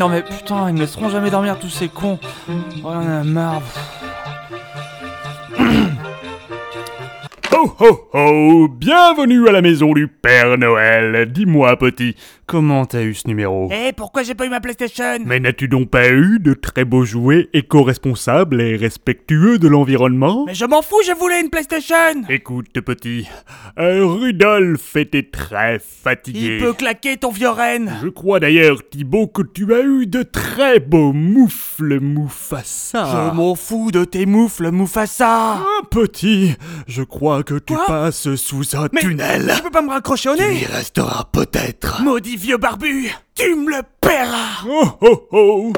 Non 0.00 0.08
mais 0.08 0.22
putain, 0.22 0.66
ils 0.70 0.72
me 0.72 0.78
laisseront 0.78 1.10
jamais 1.10 1.30
dormir 1.30 1.58
tous 1.58 1.68
ces 1.68 1.90
cons. 1.90 2.18
Oh, 2.48 2.52
on 2.84 3.06
a 3.06 3.22
marre. 3.22 3.60
Ho 7.60 7.74
ho 7.78 8.08
ho 8.14 8.68
Bienvenue 8.68 9.46
à 9.46 9.52
la 9.52 9.60
maison 9.60 9.92
du 9.92 10.08
Père 10.08 10.56
Noël. 10.56 11.30
Dis-moi, 11.30 11.76
petit, 11.76 12.16
comment 12.46 12.86
t'as 12.86 13.02
eu 13.02 13.12
ce 13.12 13.28
numéro? 13.28 13.68
Eh, 13.70 13.92
pourquoi 13.92 14.22
j'ai 14.22 14.34
pas 14.34 14.46
eu 14.46 14.48
ma 14.48 14.60
PlayStation? 14.60 15.18
Mais 15.26 15.40
n'as-tu 15.40 15.68
donc 15.68 15.90
pas 15.90 16.08
eu 16.08 16.38
de 16.40 16.54
très 16.54 16.86
beaux 16.86 17.04
jouets 17.04 17.50
éco-responsables 17.52 18.62
et 18.62 18.76
respectueux 18.76 19.58
de 19.58 19.68
l'environnement? 19.68 20.44
Mais 20.46 20.54
je 20.54 20.64
m'en 20.64 20.80
fous, 20.80 21.02
je 21.06 21.12
voulais 21.12 21.42
une 21.42 21.50
PlayStation 21.50 22.22
Écoute, 22.30 22.68
petit, 22.80 23.28
euh, 23.78 24.06
Rudolf 24.06 24.96
était 24.96 25.28
très 25.30 25.78
fatigué. 25.80 26.56
Il 26.60 26.64
peut 26.64 26.72
claquer 26.72 27.18
ton 27.18 27.30
vieux 27.30 27.50
reine 27.50 27.92
Je 28.02 28.08
crois 28.08 28.40
d'ailleurs, 28.40 28.78
Thibaut, 28.88 29.26
que 29.26 29.42
tu 29.42 29.74
as 29.74 29.82
eu 29.82 30.06
de 30.06 30.22
très 30.22 30.80
beaux 30.80 31.12
moufles 31.12 32.00
Mufasa. 32.00 33.04
Je 33.30 33.36
m'en 33.36 33.54
fous 33.54 33.90
de 33.90 34.04
tes 34.06 34.24
moufles, 34.24 34.70
Mufasa 34.70 35.58
Ah, 35.58 35.82
petit, 35.90 36.54
je 36.86 37.02
crois 37.02 37.42
que 37.42 37.49
tu 37.58 37.74
Quoi 37.74 37.86
passes 37.86 38.34
sous 38.36 38.76
un 38.76 38.88
Mais 38.92 39.00
tunnel. 39.00 39.52
Tu 39.56 39.62
peux 39.62 39.70
pas 39.70 39.82
me 39.82 39.90
raccrocher 39.90 40.30
au 40.30 40.36
Tu 40.36 40.42
nez 40.42 40.60
y 40.62 40.64
resteras 40.66 41.24
peut-être. 41.32 42.02
Maudit 42.02 42.36
vieux 42.36 42.56
barbu 42.58 43.10
Tu 43.34 43.54
me 43.54 43.70
le 43.70 43.82
paieras 44.00 44.64
Oh 44.68 44.98
oh 45.00 45.28
oh 45.32 45.72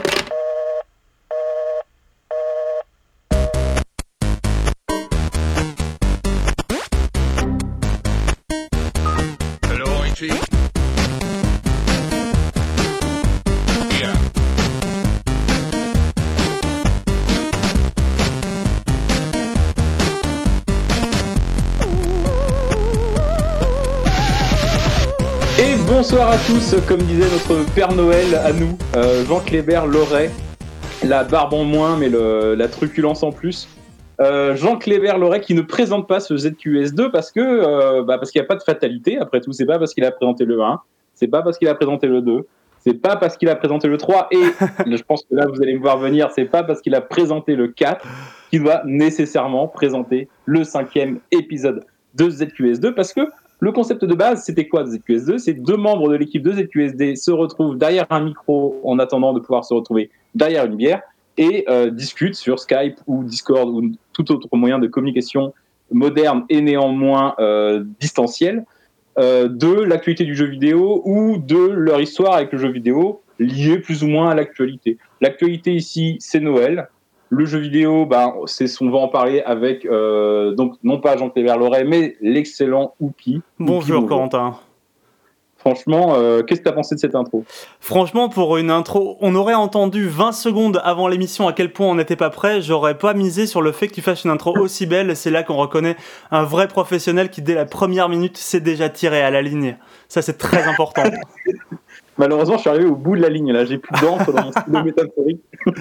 bonsoir 26.13 26.33
à 26.33 26.37
tous, 26.47 26.77
comme 26.87 27.01
disait 27.05 27.25
notre 27.25 27.75
Père 27.75 27.95
Noël 27.95 28.35
à 28.35 28.53
nous, 28.53 28.77
euh, 28.97 29.25
Jean 29.25 29.41
Clébert 29.41 29.87
Loret, 29.87 30.31
la 31.03 31.25
barbe 31.25 31.55
en 31.55 31.65
moins 31.65 31.97
mais 31.97 32.11
le- 32.11 32.55
la 32.55 32.69
truculence 32.69 33.23
en 33.23 33.33
plus. 33.33 33.67
Euh, 34.21 34.55
Jean 34.55 34.77
Clébert 34.77 35.17
Loret 35.17 35.41
qui 35.41 35.55
ne 35.55 35.63
présente 35.63 36.07
pas 36.07 36.21
ce 36.21 36.35
ZQS2 36.35 37.11
parce 37.11 37.33
que 37.33 37.41
euh, 37.41 38.03
bah, 38.03 38.19
parce 38.19 38.31
qu'il 38.31 38.43
n'y 38.43 38.45
a 38.45 38.47
pas 38.47 38.57
de 38.57 38.63
fatalité. 38.63 39.17
Après 39.17 39.41
tout, 39.41 39.53
c'est 39.53 39.65
pas 39.65 39.79
parce 39.79 39.95
qu'il 39.95 40.05
a 40.05 40.11
présenté 40.11 40.45
le 40.45 40.61
1, 40.61 40.81
c'est 41.15 41.29
pas 41.29 41.41
parce 41.41 41.57
qu'il 41.57 41.69
a 41.69 41.75
présenté 41.75 42.09
le 42.09 42.21
2, 42.21 42.47
c'est 42.85 43.01
pas 43.01 43.17
parce 43.17 43.39
qu'il 43.39 43.49
a 43.49 43.57
présenté 43.57 43.89
le 43.89 43.97
3 43.97 44.29
et 44.33 44.37
je 44.95 45.03
pense 45.05 45.23
que 45.23 45.35
là 45.35 45.47
vous 45.47 45.63
allez 45.63 45.73
me 45.73 45.81
voir 45.81 45.97
venir, 45.97 46.29
c'est 46.35 46.45
pas 46.45 46.63
parce 46.63 46.83
qu'il 46.83 46.95
a 46.95 47.01
présenté 47.01 47.57
le 47.57 47.69
4 47.69 48.07
qu'il 48.51 48.63
doit 48.63 48.83
nécessairement 48.85 49.67
présenter 49.67 50.29
le 50.45 50.63
cinquième 50.63 51.21
épisode 51.31 51.87
de 52.15 52.29
ZQS2 52.29 52.93
parce 52.93 53.15
que 53.15 53.23
le 53.63 53.71
concept 53.71 54.05
de 54.05 54.15
base, 54.17 54.43
c'était 54.43 54.67
quoi 54.67 54.83
de 54.83 54.91
ZQS2 54.91 55.39
C'est 55.39 55.55
deux 55.55 55.77
membres 55.77 56.09
de 56.09 56.17
l'équipe 56.17 56.43
de 56.43 56.51
ZQSD 56.51 57.15
se 57.15 57.31
retrouvent 57.31 57.79
derrière 57.79 58.07
un 58.11 58.25
micro 58.25 58.81
en 58.83 58.99
attendant 58.99 59.33
de 59.33 59.39
pouvoir 59.39 59.65
se 59.65 59.73
retrouver 59.73 60.11
derrière 60.35 60.67
une 60.67 60.75
bière 60.75 61.01
et 61.39 61.65
euh, 61.69 61.89
discutent 61.89 62.35
sur 62.35 62.59
Skype 62.59 62.97
ou 63.07 63.23
Discord 63.23 63.69
ou 63.69 63.93
tout 64.13 64.33
autre 64.33 64.49
moyen 64.57 64.81
de 64.81 64.89
communication 64.89 65.55
moderne 65.93 66.45
et 66.49 66.61
néanmoins 66.61 67.37
euh, 67.39 67.85
distanciel 68.01 68.65
euh, 69.21 69.47
de 69.47 69.73
l'actualité 69.73 70.25
du 70.25 70.35
jeu 70.35 70.47
vidéo 70.47 71.01
ou 71.05 71.39
de 71.39 71.71
leur 71.71 72.01
histoire 72.01 72.35
avec 72.35 72.51
le 72.51 72.59
jeu 72.59 72.73
vidéo 72.73 73.23
liée 73.39 73.79
plus 73.79 74.03
ou 74.03 74.09
moins 74.09 74.31
à 74.31 74.35
l'actualité. 74.35 74.99
L'actualité 75.21 75.73
ici, 75.73 76.17
c'est 76.19 76.41
Noël. 76.41 76.89
Le 77.35 77.47
jeu 77.47 77.61
vidéo, 77.61 78.05
ben, 78.05 78.35
c'est 78.45 78.67
souvent 78.67 79.09
parler 79.09 79.41
avec, 79.41 79.87
euh, 79.87 80.53
donc 80.53 80.75
non 80.83 81.01
pas 81.01 81.17
Jean-Cléber 81.17 81.55
Loret, 81.59 81.85
mais 81.85 82.15
l'excellent 82.21 82.95
Oupi. 83.01 83.41
Bonjour 83.59 84.01
Oupi, 84.01 84.09
Corentin. 84.09 84.57
Franchement, 85.57 86.13
euh, 86.15 86.43
qu'est-ce 86.43 86.61
que 86.61 86.65
tu 86.65 86.69
as 86.69 86.75
pensé 86.75 86.95
de 86.95 87.01
cette 87.01 87.15
intro? 87.15 87.43
Franchement, 87.81 88.29
pour 88.29 88.59
une 88.59 88.71
intro, 88.71 89.17
on 89.23 89.35
aurait 89.35 89.55
entendu 89.55 90.09
20 90.09 90.33
secondes 90.33 90.83
avant 90.85 91.09
l'émission 91.09 91.49
à 91.49 91.55
quel 91.55 91.73
point 91.73 91.87
on 91.87 91.95
n'était 91.95 92.17
pas 92.17 92.29
prêt. 92.29 92.61
J'aurais 92.61 92.99
pas 92.99 93.15
misé 93.15 93.47
sur 93.47 93.63
le 93.63 93.73
fait 93.73 93.89
que 93.89 93.95
tu 93.95 94.03
fasses 94.03 94.25
une 94.25 94.31
intro 94.31 94.55
aussi 94.59 94.85
belle. 94.85 95.17
C'est 95.17 95.31
là 95.31 95.43
qu'on 95.43 95.57
reconnaît 95.57 95.97
un 96.31 96.43
vrai 96.43 96.69
professionnel 96.69 97.31
qui, 97.31 97.41
dès 97.41 97.55
la 97.55 97.65
première 97.65 98.11
minute, 98.11 98.37
s'est 98.37 98.61
déjà 98.61 98.91
tiré 98.91 99.23
à 99.23 99.31
la 99.31 99.41
ligne. 99.41 99.79
Ça, 100.07 100.21
c'est 100.21 100.37
très 100.37 100.65
important. 100.65 101.05
Malheureusement, 102.19 102.57
je 102.57 102.61
suis 102.61 102.71
arrivé 102.71 102.85
au 102.85 102.95
bout 102.95 103.17
de 103.17 103.23
la 103.23 103.31
ligne, 103.31 103.53
là. 103.53 103.65
J'ai 103.65 103.79
plus 103.79 103.99
d'encre 104.03 104.31
dans 104.35 104.45
mon 104.45 104.53
stylo 104.53 104.85
métaphorique. 104.85 105.41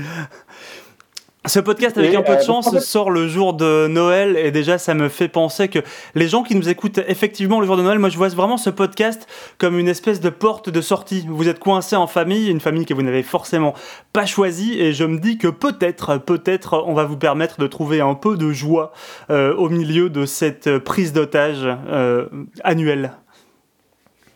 Ce 1.47 1.59
podcast, 1.59 1.97
avec 1.97 2.13
Et, 2.13 2.15
un 2.15 2.21
peu 2.21 2.35
de 2.35 2.37
euh, 2.37 2.43
chance, 2.43 2.77
sort 2.81 3.09
le 3.09 3.27
jour 3.27 3.55
de 3.55 3.87
Noël 3.87 4.37
et 4.37 4.51
déjà 4.51 4.77
ça 4.77 4.93
me 4.93 5.09
fait 5.09 5.27
penser 5.27 5.69
que 5.69 5.79
les 6.13 6.27
gens 6.27 6.43
qui 6.43 6.53
nous 6.53 6.69
écoutent 6.69 6.99
effectivement 7.07 7.59
le 7.59 7.65
jour 7.65 7.77
de 7.77 7.81
Noël, 7.81 7.97
moi 7.97 8.09
je 8.09 8.17
vois 8.17 8.27
vraiment 8.27 8.57
ce 8.57 8.69
podcast 8.69 9.27
comme 9.57 9.79
une 9.79 9.87
espèce 9.87 10.21
de 10.21 10.29
porte 10.29 10.69
de 10.69 10.81
sortie. 10.81 11.25
Vous 11.27 11.47
êtes 11.47 11.57
coincé 11.57 11.95
en 11.95 12.05
famille, 12.05 12.51
une 12.51 12.59
famille 12.59 12.85
que 12.85 12.93
vous 12.93 13.01
n'avez 13.01 13.23
forcément 13.23 13.73
pas 14.13 14.27
choisie 14.27 14.79
et 14.79 14.93
je 14.93 15.03
me 15.03 15.17
dis 15.17 15.39
que 15.39 15.47
peut-être, 15.47 16.19
peut-être 16.19 16.83
on 16.85 16.93
va 16.93 17.05
vous 17.05 17.17
permettre 17.17 17.59
de 17.59 17.65
trouver 17.65 18.01
un 18.01 18.13
peu 18.13 18.37
de 18.37 18.51
joie 18.51 18.91
euh, 19.31 19.55
au 19.55 19.67
milieu 19.67 20.11
de 20.11 20.27
cette 20.27 20.77
prise 20.77 21.11
d'otage 21.11 21.67
euh, 21.89 22.27
annuelle. 22.63 23.13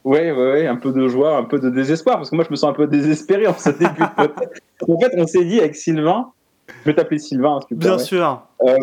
Ouais, 0.05 0.31
ouais, 0.31 0.51
ouais, 0.51 0.67
un 0.67 0.75
peu 0.75 0.91
de 0.91 1.07
joie, 1.07 1.37
un 1.37 1.43
peu 1.43 1.59
de 1.59 1.69
désespoir, 1.69 2.17
parce 2.17 2.29
que 2.29 2.35
moi, 2.35 2.45
je 2.45 2.51
me 2.51 2.55
sens 2.55 2.69
un 2.69 2.73
peu 2.73 2.85
désespéré 2.85 3.47
en 3.47 3.57
ce 3.57 3.69
début. 3.69 4.03
En 4.89 4.99
fait, 4.99 5.13
on 5.17 5.25
s'est 5.25 5.45
dit 5.45 5.59
avec 5.59 5.73
Sylvain, 5.73 6.33
je 6.67 6.85
vais 6.85 6.93
t'appeler 6.95 7.19
Sylvain, 7.19 7.55
hein, 7.57 7.59
si 7.61 7.67
tu 7.67 7.75
Bien 7.75 7.89
permets. 7.91 8.03
sûr. 8.03 8.41
Euh, 8.61 8.75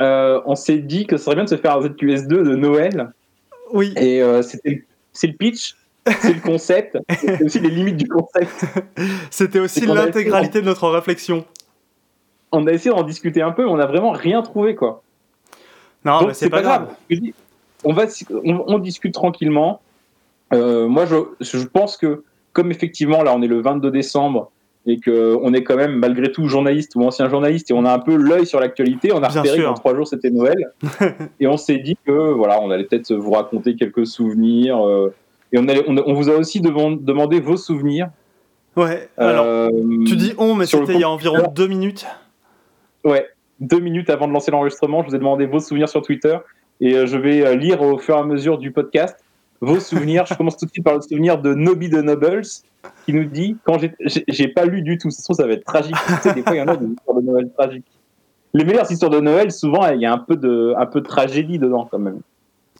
euh, 0.00 0.40
on 0.46 0.54
s'est 0.54 0.78
dit 0.78 1.06
que 1.06 1.16
ce 1.16 1.24
serait 1.24 1.34
bien 1.36 1.44
de 1.44 1.48
se 1.48 1.56
faire 1.56 1.76
un 1.76 1.80
ZQS2 1.80 2.28
de 2.28 2.56
Noël, 2.56 3.12
Oui. 3.72 3.92
et 3.96 4.22
euh, 4.22 4.42
c'était, 4.42 4.84
c'est 5.12 5.26
le 5.28 5.34
pitch, 5.34 5.76
c'est 6.20 6.32
le 6.34 6.40
concept, 6.40 6.98
c'est 7.18 7.42
aussi 7.44 7.60
les 7.60 7.70
limites 7.70 7.96
du 7.96 8.08
concept. 8.08 8.64
C'était 9.30 9.60
aussi 9.60 9.86
l'intégralité 9.86 10.60
de 10.60 10.66
notre 10.66 10.88
réflexion. 10.88 11.44
On 12.50 12.66
a 12.66 12.72
essayé 12.72 12.94
d'en 12.94 13.02
discuter 13.02 13.42
un 13.42 13.52
peu, 13.52 13.64
mais 13.64 13.70
on 13.70 13.76
n'a 13.76 13.86
vraiment 13.86 14.10
rien 14.12 14.42
trouvé, 14.42 14.74
quoi. 14.74 15.02
Non, 16.04 16.26
mais 16.26 16.34
c'est 16.34 16.50
pas, 16.50 16.62
grave. 16.62 16.88
On, 17.84 17.92
va, 17.92 18.04
on, 18.44 18.64
on 18.66 18.78
discute 18.78 19.14
tranquillement. 19.14 19.80
Euh, 20.52 20.86
moi, 20.88 21.06
je, 21.06 21.16
je 21.40 21.64
pense 21.64 21.96
que, 21.96 22.24
comme 22.52 22.70
effectivement, 22.70 23.22
là, 23.22 23.32
on 23.34 23.40
est 23.40 23.46
le 23.46 23.60
22 23.62 23.90
décembre 23.90 24.50
et 24.86 25.00
qu'on 25.00 25.52
est 25.54 25.62
quand 25.62 25.76
même, 25.76 25.94
malgré 25.96 26.32
tout, 26.32 26.48
journaliste 26.48 26.96
ou 26.96 27.02
ancien 27.02 27.28
journaliste 27.28 27.70
et 27.70 27.74
on 27.74 27.84
a 27.84 27.92
un 27.92 27.98
peu 28.00 28.16
l'œil 28.16 28.46
sur 28.46 28.58
l'actualité, 28.58 29.12
on 29.12 29.22
a 29.22 29.28
Bien 29.28 29.40
repéré 29.42 29.58
sûr. 29.58 29.68
qu'en 29.68 29.74
trois 29.74 29.94
jours, 29.94 30.08
c'était 30.08 30.30
Noël. 30.30 30.72
et 31.40 31.46
on 31.46 31.56
s'est 31.56 31.78
dit 31.78 31.96
que, 32.04 32.32
voilà, 32.32 32.60
on 32.60 32.70
allait 32.70 32.84
peut-être 32.84 33.14
vous 33.14 33.30
raconter 33.30 33.76
quelques 33.76 34.06
souvenirs. 34.06 34.84
euh, 34.84 35.14
et 35.52 35.58
on, 35.58 35.68
allait- 35.68 35.84
on, 35.86 35.96
on 35.98 36.14
vous 36.14 36.28
a 36.30 36.34
aussi 36.34 36.60
demandé 36.60 37.38
vos 37.40 37.56
souvenirs. 37.56 38.08
Ouais. 38.74 39.08
Alors, 39.16 39.44
Euh, 39.46 39.68
tu 40.06 40.16
dis 40.16 40.32
on, 40.38 40.54
mais 40.54 40.66
c'était 40.66 40.94
il 40.94 41.00
y 41.00 41.04
a 41.04 41.10
environ 41.10 41.52
deux 41.54 41.68
minutes. 41.68 42.06
Ouais, 43.04 43.26
deux 43.60 43.78
minutes 43.80 44.10
avant 44.10 44.26
de 44.26 44.32
lancer 44.32 44.50
l'enregistrement, 44.50 45.02
je 45.02 45.08
vous 45.10 45.14
ai 45.14 45.18
demandé 45.18 45.46
vos 45.46 45.60
souvenirs 45.60 45.88
sur 45.88 46.02
Twitter 46.02 46.36
et 46.80 46.94
euh, 46.94 47.06
je 47.06 47.16
vais 47.18 47.54
lire 47.56 47.82
au 47.82 47.98
fur 47.98 48.16
et 48.16 48.18
à 48.18 48.24
mesure 48.24 48.58
du 48.58 48.70
podcast 48.72 49.16
vos 49.60 49.78
souvenirs. 49.78 50.24
je 50.26 50.34
commence 50.34 50.56
tout 50.56 50.64
de 50.66 50.70
suite 50.70 50.84
par 50.84 50.94
le 50.94 51.00
souvenir 51.02 51.38
de 51.38 51.52
Nobby 51.54 51.88
de 51.88 52.00
Nobles 52.02 52.42
qui 53.06 53.12
nous 53.12 53.24
dit 53.24 53.56
quand 53.64 53.78
j'ai- 54.28 54.48
pas 54.48 54.64
lu 54.64 54.82
du 54.82 54.98
tout, 54.98 55.10
ça 55.10 55.18
se 55.18 55.24
trouve 55.24 55.36
ça 55.36 55.46
va 55.46 55.52
être 55.54 55.64
tragique. 55.64 55.94
Tu 56.06 56.14
sais, 56.28 56.34
des 56.34 56.42
fois 56.42 56.54
il 56.54 56.58
y 56.58 56.62
en 56.62 56.68
a 56.68 56.76
des 56.76 56.86
histoires 56.86 57.16
de 57.16 57.22
Noël 57.26 57.50
tragiques. 57.56 57.86
Les 58.54 58.64
meilleures 58.64 58.90
histoires 58.90 59.10
de 59.10 59.20
Noël, 59.20 59.50
souvent 59.52 59.88
il 59.88 60.00
y 60.00 60.06
a 60.06 60.12
un 60.12 60.18
peu 60.18 60.36
de, 60.36 60.74
un 60.76 60.86
peu 60.86 61.00
de 61.00 61.06
tragédie 61.06 61.58
dedans 61.58 61.88
quand 61.90 61.98
même. 61.98 62.20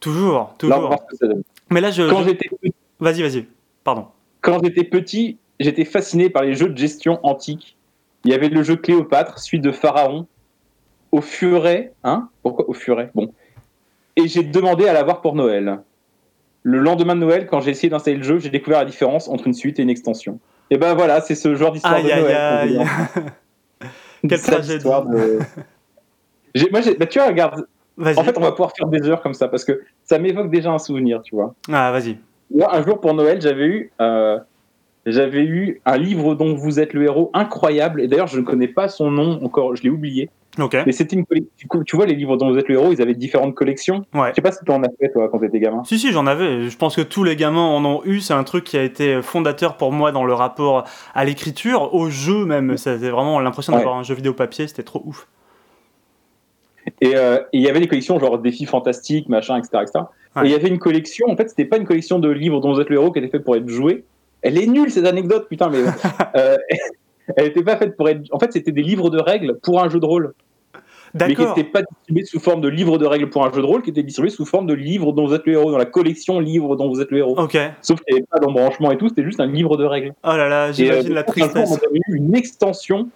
Toujours, 0.00 0.34
Là, 0.34 0.48
toujours. 0.58 0.96
ce 1.08 1.10
que 1.12 1.16
ça 1.16 1.26
donne. 1.28 1.42
Mais 1.70 1.80
là, 1.80 1.90
je. 1.90 2.02
Quand 2.10 2.22
j'étais 2.24 2.48
petit- 2.48 2.74
Vas-y, 3.00 3.22
vas-y. 3.22 3.46
Pardon. 3.84 4.06
quand 4.40 4.60
j'étais 4.62 4.84
petit, 4.84 5.38
j'étais 5.60 5.84
fasciné 5.84 6.28
par 6.30 6.42
les 6.42 6.54
jeux 6.54 6.68
de 6.68 6.76
gestion 6.76 7.18
antiques. 7.22 7.76
Il 8.24 8.30
y 8.30 8.34
avait 8.34 8.48
le 8.48 8.62
jeu 8.62 8.76
Cléopâtre, 8.76 9.38
suite 9.38 9.62
de 9.62 9.72
Pharaon, 9.72 10.26
au 11.10 11.20
furet, 11.20 11.92
hein? 12.04 12.28
Pourquoi 12.42 12.68
au 12.68 12.72
furet? 12.72 13.10
Bon. 13.14 13.32
Et 14.16 14.28
j'ai 14.28 14.42
demandé 14.42 14.86
à 14.86 14.92
l'avoir 14.92 15.20
pour 15.20 15.34
Noël. 15.34 15.80
Le 16.64 16.78
lendemain 16.78 17.14
de 17.14 17.20
Noël, 17.20 17.46
quand 17.46 17.60
j'ai 17.60 17.70
essayé 17.72 17.88
d'installer 17.90 18.16
le 18.18 18.22
jeu, 18.22 18.38
j'ai 18.38 18.50
découvert 18.50 18.78
la 18.80 18.84
différence 18.84 19.28
entre 19.28 19.46
une 19.46 19.54
suite 19.54 19.78
et 19.78 19.82
une 19.82 19.90
extension. 19.90 20.38
Et 20.70 20.76
ben 20.78 20.94
voilà, 20.94 21.20
c'est 21.20 21.34
ce 21.34 21.54
genre 21.54 21.72
d'histoire 21.72 22.00
de 22.02 22.06
Aïe, 22.06 22.12
aïe, 22.12 22.20
Noël. 22.22 22.36
aïe. 22.36 22.76
veut. 22.78 23.88
Quelle 24.28 24.40
tragédie. 24.40 24.84
de- 24.84 25.38
Moi, 26.70 26.80
bah, 26.98 27.06
tu 27.06 27.18
vois, 27.18 27.28
regarde, 27.28 27.66
en 27.98 28.24
fait, 28.24 28.38
on 28.38 28.40
va 28.40 28.52
pouvoir 28.52 28.72
faire 28.76 28.86
des 28.86 29.06
heures 29.08 29.20
comme 29.22 29.34
ça 29.34 29.48
parce 29.48 29.64
que 29.64 29.82
ça 30.04 30.18
m'évoque 30.18 30.50
déjà 30.50 30.70
un 30.70 30.78
souvenir, 30.78 31.20
tu 31.22 31.34
vois. 31.34 31.54
Ah, 31.70 31.90
vas-y. 31.90 32.18
Moi, 32.54 32.74
un 32.74 32.82
jour 32.84 33.00
pour 33.00 33.14
Noël, 33.14 33.40
j'avais 33.40 33.66
eu 33.66 33.92
euh, 34.00 34.38
j'avais 35.06 35.44
eu 35.44 35.80
un 35.84 35.96
livre 35.96 36.34
dont 36.34 36.54
vous 36.54 36.80
êtes 36.80 36.92
le 36.94 37.04
héros 37.04 37.30
incroyable. 37.34 38.00
Et 38.00 38.08
d'ailleurs, 38.08 38.28
je 38.28 38.38
ne 38.38 38.44
connais 38.44 38.68
pas 38.68 38.88
son 38.88 39.10
nom 39.10 39.42
encore, 39.42 39.74
je 39.76 39.82
l'ai 39.82 39.90
oublié. 39.90 40.30
Ok. 40.58 40.76
Mais 40.84 40.92
c'était 40.92 41.16
une 41.16 41.24
collection. 41.24 41.68
Tu 41.86 41.96
vois, 41.96 42.04
les 42.04 42.14
livres 42.14 42.36
dont 42.36 42.50
vous 42.52 42.58
êtes 42.58 42.68
le 42.68 42.74
héros, 42.74 42.92
ils 42.92 43.00
avaient 43.00 43.14
différentes 43.14 43.54
collections. 43.54 44.04
Ouais. 44.12 44.28
Je 44.30 44.34
sais 44.34 44.42
pas 44.42 44.52
si 44.52 44.62
tu 44.64 44.70
en 44.70 44.82
as 44.82 44.88
fait, 45.00 45.10
toi, 45.10 45.28
quand 45.30 45.38
t'étais 45.38 45.60
gamin. 45.60 45.82
Si, 45.84 45.98
si, 45.98 46.12
j'en 46.12 46.26
avais. 46.26 46.68
Je 46.68 46.76
pense 46.76 46.94
que 46.94 47.00
tous 47.00 47.24
les 47.24 47.36
gamins 47.36 47.64
en 47.64 47.82
ont 47.84 48.02
eu. 48.04 48.20
C'est 48.20 48.34
un 48.34 48.44
truc 48.44 48.64
qui 48.64 48.76
a 48.76 48.82
été 48.82 49.22
fondateur 49.22 49.78
pour 49.78 49.92
moi 49.92 50.12
dans 50.12 50.24
le 50.24 50.34
rapport 50.34 50.84
à 51.14 51.24
l'écriture, 51.24 51.94
au 51.94 52.10
jeu 52.10 52.44
même. 52.44 52.76
C'était 52.76 53.08
vraiment 53.08 53.40
l'impression 53.40 53.72
Ouais. 53.72 53.78
d'avoir 53.78 53.96
un 53.96 54.02
jeu 54.02 54.14
vidéo 54.14 54.34
papier. 54.34 54.68
C'était 54.68 54.82
trop 54.82 55.02
ouf. 55.06 55.26
Et 57.00 57.16
euh, 57.16 57.38
il 57.52 57.62
y 57.62 57.68
avait 57.68 57.80
des 57.80 57.88
collections 57.88 58.18
genre 58.18 58.38
défis 58.38 58.66
fantastiques, 58.66 59.28
machin, 59.28 59.56
etc. 59.56 59.70
etc. 59.82 60.04
Ouais. 60.36 60.42
Et 60.42 60.46
il 60.48 60.50
y 60.50 60.54
avait 60.54 60.68
une 60.68 60.78
collection, 60.80 61.28
en 61.30 61.36
fait, 61.36 61.48
c'était 61.48 61.64
pas 61.64 61.76
une 61.78 61.86
collection 61.86 62.18
de 62.18 62.28
livres 62.28 62.60
dont 62.60 62.74
vous 62.74 62.80
êtes 62.80 62.90
le 62.90 62.96
héros 62.96 63.10
qui 63.12 63.20
était 63.20 63.28
faite 63.28 63.44
pour 63.44 63.56
être 63.56 63.68
jouée. 63.68 64.04
Elle 64.42 64.58
est 64.58 64.66
nulle, 64.66 64.90
cette 64.90 65.06
anecdote, 65.06 65.46
putain, 65.48 65.70
mais. 65.70 65.78
euh, 66.36 66.56
elle 67.36 67.46
était 67.46 67.62
pas 67.62 67.76
faite 67.76 67.96
pour 67.96 68.08
être. 68.08 68.22
En 68.32 68.38
fait, 68.38 68.52
c'était 68.52 68.72
des 68.72 68.82
livres 68.82 69.10
de 69.10 69.20
règles 69.20 69.58
pour 69.62 69.82
un 69.82 69.88
jeu 69.88 70.00
de 70.00 70.06
rôle. 70.06 70.34
Mais 71.14 71.34
qui 71.34 71.44
n'étaient 71.44 71.64
pas 71.64 71.82
distribués 71.82 72.24
sous 72.24 72.40
forme 72.40 72.62
de 72.62 72.68
livres 72.68 72.96
de 72.96 73.04
règles 73.04 73.28
pour 73.28 73.44
un 73.44 73.52
jeu 73.52 73.60
de 73.60 73.66
rôle, 73.66 73.82
qui 73.82 73.90
étaient 73.90 74.02
distribués 74.02 74.30
sous 74.30 74.46
forme 74.46 74.66
de 74.66 74.72
livres 74.72 75.12
dont 75.12 75.26
vous 75.26 75.34
êtes 75.34 75.44
le 75.44 75.52
héros, 75.52 75.70
dans 75.70 75.78
la 75.78 75.84
collection 75.84 76.40
livres 76.40 76.74
dont 76.76 76.88
vous 76.88 77.02
êtes 77.02 77.10
le 77.10 77.18
héros. 77.18 77.38
Ok. 77.38 77.58
Sauf 77.82 78.00
qu'il 78.00 78.14
n'y 78.14 78.20
avait 78.20 78.26
pas 78.30 78.38
d'embranchement 78.38 78.90
et 78.92 78.96
tout, 78.96 79.08
c'était 79.08 79.24
juste 79.24 79.40
un 79.40 79.46
livre 79.46 79.76
de 79.76 79.84
règles. 79.84 80.14
Oh 80.24 80.28
là 80.28 80.48
là, 80.48 80.68
euh, 80.68 80.72
j'imagine 80.72 81.12
la 81.12 81.22
tristesse. 81.22 81.70
on 81.70 81.74
avait 81.74 82.00
eu 82.08 82.16
une 82.16 82.34
extension. 82.34 83.08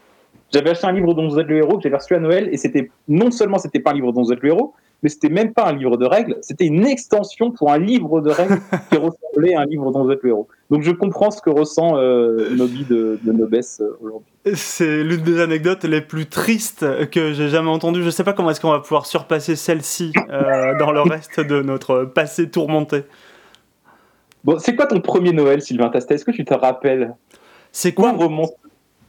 J'avais 0.53 0.71
acheté 0.71 0.87
un 0.87 0.93
livre 0.93 1.13
dont 1.15 1.29
vous 1.29 1.39
êtes 1.39 1.49
le 1.49 1.57
héros 1.59 1.77
que 1.77 1.83
j'avais 1.83 1.97
reçu 1.97 2.15
à 2.15 2.21
Noël 2.21 2.49
et 2.53 2.57
c'était 2.57 2.91
non 3.09 3.31
seulement 3.31 3.59
c'était 3.59 3.81
pas 3.81 3.91
un 3.91 3.95
livre 3.95 4.13
dont 4.13 4.23
vous 4.23 4.33
êtes 4.33 4.41
le 4.41 4.49
héros, 4.51 4.75
mais 5.03 5.09
c'était 5.09 5.29
même 5.29 5.53
pas 5.53 5.67
un 5.67 5.73
livre 5.73 5.97
de 5.97 6.07
règles, 6.07 6.39
c'était 6.41 6.67
une 6.67 6.87
extension 6.87 7.51
pour 7.51 7.71
un 7.71 7.79
livre 7.79 8.21
de 8.21 8.31
règles 8.31 8.59
qui 8.91 8.97
ressemblait 8.97 9.55
à 9.55 9.61
un 9.61 9.65
livre 9.67 9.91
dont 9.91 10.05
vous 10.05 10.11
êtes 10.11 10.23
le 10.23 10.31
héros. 10.31 10.49
Donc 10.71 10.83
je 10.83 10.91
comprends 10.93 11.31
ce 11.31 11.43
que 11.43 11.51
ressent 11.51 11.97
euh, 11.99 12.51
Nobi 12.57 12.85
de, 12.85 13.19
de 13.23 13.33
Nobès 13.33 13.81
euh, 13.81 13.97
aujourd'hui. 14.01 14.33
C'est 14.55 15.03
l'une 15.03 15.23
des 15.23 15.41
anecdotes 15.41 15.85
les 15.85 16.01
plus 16.01 16.27
tristes 16.27 16.87
que 17.11 17.33
j'ai 17.33 17.49
jamais 17.49 17.71
entendues. 17.71 18.03
Je 18.03 18.11
sais 18.11 18.25
pas 18.25 18.33
comment 18.33 18.51
est-ce 18.51 18.61
qu'on 18.61 18.71
va 18.71 18.81
pouvoir 18.81 19.07
surpasser 19.07 19.57
celle-ci 19.57 20.13
euh, 20.31 20.75
dans 20.79 20.93
le 20.93 21.01
reste 21.03 21.41
de 21.41 21.61
notre 21.63 22.05
passé 22.05 22.49
tourmenté. 22.49 23.03
Bon, 24.45 24.59
c'est 24.61 24.77
quoi 24.77 24.87
ton 24.87 25.01
premier 25.01 25.33
Noël, 25.33 25.61
Sylvain 25.61 25.89
Tastet? 25.89 26.15
Est-ce 26.15 26.25
que 26.25 26.31
tu 26.31 26.45
te 26.45 26.55
rappelles? 26.55 27.15
C'est 27.73 27.93
Quoi 27.93 28.13
quoi? 28.13 28.25
remonte? 28.27 28.53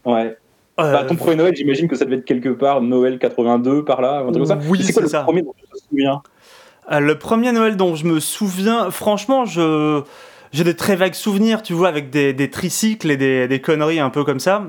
Ouais. 0.04 0.36
Euh, 0.80 0.92
Bah, 0.92 1.04
ton 1.06 1.16
premier 1.16 1.36
Noël, 1.36 1.56
j'imagine 1.56 1.88
que 1.88 1.96
ça 1.96 2.06
devait 2.06 2.18
être 2.18 2.26
quelque 2.26 2.50
part, 2.50 2.82
Noël 2.82 3.20
82 3.20 3.84
par 3.86 4.02
là, 4.02 4.20
un 4.20 4.24
truc 4.24 4.36
comme 4.36 4.46
ça. 4.46 4.60
Oui, 4.70 4.82
c'est 4.84 4.94
quoi 4.94 5.02
le 5.04 5.08
ça. 5.08 5.22
premier 5.24 5.42
dont 5.42 5.54
tu 5.58 5.66
te 5.68 5.78
souviens? 5.90 6.22
Euh, 6.92 7.00
le 7.00 7.18
premier 7.18 7.52
Noël 7.52 7.76
dont 7.76 7.96
je 7.96 8.06
me 8.06 8.20
souviens, 8.20 8.90
franchement, 8.92 9.46
je 9.46 10.02
j'ai 10.54 10.64
des 10.64 10.76
très 10.76 10.96
vagues 10.96 11.14
souvenirs, 11.14 11.62
tu 11.62 11.74
vois, 11.74 11.90
avec 11.90 12.10
des, 12.10 12.32
des 12.34 12.50
tricycles 12.50 13.12
et 13.12 13.18
des, 13.18 13.48
des 13.50 13.60
conneries 13.60 14.00
un 14.00 14.10
peu 14.10 14.24
comme 14.24 14.40
ça. 14.40 14.64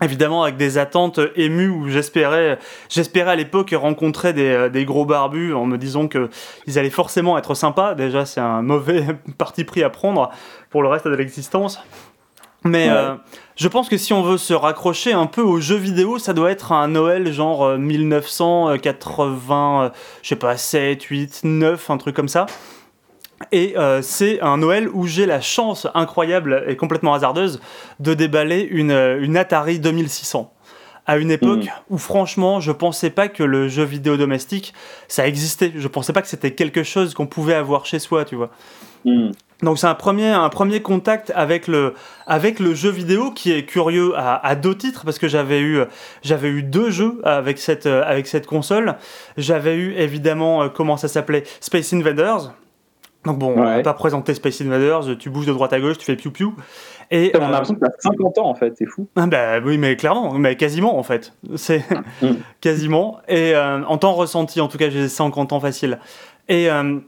Évidemment, 0.00 0.44
avec 0.44 0.56
des 0.56 0.78
attentes 0.78 1.18
émues 1.34 1.68
où 1.68 1.88
j'espérais, 1.88 2.56
j'espérais 2.88 3.32
à 3.32 3.34
l'époque 3.34 3.74
rencontrer 3.76 4.32
des, 4.32 4.70
des 4.70 4.84
gros 4.84 5.04
barbus 5.04 5.54
en 5.54 5.66
me 5.66 5.76
disant 5.76 6.06
que 6.06 6.28
ils 6.68 6.78
allaient 6.78 6.88
forcément 6.88 7.36
être 7.36 7.54
sympas. 7.54 7.96
Déjà, 7.96 8.24
c'est 8.24 8.38
un 8.40 8.62
mauvais 8.62 9.04
parti 9.38 9.64
pris 9.64 9.82
à 9.82 9.90
prendre 9.90 10.30
pour 10.70 10.82
le 10.82 10.88
reste 10.88 11.08
de 11.08 11.14
l'existence. 11.16 11.80
Mais 12.64 12.86
Ouais. 12.88 12.94
euh, 12.96 13.14
je 13.58 13.66
pense 13.66 13.88
que 13.88 13.96
si 13.96 14.12
on 14.12 14.22
veut 14.22 14.38
se 14.38 14.54
raccrocher 14.54 15.12
un 15.12 15.26
peu 15.26 15.42
aux 15.42 15.58
jeux 15.58 15.76
vidéo, 15.76 16.18
ça 16.18 16.32
doit 16.32 16.52
être 16.52 16.70
un 16.70 16.86
Noël 16.86 17.32
genre 17.32 17.64
euh, 17.64 17.76
1980, 17.76 19.82
euh, 19.82 19.90
je 20.22 20.28
sais 20.28 20.36
pas, 20.36 20.56
7, 20.56 21.02
8, 21.02 21.40
9, 21.42 21.90
un 21.90 21.98
truc 21.98 22.14
comme 22.14 22.28
ça. 22.28 22.46
Et 23.50 23.76
euh, 23.76 24.00
c'est 24.00 24.40
un 24.40 24.58
Noël 24.58 24.88
où 24.88 25.06
j'ai 25.06 25.26
la 25.26 25.40
chance 25.40 25.88
incroyable 25.94 26.64
et 26.68 26.76
complètement 26.76 27.14
hasardeuse 27.14 27.60
de 27.98 28.14
déballer 28.14 28.62
une, 28.62 28.92
euh, 28.92 29.20
une 29.20 29.36
Atari 29.36 29.80
2600. 29.80 30.52
À 31.08 31.16
une 31.18 31.32
époque 31.32 31.64
Mhm. 31.64 31.70
où 31.90 31.98
franchement 31.98 32.60
je 32.60 32.70
pensais 32.70 33.10
pas 33.10 33.26
que 33.28 33.42
le 33.42 33.66
jeu 33.68 33.82
vidéo 33.82 34.16
domestique 34.16 34.74
ça 35.08 35.26
existait. 35.26 35.72
Je 35.74 35.88
pensais 35.88 36.12
pas 36.12 36.22
que 36.22 36.28
c'était 36.28 36.52
quelque 36.52 36.84
chose 36.84 37.14
qu'on 37.14 37.26
pouvait 37.26 37.54
avoir 37.54 37.84
chez 37.86 37.98
soi, 37.98 38.24
tu 38.24 38.36
vois. 38.36 38.50
Hmm. 39.04 39.30
Donc 39.62 39.78
c'est 39.78 39.88
un 39.88 39.94
premier, 39.96 40.28
un 40.28 40.48
premier 40.50 40.82
contact 40.82 41.32
avec 41.34 41.66
le, 41.66 41.94
avec 42.28 42.60
le 42.60 42.74
jeu 42.74 42.90
vidéo 42.90 43.32
qui 43.32 43.50
est 43.50 43.64
curieux 43.64 44.12
à, 44.16 44.36
à 44.46 44.54
deux 44.54 44.76
titres 44.76 45.04
parce 45.04 45.18
que 45.18 45.26
j'avais 45.26 45.60
eu, 45.60 45.80
j'avais 46.22 46.48
eu 46.48 46.62
deux 46.62 46.90
jeux 46.90 47.20
avec 47.24 47.58
cette, 47.58 47.86
avec 47.86 48.28
cette 48.28 48.46
console. 48.46 48.94
J'avais 49.36 49.74
eu 49.74 49.94
évidemment, 49.96 50.62
euh, 50.62 50.68
comment 50.68 50.96
ça 50.96 51.08
s'appelait? 51.08 51.42
Space 51.60 51.92
Invaders. 51.92 52.52
Donc 53.28 53.38
bon, 53.38 53.52
on 53.56 53.62
va 53.62 53.82
pas 53.82 53.92
présenter 53.94 54.32
Space 54.32 54.60
Invaders, 54.62 55.18
tu 55.18 55.28
bouges 55.28 55.44
de 55.46 55.52
droite 55.52 55.72
à 55.74 55.80
gauche, 55.80 55.98
tu 55.98 56.04
fais 56.06 56.16
piou-piou. 56.16 56.54
Et, 57.10 57.26
Putain, 57.30 57.38
On 57.40 57.42
a 57.42 57.48
euh, 57.48 57.50
l'impression 57.52 57.74
que 57.74 57.80
t'as 57.80 57.90
50 57.98 58.38
ans 58.38 58.48
en 58.48 58.54
fait, 58.54 58.74
c'est 58.78 58.86
fou. 58.86 59.06
ah 59.16 59.26
bah 59.26 59.60
oui, 59.64 59.76
mais 59.76 59.96
clairement, 59.96 60.32
mais 60.34 60.56
quasiment 60.56 60.98
en 60.98 61.02
fait. 61.02 61.34
C'est 61.56 61.84
Mm. 62.22 62.26
quasiment. 62.60 63.18
Et 63.28 63.54
euh, 63.54 63.84
en 63.84 63.98
temps 63.98 64.14
ressenti, 64.14 64.60
en 64.62 64.68
tout 64.68 64.78
cas, 64.78 64.88
j'ai 64.88 65.08
50 65.08 65.52
ans 65.52 65.60
facile. 65.60 65.98
Et 66.48 66.70
euh, 66.70 66.98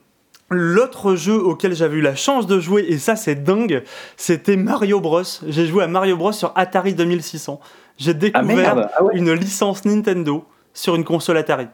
l'autre 0.50 1.14
jeu 1.14 1.43
auquel 1.43 1.75
j'avais 1.75 1.96
eu 1.96 2.02
la 2.02 2.14
chance 2.14 2.46
de 2.46 2.61
jouer, 2.61 2.84
et 2.88 2.99
ça 2.99 3.17
c'est 3.17 3.37
dingue, 3.43 3.82
c'était 4.17 4.56
Mario 4.56 5.00
Bros. 5.00 5.22
J'ai 5.49 5.64
joué 5.67 5.84
à 5.84 5.87
Mario 5.87 6.17
Bros 6.19 6.32
sur 6.32 6.52
Atari 6.55 6.93
2600. 6.94 7.61
J'ai 7.96 8.11
Ah 8.11 8.14
découvert 8.14 8.56
merde 8.76 8.90
Ah 8.96 9.05
ouais 9.05 9.17
une 9.17 9.32
licence 9.32 9.84
Nintendo 9.87 10.44
sur 10.75 10.96
une 10.96 11.05
console 11.05 11.38
Atari. 11.38 11.69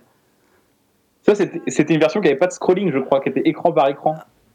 Ça, 1.23 1.35
c'était 1.35 1.93
une 1.93 1.99
version 1.99 2.21
qui 2.21 2.29
avait 2.29 2.37
pas 2.39 2.47
de 2.47 2.53
scrolling, 2.53 2.93
je 2.93 2.99
crois, 3.01 3.21
qui 3.21 3.29
était 3.31 3.43
écran 3.49 3.73
par 3.73 3.89
écran. 3.89 4.15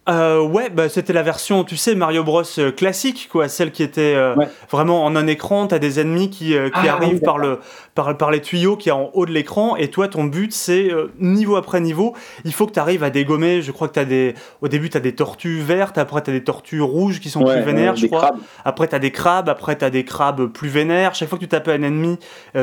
Euh, 0.10 0.42
ouais, 0.42 0.72
bah, 0.72 0.90
c'était 0.90 1.14
la 1.14 1.22
version, 1.22 1.64
tu 1.64 1.78
sais, 1.78 1.94
Mario 1.94 2.24
Bros 2.24 2.42
euh, 2.58 2.72
classique, 2.72 3.30
quoi, 3.32 3.48
celle 3.48 3.72
qui 3.72 3.84
était 3.84 4.16
euh, 4.16 4.34
Ouais. 4.36 4.48
vraiment 4.72 5.06
en 5.06 5.16
un 5.16 5.28
écran. 5.28 5.68
T'as 5.68 5.78
des 5.78 6.00
ennemis 6.00 6.32
qui, 6.32 6.58
euh, 6.58 6.70
qui 6.70 6.88
Ah, 6.88 6.94
arrivent 6.96 7.20
oui, 7.20 7.20
par, 7.24 7.38
le, 7.38 7.60
par, 7.94 8.18
par 8.18 8.32
les 8.32 8.42
tuyaux 8.42 8.78
qui 8.78 8.90
est 8.90 8.94
en 8.94 9.12
haut 9.14 9.28
de 9.28 9.32
l'écran, 9.32 9.76
et 9.76 9.90
toi, 9.90 10.08
ton 10.08 10.24
but, 10.24 10.54
c'est 10.54 10.90
niveau 11.20 11.56
après 11.56 11.80
niveau, 11.82 12.16
il 12.46 12.52
faut 12.54 12.66
que 12.66 12.72
tu 12.72 12.80
arrives 12.80 13.04
à 13.04 13.12
dégommer. 13.12 13.62
Je 13.62 13.72
crois 13.72 13.88
que 13.90 13.94
t'as 13.94 14.06
des, 14.06 14.34
au 14.62 14.68
début, 14.68 14.90
tu 14.90 14.98
as 14.98 15.02
des 15.02 15.14
tortues 15.14 15.60
vertes, 15.60 16.00
après, 16.00 16.24
tu 16.24 16.32
as 16.32 16.34
des 16.34 16.44
tortues 16.44 16.82
rouges 16.82 17.20
qui 17.20 17.30
sont 17.30 17.44
Ouais, 17.44 17.54
plus 17.58 17.62
vénères, 17.64 17.92
ouais, 17.94 18.00
je 18.00 18.08
crois. 18.08 18.22
crabes. 18.22 18.40
Après, 18.66 18.88
t'as 18.88 18.98
des 19.00 19.12
crabes, 19.12 19.50
après, 19.50 19.76
t'as 19.76 19.92
des 19.92 20.04
crabes 20.04 20.48
plus 20.48 20.70
vénères. 20.70 21.14
Chaque 21.14 21.30
fois 21.30 21.38
que 21.38 21.44
tu 21.44 21.48
tapais 21.50 21.74
un 21.74 21.84
ennemi, 21.84 22.18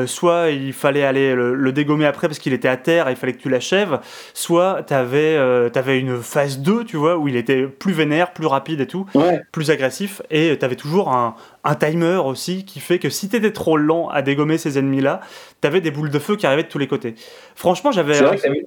soit 0.07 0.49
il 0.49 0.73
fallait 0.73 1.05
aller 1.05 1.33
le, 1.33 1.55
le 1.55 1.71
dégommer 1.71 2.05
après 2.05 2.27
parce 2.27 2.39
qu'il 2.39 2.51
était 2.51 2.67
à 2.67 2.75
terre 2.75 3.07
et 3.07 3.11
il 3.11 3.15
fallait 3.17 3.33
que 3.33 3.41
tu 3.41 3.49
l'achèves, 3.49 3.99
soit 4.33 4.83
t'avais 4.85 5.37
t'avais 5.71 5.99
une 5.99 6.17
phase 6.21 6.59
2, 6.59 6.83
tu 6.83 6.97
vois, 6.97 7.15
où 7.15 7.28
il 7.29 7.35
était 7.37 7.63
plus 7.67 7.93
vénère, 7.93 8.33
plus 8.33 8.45
rapide 8.47 8.81
et 8.81 8.87
tout, 8.87 9.05
Ouais. 9.15 9.41
plus 9.51 9.71
agressif, 9.71 10.21
et 10.29 10.57
t'avais 10.57 10.75
toujours 10.75 11.09
un, 11.13 11.35
un 11.63 11.75
timer 11.75 12.17
aussi 12.25 12.65
qui 12.65 12.79
fait 12.79 12.99
que 12.99 13.09
si 13.09 13.29
t'étais 13.29 13.51
trop 13.51 13.77
lent 13.77 14.09
à 14.09 14.21
dégommer 14.21 14.57
ces 14.57 14.77
ennemis-là, 14.77 15.21
t'avais 15.61 15.81
des 15.81 15.91
boules 15.91 16.09
de 16.09 16.19
feu 16.19 16.35
qui 16.35 16.45
arrivaient 16.45 16.63
de 16.63 16.67
tous 16.67 16.77
les 16.79 16.87
côtés. 16.87 17.15
Franchement, 17.55 17.91
j'avais. 17.91 18.15
C'est 18.15 18.23
vrai 18.23 18.37
que 18.37 18.41
t'avais- 18.41 18.65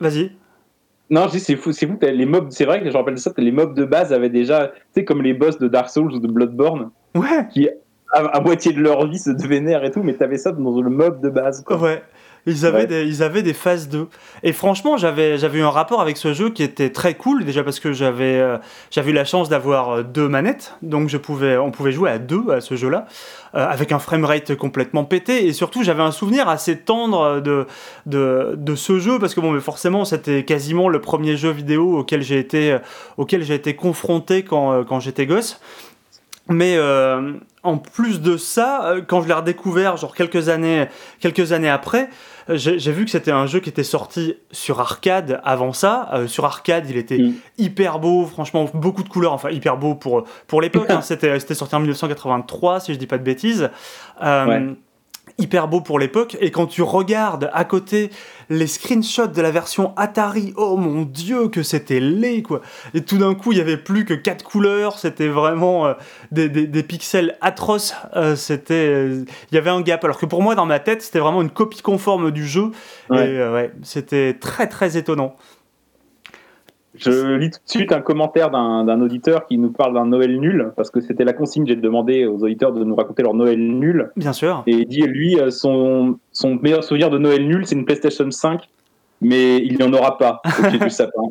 Vas-y. 0.00 0.32
Non, 1.10 1.24
je 1.26 1.32
dis 1.32 1.40
c'est 1.40 1.56
fou, 1.56 1.72
c'est 1.72 1.86
fou. 1.86 1.98
Les 2.02 2.26
mobs, 2.26 2.48
c'est 2.50 2.64
vrai 2.66 2.82
que 2.82 2.90
je 2.90 2.96
rappelle 2.96 3.18
ça. 3.18 3.32
Les 3.38 3.50
mobs 3.52 3.74
de 3.74 3.84
base 3.84 4.12
avaient 4.12 4.28
déjà, 4.28 4.68
tu 4.68 4.80
sais, 4.96 5.04
comme 5.04 5.22
les 5.22 5.32
boss 5.32 5.58
de 5.58 5.66
Dark 5.68 5.88
Souls 5.88 6.12
ou 6.12 6.18
de 6.18 6.28
Bloodborne, 6.28 6.90
Ouais, 7.14 7.46
à, 8.12 8.18
à 8.20 8.40
moitié 8.40 8.72
de 8.72 8.80
leur 8.80 9.06
vie 9.06 9.18
se 9.18 9.30
vénèrent 9.46 9.84
et 9.84 9.90
tout, 9.90 10.02
mais 10.02 10.14
t'avais 10.14 10.36
ça 10.38 10.52
dans 10.52 10.80
le 10.80 10.90
mob 10.90 11.20
de 11.22 11.30
base. 11.30 11.62
Quoi. 11.64 11.78
Ouais. 11.78 12.02
Ils 12.46 12.64
avaient, 12.64 12.78
Ouais. 12.78 12.86
des, 12.86 13.04
ils 13.04 13.22
avaient 13.22 13.42
des 13.42 13.52
phases 13.52 13.88
2. 13.88 14.06
Et 14.42 14.52
franchement, 14.52 14.96
j'avais, 14.96 15.36
j'avais 15.38 15.58
eu 15.58 15.62
un 15.62 15.70
rapport 15.70 16.00
avec 16.00 16.16
ce 16.16 16.32
jeu 16.32 16.50
qui 16.50 16.62
était 16.62 16.90
très 16.90 17.14
cool, 17.14 17.44
déjà 17.44 17.62
parce 17.64 17.80
que 17.80 17.92
j'avais, 17.92 18.38
euh, 18.38 18.56
j'avais 18.90 19.10
eu 19.10 19.14
la 19.14 19.24
chance 19.24 19.48
d'avoir 19.48 19.90
euh, 19.90 20.02
deux 20.02 20.28
manettes, 20.28 20.74
donc 20.82 21.08
je 21.08 21.16
pouvais, 21.18 21.56
on 21.58 21.70
pouvait 21.70 21.92
jouer 21.92 22.10
à 22.10 22.18
deux 22.18 22.50
à 22.50 22.60
ce 22.60 22.74
jeu-là, 22.76 23.06
euh, 23.54 23.66
avec 23.68 23.92
un 23.92 23.98
framerate 23.98 24.54
complètement 24.54 25.04
pété, 25.04 25.46
et 25.46 25.52
surtout 25.52 25.82
j'avais 25.82 26.02
un 26.02 26.10
souvenir 26.12 26.48
assez 26.48 26.78
tendre 26.78 27.40
de, 27.40 27.66
de, 28.06 28.54
de 28.56 28.74
ce 28.74 28.98
jeu, 28.98 29.18
parce 29.18 29.34
que 29.34 29.40
bon, 29.40 29.50
mais 29.52 29.60
forcément, 29.60 30.04
c'était 30.04 30.44
quasiment 30.44 30.88
le 30.88 31.00
premier 31.00 31.36
jeu 31.36 31.50
vidéo 31.50 31.98
auquel 31.98 32.22
j'ai 32.22 32.38
été, 32.38 32.78
auquel 33.16 33.42
j'ai 33.42 33.54
été 33.54 33.74
confronté 33.74 34.42
quand, 34.42 34.84
quand 34.84 35.00
j'étais 35.00 35.26
gosse. 35.26 35.60
Mais 36.48 36.76
euh, 36.76 37.34
en 37.62 37.76
plus 37.76 38.20
de 38.22 38.36
ça, 38.38 38.86
euh, 38.86 39.02
quand 39.06 39.20
je 39.20 39.28
l'ai 39.28 39.34
redécouvert, 39.34 39.96
genre 39.98 40.14
quelques 40.14 40.48
années, 40.48 40.86
quelques 41.20 41.52
années 41.52 41.68
après, 41.68 42.08
euh, 42.48 42.56
j'ai 42.56 42.92
vu 42.92 43.04
que 43.04 43.10
c'était 43.10 43.30
un 43.32 43.44
jeu 43.46 43.60
qui 43.60 43.68
était 43.68 43.84
sorti 43.84 44.34
sur 44.50 44.80
arcade 44.80 45.40
avant 45.44 45.74
ça. 45.74 46.08
Euh, 46.14 46.26
sur 46.26 46.46
arcade, 46.46 46.88
il 46.88 46.96
était 46.96 47.18
Mm. 47.18 47.34
hyper 47.58 47.98
beau, 47.98 48.24
franchement, 48.24 48.68
beaucoup 48.72 49.02
de 49.02 49.08
couleurs, 49.10 49.34
enfin 49.34 49.50
hyper 49.50 49.76
beau 49.76 49.94
pour, 49.94 50.24
pour 50.46 50.62
l'époque. 50.62 50.88
hein. 50.88 51.00
C'était 51.02 51.38
c'était 51.38 51.54
sorti 51.54 51.74
en 51.74 51.80
1983, 51.80 52.80
si 52.80 52.94
je 52.94 52.98
dis 52.98 53.06
pas 53.06 53.18
de 53.18 53.24
bêtises. 53.24 53.68
Euh, 54.22 54.46
Ouais. 54.46 54.62
Hyper 55.38 55.68
beau 55.68 55.80
pour 55.80 55.98
l'époque. 56.00 56.36
Et 56.40 56.50
quand 56.50 56.66
tu 56.66 56.82
regardes 56.82 57.48
à 57.52 57.64
côté 57.64 58.10
les 58.50 58.66
screenshots 58.66 59.28
de 59.28 59.40
la 59.40 59.50
version 59.52 59.92
Atari, 59.96 60.52
oh 60.56 60.76
mon 60.76 61.02
dieu, 61.02 61.48
que 61.48 61.62
c'était 61.62 62.00
laid, 62.00 62.42
quoi. 62.42 62.60
Et 62.94 63.02
tout 63.02 63.18
d'un 63.18 63.34
coup, 63.34 63.52
il 63.52 63.58
y 63.58 63.60
avait 63.60 63.76
plus 63.76 64.04
que 64.04 64.14
quatre 64.14 64.44
couleurs, 64.44 64.98
c'était 64.98 65.28
vraiment 65.28 65.86
euh, 65.86 65.94
des, 66.32 66.48
des- 66.48 66.66
des 66.66 66.82
pixels 66.82 67.36
atroces. 67.40 67.94
Euh, 68.16 68.34
c'était, 68.36 68.74
euh, 68.88 69.24
il 69.52 69.54
y 69.54 69.58
avait 69.58 69.70
un 69.70 69.80
gap. 69.80 70.02
Alors 70.04 70.18
que 70.18 70.26
pour 70.26 70.42
moi, 70.42 70.54
dans 70.54 70.66
ma 70.66 70.80
tête, 70.80 71.02
c'était 71.02 71.20
vraiment 71.20 71.42
une 71.42 71.50
copie 71.50 71.82
conforme 71.82 72.30
du 72.32 72.46
jeu. 72.46 72.72
Ouais. 73.10 73.30
Et 73.30 73.38
ouais, 73.38 73.70
c'était 73.82 74.34
très 74.34 74.66
très 74.66 74.96
étonnant. 74.96 75.36
Je 76.98 77.36
lis 77.36 77.50
tout 77.50 77.58
de 77.64 77.70
suite 77.70 77.92
un 77.92 78.00
commentaire 78.00 78.50
d'un 78.50 79.00
auditeur 79.00 79.46
qui 79.46 79.58
nous 79.58 79.70
parle 79.70 79.94
d'un 79.94 80.06
Noël 80.06 80.38
nul, 80.38 80.72
parce 80.76 80.90
que 80.90 81.00
c'était 81.00 81.24
la 81.24 81.32
consigne, 81.32 81.66
j'ai 81.66 81.76
demandé 81.76 82.26
aux 82.26 82.42
auditeurs 82.42 82.72
de 82.72 82.82
nous 82.84 82.94
raconter 82.94 83.22
leur 83.22 83.34
Noël 83.34 83.58
nul. 83.58 84.10
Bien 84.16 84.32
sûr. 84.32 84.62
Et 84.66 84.72
il 84.72 84.86
dit, 84.86 85.02
lui, 85.02 85.38
euh, 85.38 85.50
son, 85.50 86.18
son 86.32 86.56
meilleur 86.56 86.84
souvenir 86.84 87.10
de 87.10 87.18
Noël 87.18 87.46
nul, 87.46 87.66
c'est 87.66 87.74
une 87.74 87.84
PlayStation 87.84 88.30
5, 88.30 88.68
mais 89.20 89.58
il 89.58 89.76
n'y 89.76 89.82
en 89.82 89.92
aura 89.92 90.18
pas 90.18 90.40
au 90.58 90.62
pied 90.68 90.78
du 90.78 90.90
sapin. 90.90 91.22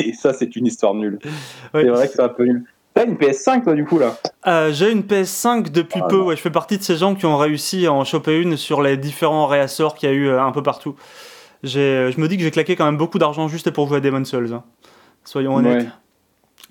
Et 0.00 0.12
ça, 0.12 0.32
c'est 0.32 0.56
une 0.56 0.66
histoire 0.66 0.94
nulle. 0.94 1.18
C'est 1.74 1.84
vrai 1.88 2.06
que 2.08 2.12
c'est 2.14 2.22
un 2.22 2.28
peu 2.28 2.44
nul. 2.44 2.64
T'as 2.94 3.06
une 3.06 3.14
PS5, 3.14 3.62
toi, 3.62 3.74
du 3.74 3.84
coup, 3.84 3.98
là? 4.00 4.16
Euh, 4.48 4.72
j'ai 4.72 4.90
une 4.90 5.02
PS5 5.02 5.70
depuis 5.70 6.00
Ah, 6.02 6.08
peu. 6.08 6.20
Ouais, 6.20 6.34
je 6.34 6.40
fais 6.40 6.50
partie 6.50 6.78
de 6.78 6.82
ces 6.82 6.96
gens 6.96 7.14
qui 7.14 7.26
ont 7.26 7.36
réussi 7.36 7.86
à 7.86 7.92
en 7.92 8.02
choper 8.02 8.40
une 8.40 8.56
sur 8.56 8.82
les 8.82 8.96
différents 8.96 9.46
réassorts 9.46 9.94
qu'il 9.94 10.08
y 10.08 10.12
a 10.12 10.14
eu 10.16 10.26
euh, 10.26 10.42
un 10.42 10.50
peu 10.50 10.64
partout. 10.64 10.96
Je 11.62 12.18
me 12.20 12.26
dis 12.26 12.36
que 12.36 12.42
j'ai 12.42 12.50
claqué 12.50 12.74
quand 12.76 12.86
même 12.86 12.96
beaucoup 12.96 13.18
d'argent 13.18 13.46
juste 13.46 13.70
pour 13.70 13.86
jouer 13.88 13.98
à 13.98 14.00
Demon's 14.00 14.28
Souls. 14.28 14.52
hein. 14.52 14.64
Soyons 15.28 15.56
honnêtes. 15.56 15.82
Ouais. 15.82 15.88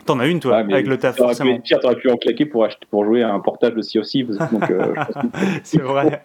T'en 0.05 0.19
as 0.19 0.25
une, 0.25 0.39
toi, 0.39 0.57
avec 0.57 0.87
le 0.87 0.97
taf, 0.97 1.15
T'aurais 1.15 1.35
pu 1.35 1.49
être 1.51 1.61
pire, 1.61 1.79
t'aurais 1.79 1.95
pu 1.95 2.09
en 2.09 2.17
claquer 2.17 2.45
pour, 2.47 2.63
acheter, 2.65 2.87
pour 2.89 3.05
jouer 3.05 3.21
à 3.21 3.31
un 3.31 3.39
portage 3.39 3.73
de 3.75 3.81
Sea 3.83 3.99
of 3.99 4.05
Thieves. 4.07 4.35
Donc, 4.51 4.71
euh, 4.71 4.95
C'est 5.63 5.81
vrai. 5.81 6.23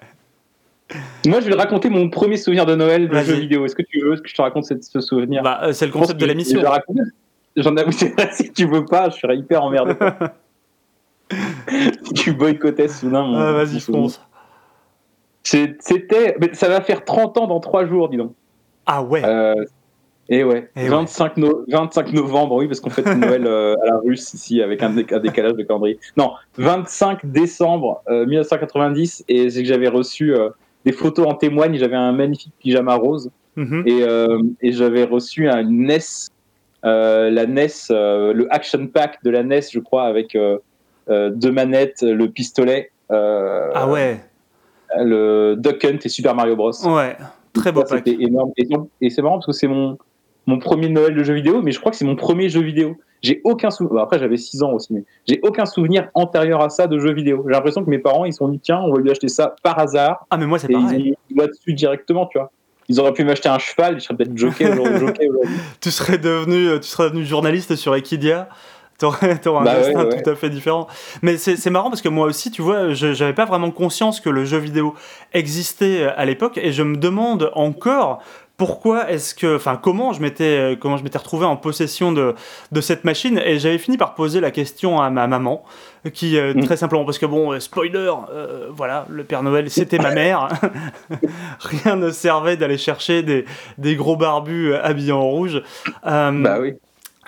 Moi, 1.26 1.40
je 1.40 1.46
vais 1.46 1.52
te 1.52 1.56
raconter 1.58 1.90
mon 1.90 2.08
premier 2.08 2.38
souvenir 2.38 2.64
de 2.64 2.74
Noël 2.74 3.08
de 3.08 3.18
jeu 3.18 3.34
vidéo. 3.34 3.66
Est-ce 3.66 3.74
que 3.76 3.82
tu 3.82 4.00
veux 4.00 4.16
que 4.16 4.28
je 4.28 4.34
te 4.34 4.40
raconte 4.40 4.64
cette- 4.64 4.82
ce 4.84 5.00
souvenir? 5.00 5.42
Bah, 5.42 5.60
euh, 5.64 5.72
c'est 5.72 5.84
le 5.86 5.92
concept 5.92 6.18
de 6.18 6.24
l'émission. 6.26 6.62
J'en 7.56 7.76
avoue, 7.76 7.92
si 8.32 8.50
tu 8.52 8.66
veux 8.66 8.86
pas, 8.86 9.10
je 9.10 9.18
serais 9.18 9.36
hyper 9.36 9.62
emmerdé. 9.62 9.92
si 12.04 12.14
tu 12.14 12.32
boycottais 12.32 12.88
soudain 12.88 13.24
mon. 13.26 13.36
Ah, 13.38 13.52
Vas-y, 13.52 13.78
fonce. 13.80 14.22
C'était. 15.42 16.36
Ça 16.54 16.68
va 16.68 16.80
faire 16.80 17.04
30 17.04 17.36
ans 17.38 17.46
dans 17.46 17.60
3 17.60 17.84
jours, 17.84 18.08
dis 18.08 18.16
donc. 18.16 18.32
Ah 18.86 19.02
ouais. 19.02 19.22
Euh, 19.24 19.54
et 20.28 20.44
ouais, 20.44 20.70
ouais. 20.76 20.88
25, 20.88 21.36
no- 21.36 21.64
25 21.68 22.12
novembre, 22.12 22.54
oui, 22.56 22.66
parce 22.68 22.80
qu'on 22.80 22.90
fête 22.90 23.06
Noël 23.06 23.46
euh, 23.46 23.74
à 23.82 23.86
la 23.86 23.98
russe 23.98 24.32
ici 24.34 24.62
avec 24.62 24.82
un, 24.82 24.90
dé- 24.90 25.06
un 25.10 25.18
décalage 25.18 25.54
de 25.54 25.62
calendrier. 25.62 25.98
Non, 26.16 26.32
25 26.58 27.26
décembre 27.26 28.02
euh, 28.08 28.24
1990, 28.26 29.24
et 29.28 29.50
c'est 29.50 29.62
que 29.62 29.68
j'avais 29.68 29.88
reçu 29.88 30.34
euh, 30.34 30.50
des 30.84 30.92
photos 30.92 31.26
en 31.26 31.34
témoigne. 31.34 31.76
J'avais 31.76 31.96
un 31.96 32.12
magnifique 32.12 32.52
pyjama 32.58 32.94
rose, 32.94 33.30
Mhm. 33.56 33.82
et, 33.86 34.02
euh, 34.02 34.38
et 34.62 34.72
j'avais 34.72 35.04
reçu 35.04 35.48
un 35.48 35.62
NES, 35.62 35.98
euh, 36.86 37.28
la 37.30 37.44
NES, 37.46 37.68
le 37.90 38.46
Action 38.50 38.86
Pack 38.86 39.22
de 39.24 39.30
la 39.30 39.42
NES, 39.42 39.60
je 39.70 39.78
crois, 39.80 40.04
avec 40.04 40.36
deux 41.08 41.52
manettes, 41.52 42.00
le 42.02 42.28
pistolet, 42.30 42.90
Ah 43.10 43.86
ouais. 43.90 44.20
le 44.98 45.56
Duck 45.58 45.84
Hunt 45.84 45.98
et 46.04 46.08
Super 46.08 46.34
Mario 46.34 46.56
Bros. 46.56 46.72
Ouais. 46.86 47.16
Très 47.52 47.72
beau 47.72 47.80
Ça, 47.82 47.96
pack. 47.96 48.04
C'était 48.06 48.22
énorme. 48.24 48.52
Et, 48.56 48.66
et 49.02 49.10
c'est 49.10 49.20
marrant 49.20 49.34
parce 49.36 49.46
que 49.46 49.52
c'est 49.52 49.66
mon, 49.68 49.98
mon 50.46 50.58
premier 50.58 50.88
Noël 50.88 51.14
de 51.14 51.22
jeu 51.22 51.34
vidéo, 51.34 51.62
mais 51.62 51.72
je 51.72 51.78
crois 51.80 51.90
que 51.92 51.96
c'est 51.98 52.04
mon 52.04 52.16
premier 52.16 52.48
jeu 52.48 52.60
vidéo. 52.60 52.96
J'ai 53.22 53.40
aucun 53.44 53.70
souvenir. 53.70 54.02
Après, 54.02 54.18
j'avais 54.18 54.36
6 54.36 54.62
ans 54.64 54.72
aussi, 54.72 54.92
mais 54.92 55.04
j'ai 55.28 55.38
aucun 55.44 55.64
souvenir 55.64 56.08
antérieur 56.14 56.60
à 56.60 56.68
ça 56.70 56.88
de 56.88 56.98
jeu 56.98 57.12
vidéo. 57.12 57.44
J'ai 57.46 57.52
l'impression 57.52 57.84
que 57.84 57.90
mes 57.90 58.00
parents, 58.00 58.24
ils 58.24 58.32
se 58.32 58.38
sont 58.38 58.48
dit, 58.48 58.58
tiens, 58.58 58.80
on 58.84 58.92
va 58.92 59.00
lui 59.00 59.10
acheter 59.10 59.28
ça 59.28 59.54
par 59.62 59.78
hasard. 59.78 60.26
Ah, 60.30 60.36
mais 60.36 60.46
moi, 60.46 60.58
c'est 60.58 60.66
ils 60.70 60.74
pareil. 60.74 61.14
le 61.30 61.36
doigt 61.36 61.46
dessus 61.46 61.72
directement, 61.74 62.26
tu 62.26 62.38
vois. 62.38 62.50
Ils 62.88 62.98
auraient 62.98 63.12
pu 63.12 63.22
m'acheter 63.24 63.48
un 63.48 63.60
cheval, 63.60 64.00
je 64.00 64.04
serais 64.04 64.16
peut-être 64.16 64.36
jockey 64.36 64.68
aujourd'hui. 64.68 65.28
Tu 65.80 65.90
serais 65.92 66.18
devenu, 66.18 66.68
euh, 66.68 66.78
tu 66.80 66.88
serais 66.88 67.10
devenu 67.10 67.24
journaliste 67.24 67.76
sur 67.76 67.94
Equidia. 67.94 68.48
T'aurais 68.98 69.32
un 69.46 69.62
Bah 69.64 69.74
destin 69.76 70.04
ouais. 70.04 70.22
tout 70.22 70.30
à 70.30 70.34
fait 70.36 70.50
différent. 70.50 70.86
Mais 71.22 71.36
c'est 71.36 71.70
marrant 71.70 71.88
parce 71.90 72.02
que 72.02 72.08
moi 72.08 72.26
aussi, 72.26 72.50
tu 72.52 72.62
vois, 72.62 72.92
je 72.92 73.12
j'avais 73.14 73.32
pas 73.32 73.46
vraiment 73.46 73.70
conscience 73.72 74.20
que 74.20 74.28
le 74.30 74.44
jeu 74.44 74.58
vidéo 74.58 74.94
existait 75.32 76.04
à 76.04 76.24
l'époque 76.24 76.56
et 76.56 76.70
je 76.72 76.82
me 76.84 76.96
demande 76.96 77.50
encore 77.54 78.22
pourquoi 78.56 79.10
est-ce 79.10 79.34
que, 79.34 79.56
enfin, 79.56 79.76
comment 79.82 80.12
je 80.12 80.20
m'étais, 80.22 80.78
comment 80.80 80.96
je 80.96 81.02
m'étais 81.02 81.18
retrouvé 81.18 81.44
en 81.46 81.56
possession 81.56 82.12
de, 82.12 82.34
de 82.70 82.80
cette 82.80 83.04
machine? 83.04 83.40
Et 83.44 83.58
j'avais 83.58 83.78
fini 83.78 83.96
par 83.96 84.14
poser 84.14 84.40
la 84.40 84.50
question 84.50 85.00
à 85.00 85.10
ma 85.10 85.26
maman, 85.26 85.64
qui 86.12 86.36
euh, 86.38 86.52
Mm. 86.54 86.64
très 86.64 86.76
simplement 86.76 87.04
parce 87.04 87.18
que 87.18 87.26
bon, 87.26 87.52
euh, 87.52 87.60
spoiler, 87.60 88.10
euh, 88.30 88.68
voilà, 88.70 89.06
le 89.08 89.24
Père 89.24 89.42
Noël 89.42 89.70
c'était 89.70 89.98
ma 89.98 90.12
mère, 90.12 90.48
rien 91.60 91.96
ne 91.96 92.10
servait 92.10 92.56
d'aller 92.56 92.78
chercher 92.78 93.22
des, 93.22 93.44
des 93.78 93.96
gros 93.96 94.16
barbus 94.16 94.72
euh, 94.72 94.84
habillés 94.84 95.12
en 95.12 95.22
rouge. 95.28 95.62
Euh, 96.06 96.42
bah 96.42 96.58
oui. 96.60 96.74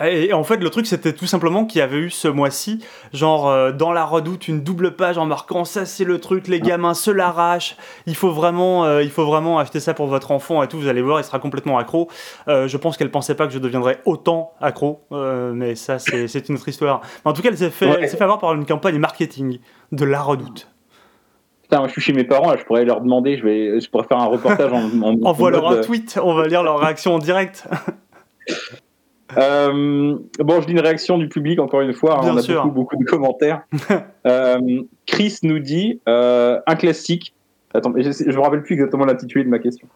Et 0.00 0.32
en 0.32 0.42
fait, 0.42 0.56
le 0.56 0.70
truc, 0.70 0.86
c'était 0.86 1.12
tout 1.12 1.26
simplement 1.26 1.64
qu'il 1.66 1.78
y 1.78 1.82
avait 1.82 1.98
eu 1.98 2.10
ce 2.10 2.26
mois-ci, 2.26 2.84
genre 3.12 3.48
euh, 3.48 3.70
dans 3.70 3.92
la 3.92 4.04
redoute, 4.04 4.48
une 4.48 4.62
double 4.64 4.96
page 4.96 5.18
en 5.18 5.26
marquant 5.26 5.64
ça, 5.64 5.86
c'est 5.86 6.02
le 6.02 6.18
truc, 6.18 6.48
les 6.48 6.58
gamins 6.60 6.94
se 6.94 7.12
l'arrachent. 7.12 7.76
Il 8.06 8.16
faut 8.16 8.30
vraiment, 8.32 8.84
euh, 8.84 9.04
il 9.04 9.10
faut 9.10 9.24
vraiment 9.24 9.60
acheter 9.60 9.78
ça 9.78 9.94
pour 9.94 10.08
votre 10.08 10.32
enfant 10.32 10.64
et 10.64 10.68
tout. 10.68 10.78
Vous 10.78 10.88
allez 10.88 11.00
voir, 11.00 11.20
il 11.20 11.24
sera 11.24 11.38
complètement 11.38 11.78
accro. 11.78 12.08
Euh, 12.48 12.66
je 12.66 12.76
pense 12.76 12.96
qu'elle 12.96 13.12
pensait 13.12 13.36
pas 13.36 13.46
que 13.46 13.52
je 13.52 13.60
deviendrais 13.60 14.00
autant 14.04 14.52
accro, 14.60 15.02
mais 15.10 15.76
ça, 15.76 15.98
c'est 16.26 16.48
une 16.48 16.56
autre 16.56 16.68
histoire. 16.68 17.00
Mais 17.24 17.30
en 17.30 17.34
tout 17.34 17.42
cas, 17.42 17.50
elle 17.50 17.58
s'est 17.58 17.70
fait, 17.70 17.86
Ouais. 17.86 17.98
elle 18.00 18.08
s'est 18.08 18.16
fait 18.16 18.24
avoir 18.24 18.40
par 18.40 18.52
une 18.54 18.66
campagne 18.66 18.98
marketing 18.98 19.60
de 19.92 20.04
la 20.04 20.20
redoute. 20.20 20.68
Putain, 21.62 21.78
moi, 21.78 21.86
je 21.86 21.92
suis 21.92 22.02
chez 22.02 22.12
mes 22.12 22.24
parents, 22.24 22.50
là, 22.50 22.56
je 22.58 22.64
pourrais 22.64 22.84
leur 22.84 23.00
demander, 23.00 23.38
je, 23.38 23.44
vais, 23.44 23.80
je 23.80 23.88
pourrais 23.88 24.06
faire 24.08 24.18
un 24.18 24.26
reportage 24.26 24.72
en. 24.72 24.90
en 25.02 25.16
Envoie-leur 25.22 25.64
en 25.66 25.72
un 25.74 25.80
tweet, 25.82 26.18
on 26.20 26.34
va 26.34 26.48
lire 26.48 26.64
leur 26.64 26.80
réaction 26.80 27.14
en 27.14 27.18
direct. 27.18 27.68
Euh, 29.36 30.16
bon, 30.38 30.60
je 30.60 30.66
lis 30.66 30.72
une 30.72 30.80
réaction 30.80 31.18
du 31.18 31.28
public 31.28 31.58
encore 31.58 31.80
une 31.80 31.94
fois. 31.94 32.18
hein, 32.18 32.30
on 32.32 32.36
a 32.36 32.42
sûr. 32.42 32.62
beaucoup, 32.64 32.74
beaucoup 32.74 32.96
de 32.96 33.04
commentaires. 33.04 33.62
Euh, 34.26 34.58
Chris 35.04 35.36
nous 35.42 35.58
dit 35.58 36.00
euh, 36.08 36.58
un 36.66 36.76
classique. 36.76 37.34
Attends, 37.74 37.92
je, 37.94 38.10
je 38.10 38.34
me 38.34 38.40
rappelle 38.40 38.62
plus 38.62 38.72
exactement 38.72 39.04
l'intitulé 39.04 39.44
de 39.44 39.50
ma 39.50 39.58
question. 39.58 39.86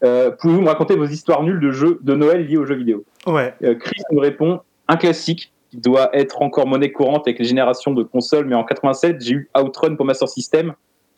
Pouvez-vous 0.00 0.60
me 0.60 0.68
raconter 0.68 0.94
vos 0.94 1.06
histoires 1.06 1.42
nulles 1.42 1.58
de 1.58 1.72
jeux 1.72 1.98
de 2.02 2.14
Noël 2.14 2.46
liées 2.46 2.56
aux 2.56 2.64
jeux 2.64 2.76
vidéo? 2.76 3.02
Ouais. 3.26 3.52
Chris 3.80 4.00
nous 4.12 4.20
répond 4.20 4.60
un 4.86 4.96
classique 4.96 5.52
qui 5.72 5.78
doit 5.78 6.16
être 6.16 6.40
encore 6.40 6.68
monnaie 6.68 6.92
courante 6.92 7.26
avec 7.26 7.40
les 7.40 7.46
générations 7.46 7.92
de 7.92 8.04
consoles, 8.04 8.46
mais 8.46 8.54
en 8.54 8.62
87, 8.62 9.16
j'ai 9.20 9.32
eu 9.34 9.50
Outrun 9.60 9.96
pour 9.96 10.06
Master 10.06 10.28
System, 10.28 10.72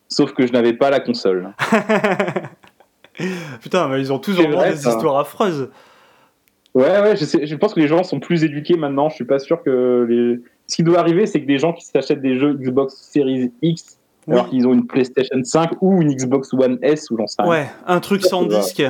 sauf 0.09 0.33
que 0.33 0.47
je 0.47 0.53
n'avais 0.53 0.73
pas 0.73 0.89
la 0.89 1.01
console. 1.01 1.53
Putain, 3.61 3.89
mais 3.89 4.01
ils 4.01 4.13
ont 4.13 4.19
toujours 4.19 4.49
des 4.49 4.89
histoires 4.89 5.19
affreuses. 5.19 5.69
Ouais, 6.75 7.01
ouais, 7.01 7.17
je, 7.17 7.25
sais, 7.25 7.47
je 7.47 7.57
pense 7.57 7.75
que 7.75 7.81
les 7.81 7.89
gens 7.89 8.03
sont 8.05 8.21
plus 8.21 8.45
éduqués 8.45 8.77
maintenant. 8.77 9.09
Je 9.09 9.17
suis 9.17 9.25
pas 9.25 9.39
sûr 9.39 9.63
que 9.63 10.07
les. 10.09 10.41
Ce 10.69 10.77
qui 10.77 10.83
doit 10.85 11.01
arriver, 11.01 11.27
c'est 11.27 11.41
que 11.41 11.47
des 11.47 11.59
gens 11.59 11.73
qui 11.73 11.85
s'achètent 11.85 12.23
des 12.23 12.39
jeux 12.39 12.55
Xbox 12.55 12.95
Series 12.95 13.53
X 13.61 13.99
Oui. 14.29 14.35
alors 14.35 14.49
qu'ils 14.49 14.67
ont 14.69 14.73
une 14.73 14.87
PlayStation 14.87 15.37
5 15.43 15.71
ou 15.81 16.01
une 16.01 16.15
Xbox 16.15 16.53
One 16.55 16.79
S 16.83 17.11
ou 17.11 17.17
j'en 17.17 17.27
sais 17.27 17.43
rien. 17.43 17.51
Ouais, 17.51 17.67
un 17.89 17.99
truc 17.99 18.23
sans 18.23 18.45
disque. 18.45 18.83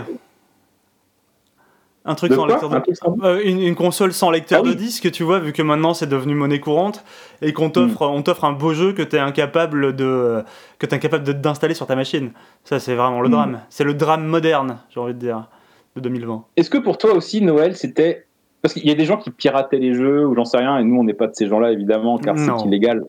Un 2.06 2.14
truc 2.14 2.30
De 2.30 2.36
sans 2.36 2.46
lecteur 2.46 2.70
de 2.70 2.76
Un 2.76 2.80
truc 2.80 2.96
sans- 2.96 3.14
Euh, 3.22 3.40
une, 3.44 3.60
une 3.60 3.74
console 3.74 4.12
sans 4.14 4.30
lecteur 4.30 4.60
Ah 4.62 4.66
oui. 4.66 4.70
de 4.70 4.74
disque, 4.78 5.10
tu 5.10 5.22
vois, 5.22 5.38
vu 5.38 5.52
que 5.52 5.60
maintenant 5.62 5.92
c'est 5.92 6.06
devenu 6.06 6.34
monnaie 6.34 6.58
courante 6.58 7.04
et 7.42 7.52
qu'on 7.52 7.68
t'offre, 7.68 8.06
Hmm. 8.06 8.14
on 8.14 8.22
t'offre 8.22 8.44
un 8.44 8.52
beau 8.52 8.72
jeu 8.72 8.94
que 8.94 9.02
t'es 9.02 9.18
incapable 9.18 9.94
de, 9.94 10.42
que 10.78 10.86
t'es 10.86 10.96
incapable 10.96 11.24
d'installer 11.40 11.74
sur 11.74 11.86
ta 11.86 11.96
machine. 11.96 12.30
Ça, 12.64 12.78
c'est 12.80 12.94
vraiment 12.94 13.20
le 13.20 13.28
Hmm. 13.28 13.32
drame. 13.32 13.60
C'est 13.68 13.84
le 13.84 13.92
drame 13.94 14.24
moderne, 14.26 14.78
j'ai 14.88 14.98
envie 15.00 15.12
de 15.14 15.18
dire, 15.18 15.48
de 15.96 16.00
2020. 16.00 16.44
Est-ce 16.56 16.70
que 16.70 16.78
pour 16.78 16.98
toi 16.98 17.12
aussi, 17.14 17.40
Noël, 17.42 17.76
c'était. 17.76 18.24
Parce 18.62 18.74
qu'il 18.74 18.86
y 18.86 18.90
a 18.90 18.94
des 18.94 19.06
gens 19.06 19.16
qui 19.16 19.30
pirataient 19.30 19.78
les 19.78 19.94
jeux 19.94 20.26
ou 20.26 20.34
j'en 20.34 20.44
sais 20.44 20.58
rien, 20.58 20.78
et 20.78 20.84
nous, 20.84 20.96
on 21.00 21.04
n'est 21.04 21.14
pas 21.14 21.26
de 21.26 21.34
ces 21.34 21.46
gens-là, 21.46 21.72
évidemment, 21.72 22.18
car 22.18 22.36
c'est 22.38 22.66
illégal. 22.66 23.04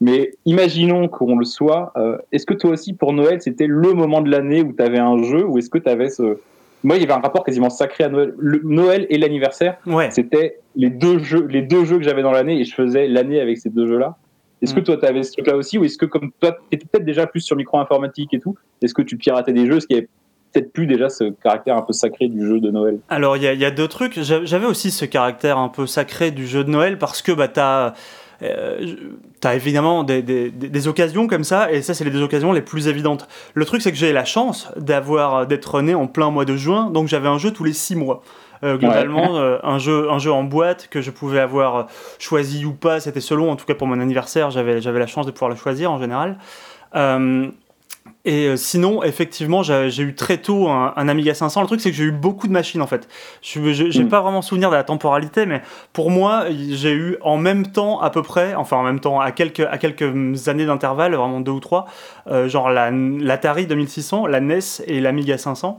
Mais 0.00 0.30
imaginons 0.46 1.08
qu'on 1.08 1.36
le 1.36 1.44
soit. 1.44 1.92
euh, 1.96 2.16
est-ce 2.32 2.46
que 2.46 2.54
toi 2.54 2.70
aussi, 2.70 2.94
pour 2.94 3.12
Noël, 3.12 3.42
c'était 3.42 3.66
le 3.66 3.92
moment 3.92 4.22
de 4.22 4.30
l'année 4.30 4.62
où 4.62 4.72
tu 4.72 4.82
avais 4.82 4.98
un 4.98 5.22
jeu 5.22 5.44
ou 5.44 5.58
est-ce 5.58 5.68
que 5.68 5.76
tu 5.78 5.88
avais 5.90 6.08
ce. 6.08 6.38
Moi, 6.82 6.96
il 6.96 7.02
y 7.02 7.04
avait 7.04 7.12
un 7.12 7.20
rapport 7.20 7.44
quasiment 7.44 7.68
sacré 7.68 8.04
à 8.04 8.08
Noël. 8.08 8.32
Le- 8.38 8.62
Noël 8.64 9.06
et 9.10 9.18
l'anniversaire, 9.18 9.76
Ouais. 9.86 10.10
c'était 10.10 10.60
les 10.76 10.88
deux 10.88 11.18
jeux, 11.18 11.46
les 11.50 11.60
deux 11.60 11.84
jeux 11.84 11.98
que 11.98 12.04
j'avais 12.04 12.22
dans 12.22 12.32
l'année 12.32 12.58
et 12.58 12.64
je 12.64 12.74
faisais 12.74 13.06
l'année 13.06 13.38
avec 13.38 13.58
ces 13.58 13.68
deux 13.68 13.86
jeux-là. 13.86 14.16
Est-ce 14.62 14.74
que 14.74 14.80
Mm. 14.80 14.84
toi, 14.84 14.96
tu 14.96 15.04
avais 15.04 15.22
ce 15.22 15.32
truc-là 15.32 15.56
aussi 15.56 15.76
ou 15.76 15.84
est-ce 15.84 15.98
que 15.98 16.06
comme 16.06 16.30
toi, 16.40 16.52
tu 16.52 16.76
étais 16.76 16.86
peut-être 16.90 17.04
déjà 17.04 17.26
plus 17.26 17.40
sur 17.40 17.56
micro-informatique 17.56 18.32
et 18.32 18.40
tout, 18.40 18.54
est-ce 18.80 18.94
que 18.94 19.02
tu 19.02 19.18
piratais 19.18 19.52
des 19.52 19.66
jeux 19.66 19.76
Est-ce 19.76 19.86
qu'il 19.86 19.96
y 19.96 19.98
avait 19.98 20.08
peut-être 20.52 20.72
plus 20.72 20.86
déjà 20.86 21.08
ce 21.08 21.24
caractère 21.42 21.76
un 21.76 21.82
peu 21.82 21.92
sacré 21.92 22.28
du 22.28 22.46
jeu 22.46 22.60
de 22.60 22.70
Noël 22.70 22.98
Alors, 23.08 23.36
il 23.36 23.42
y, 23.42 23.46
a- 23.46 23.52
il 23.52 23.60
y 23.60 23.64
a 23.64 23.70
deux 23.70 23.88
trucs. 23.88 24.20
J'a- 24.20 24.44
J'avais 24.44 24.66
aussi 24.66 24.90
ce 24.90 25.04
caractère 25.04 25.58
un 25.58 25.68
peu 25.68 25.86
sacré 25.86 26.30
du 26.30 26.46
jeu 26.46 26.64
de 26.64 26.70
Noël 26.70 26.98
parce 26.98 27.22
que 27.22 27.32
bah, 27.32 27.48
t'as. 27.48 27.94
euh, 28.42 28.94
T'as 29.40 29.54
évidemment 29.54 30.04
des, 30.04 30.20
des- 30.22 30.50
des- 30.50 30.68
des 30.68 30.88
occasions 30.88 31.26
comme 31.26 31.44
ça, 31.44 31.72
et 31.72 31.80
ça, 31.80 31.94
c'est 31.94 32.04
les 32.04 32.10
deux 32.10 32.22
occasions 32.22 32.52
les 32.52 32.60
plus 32.60 32.88
évidentes. 32.88 33.26
Le 33.54 33.64
truc, 33.64 33.80
c'est 33.80 33.90
que 33.90 33.96
j'ai 33.96 34.12
la 34.12 34.26
chance 34.26 34.70
d'avoir 34.76 35.46
d'être 35.46 35.80
né 35.80 35.94
en 35.94 36.06
plein 36.06 36.30
mois 36.30 36.44
de 36.44 36.56
juin, 36.56 36.90
donc 36.90 37.08
j'avais 37.08 37.28
un 37.28 37.38
jeu 37.38 37.50
tous 37.50 37.64
les 37.64 37.72
six 37.72 37.96
mois. 37.96 38.22
Euh, 38.62 38.76
globalement, 38.76 39.38
euh, 39.38 39.56
un, 39.62 39.78
jeu, 39.78 40.10
un 40.10 40.18
jeu 40.18 40.30
en 40.30 40.44
boîte 40.44 40.88
que 40.90 41.00
je 41.00 41.10
pouvais 41.10 41.40
avoir 41.40 41.86
choisi 42.18 42.66
ou 42.66 42.74
pas, 42.74 43.00
c'était 43.00 43.22
selon, 43.22 43.50
en 43.50 43.56
tout 43.56 43.64
cas 43.64 43.74
pour 43.74 43.86
mon 43.86 43.98
anniversaire, 43.98 44.50
j'avais 44.50 44.82
j'avais 44.82 44.98
la 44.98 45.06
chance 45.06 45.24
de 45.24 45.30
pouvoir 45.30 45.48
le 45.48 45.56
choisir 45.56 45.90
en 45.90 45.98
général. 45.98 46.36
Et 48.26 48.48
euh, 48.48 48.56
sinon, 48.56 49.02
effectivement, 49.02 49.62
j'ai 49.62 50.02
eu 50.02 50.14
très 50.14 50.36
tôt 50.36 50.68
un, 50.68 50.92
un 50.94 51.08
Amiga 51.08 51.32
500. 51.32 51.62
Le 51.62 51.66
truc, 51.66 51.80
c'est 51.80 51.90
que 51.90 51.96
j'ai 51.96 52.04
eu 52.04 52.12
beaucoup 52.12 52.48
de 52.48 52.52
machines 52.52 52.82
en 52.82 52.86
fait. 52.86 53.08
Je 53.40 53.72
je- 53.72 53.90
j'ai 53.90 54.04
Mm. 54.04 54.08
pas 54.10 54.20
vraiment 54.20 54.42
souvenir 54.42 54.68
de 54.70 54.74
la 54.76 54.84
temporalité, 54.84 55.46
mais 55.46 55.62
pour 55.94 56.10
moi, 56.10 56.44
j'ai 56.50 56.92
eu 56.92 57.16
en 57.22 57.38
même 57.38 57.66
temps 57.68 57.98
à 58.00 58.10
peu 58.10 58.22
près, 58.22 58.54
enfin 58.54 58.76
en 58.76 58.82
même 58.82 59.00
temps, 59.00 59.20
à 59.20 59.30
quelques, 59.32 59.60
à 59.60 59.78
quelques 59.78 60.48
années 60.48 60.66
d'intervalle, 60.66 61.14
vraiment 61.14 61.40
deux 61.40 61.52
ou 61.52 61.60
trois, 61.60 61.86
euh, 62.26 62.46
genre 62.46 62.68
la- 62.68 62.90
l'Atari 62.90 63.66
2600, 63.66 64.26
la 64.26 64.40
NES 64.40 64.82
et 64.86 65.00
l'Amiga 65.00 65.38
500. 65.38 65.78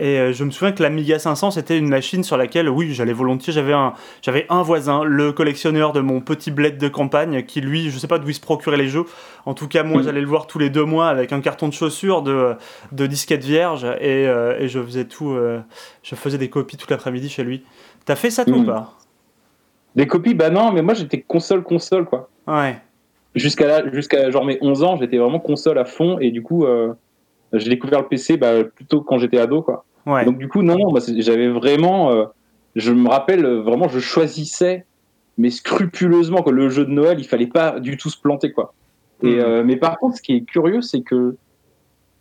Et 0.00 0.18
euh, 0.20 0.32
je 0.32 0.44
me 0.44 0.50
souviens 0.52 0.70
que 0.72 0.80
l'Amiga 0.82 1.18
500, 1.18 1.50
c'était 1.50 1.76
une 1.76 1.88
machine 1.88 2.22
sur 2.22 2.36
laquelle, 2.36 2.68
oui, 2.68 2.94
j'allais 2.94 3.12
volontiers. 3.12 3.52
J'avais 3.52 3.72
un, 3.72 3.94
j'avais 4.22 4.46
un 4.48 4.62
voisin, 4.62 5.02
le 5.02 5.32
collectionneur 5.32 5.92
de 5.92 6.00
mon 6.00 6.20
petit 6.20 6.52
bled 6.52 6.78
de 6.78 6.86
campagne, 6.88 7.42
qui 7.44 7.60
lui, 7.60 7.90
je 7.90 7.98
sais 7.98 8.06
pas 8.06 8.18
d'où 8.20 8.28
il 8.28 8.34
se 8.34 8.40
procurait 8.40 8.76
les 8.76 8.86
jeux. 8.86 9.04
En 9.44 9.54
tout 9.54 9.66
cas, 9.66 9.82
moi, 9.82 9.98
Mhm. 9.98 10.04
j'allais 10.04 10.20
le 10.20 10.28
voir 10.28 10.46
tous 10.46 10.60
les 10.60 10.70
deux 10.70 10.84
mois 10.84 11.08
avec 11.08 11.32
un 11.32 11.40
carton 11.40 11.66
de 11.66 11.72
chaussures 11.72 12.22
de, 12.22 12.54
de 12.92 13.06
disquettes 13.08 13.42
vierges 13.44 13.84
et, 14.00 14.28
euh, 14.28 14.56
et 14.60 14.68
je 14.68 14.80
faisais 14.80 15.04
tout. 15.04 15.30
euh, 15.32 15.60
je 16.04 16.14
faisais 16.14 16.38
des 16.38 16.48
copies 16.48 16.76
toute 16.76 16.90
l'après-midi 16.90 17.28
chez 17.28 17.42
lui. 17.42 17.64
T'as 18.04 18.14
fait 18.14 18.30
ça 18.30 18.44
toi 18.44 18.56
ou 18.56 18.60
Mhm. 18.60 18.66
pas? 18.66 18.94
Des 19.96 20.06
copies, 20.06 20.34
bah 20.34 20.50
non, 20.50 20.70
mais 20.70 20.82
moi 20.82 20.94
j'étais 20.94 21.20
console-console, 21.22 22.04
quoi. 22.04 22.28
Ouais. 22.46 22.78
Jusqu'à 23.34 23.66
là, 23.66 23.82
jusqu'à 23.92 24.30
genre 24.30 24.44
mes 24.44 24.58
11 24.60 24.84
ans, 24.84 24.96
j'étais 24.96 25.18
vraiment 25.18 25.40
console 25.40 25.78
à 25.78 25.84
fond, 25.84 26.18
et 26.20 26.30
du 26.30 26.40
coup, 26.42 26.64
euh, 26.66 26.92
j'ai 27.52 27.68
découvert 27.70 28.00
le 28.02 28.06
PC 28.08 28.36
bah, 28.36 28.62
plutôt 28.62 29.00
quand 29.00 29.18
j'étais 29.18 29.38
ado, 29.38 29.62
quoi. 29.62 29.84
Ouais. 30.08 30.24
Donc 30.24 30.38
du 30.38 30.48
coup, 30.48 30.62
non, 30.62 30.76
non, 30.78 30.98
c'est- 31.00 31.20
j'avais 31.20 31.48
vraiment, 31.48 32.10
euh, 32.12 32.24
je 32.76 32.92
me 32.92 33.08
rappelle 33.08 33.44
euh, 33.44 33.60
vraiment, 33.60 33.88
je 33.88 33.98
choisissais, 33.98 34.86
mais 35.36 35.50
scrupuleusement 35.50 36.42
que 36.42 36.50
le 36.50 36.68
jeu 36.70 36.84
de 36.84 36.90
Noël, 36.90 37.18
il 37.20 37.24
fallait 37.26 37.46
pas 37.46 37.78
du 37.78 37.96
tout 37.96 38.08
se 38.10 38.20
planter, 38.20 38.52
quoi. 38.52 38.72
Et 39.22 39.34
Mhm. 39.34 39.40
euh, 39.40 39.64
mais 39.64 39.76
par 39.76 39.98
contre, 39.98 40.16
ce 40.16 40.22
qui 40.22 40.34
est 40.36 40.42
curieux, 40.42 40.80
c'est 40.80 41.02
que 41.02 41.36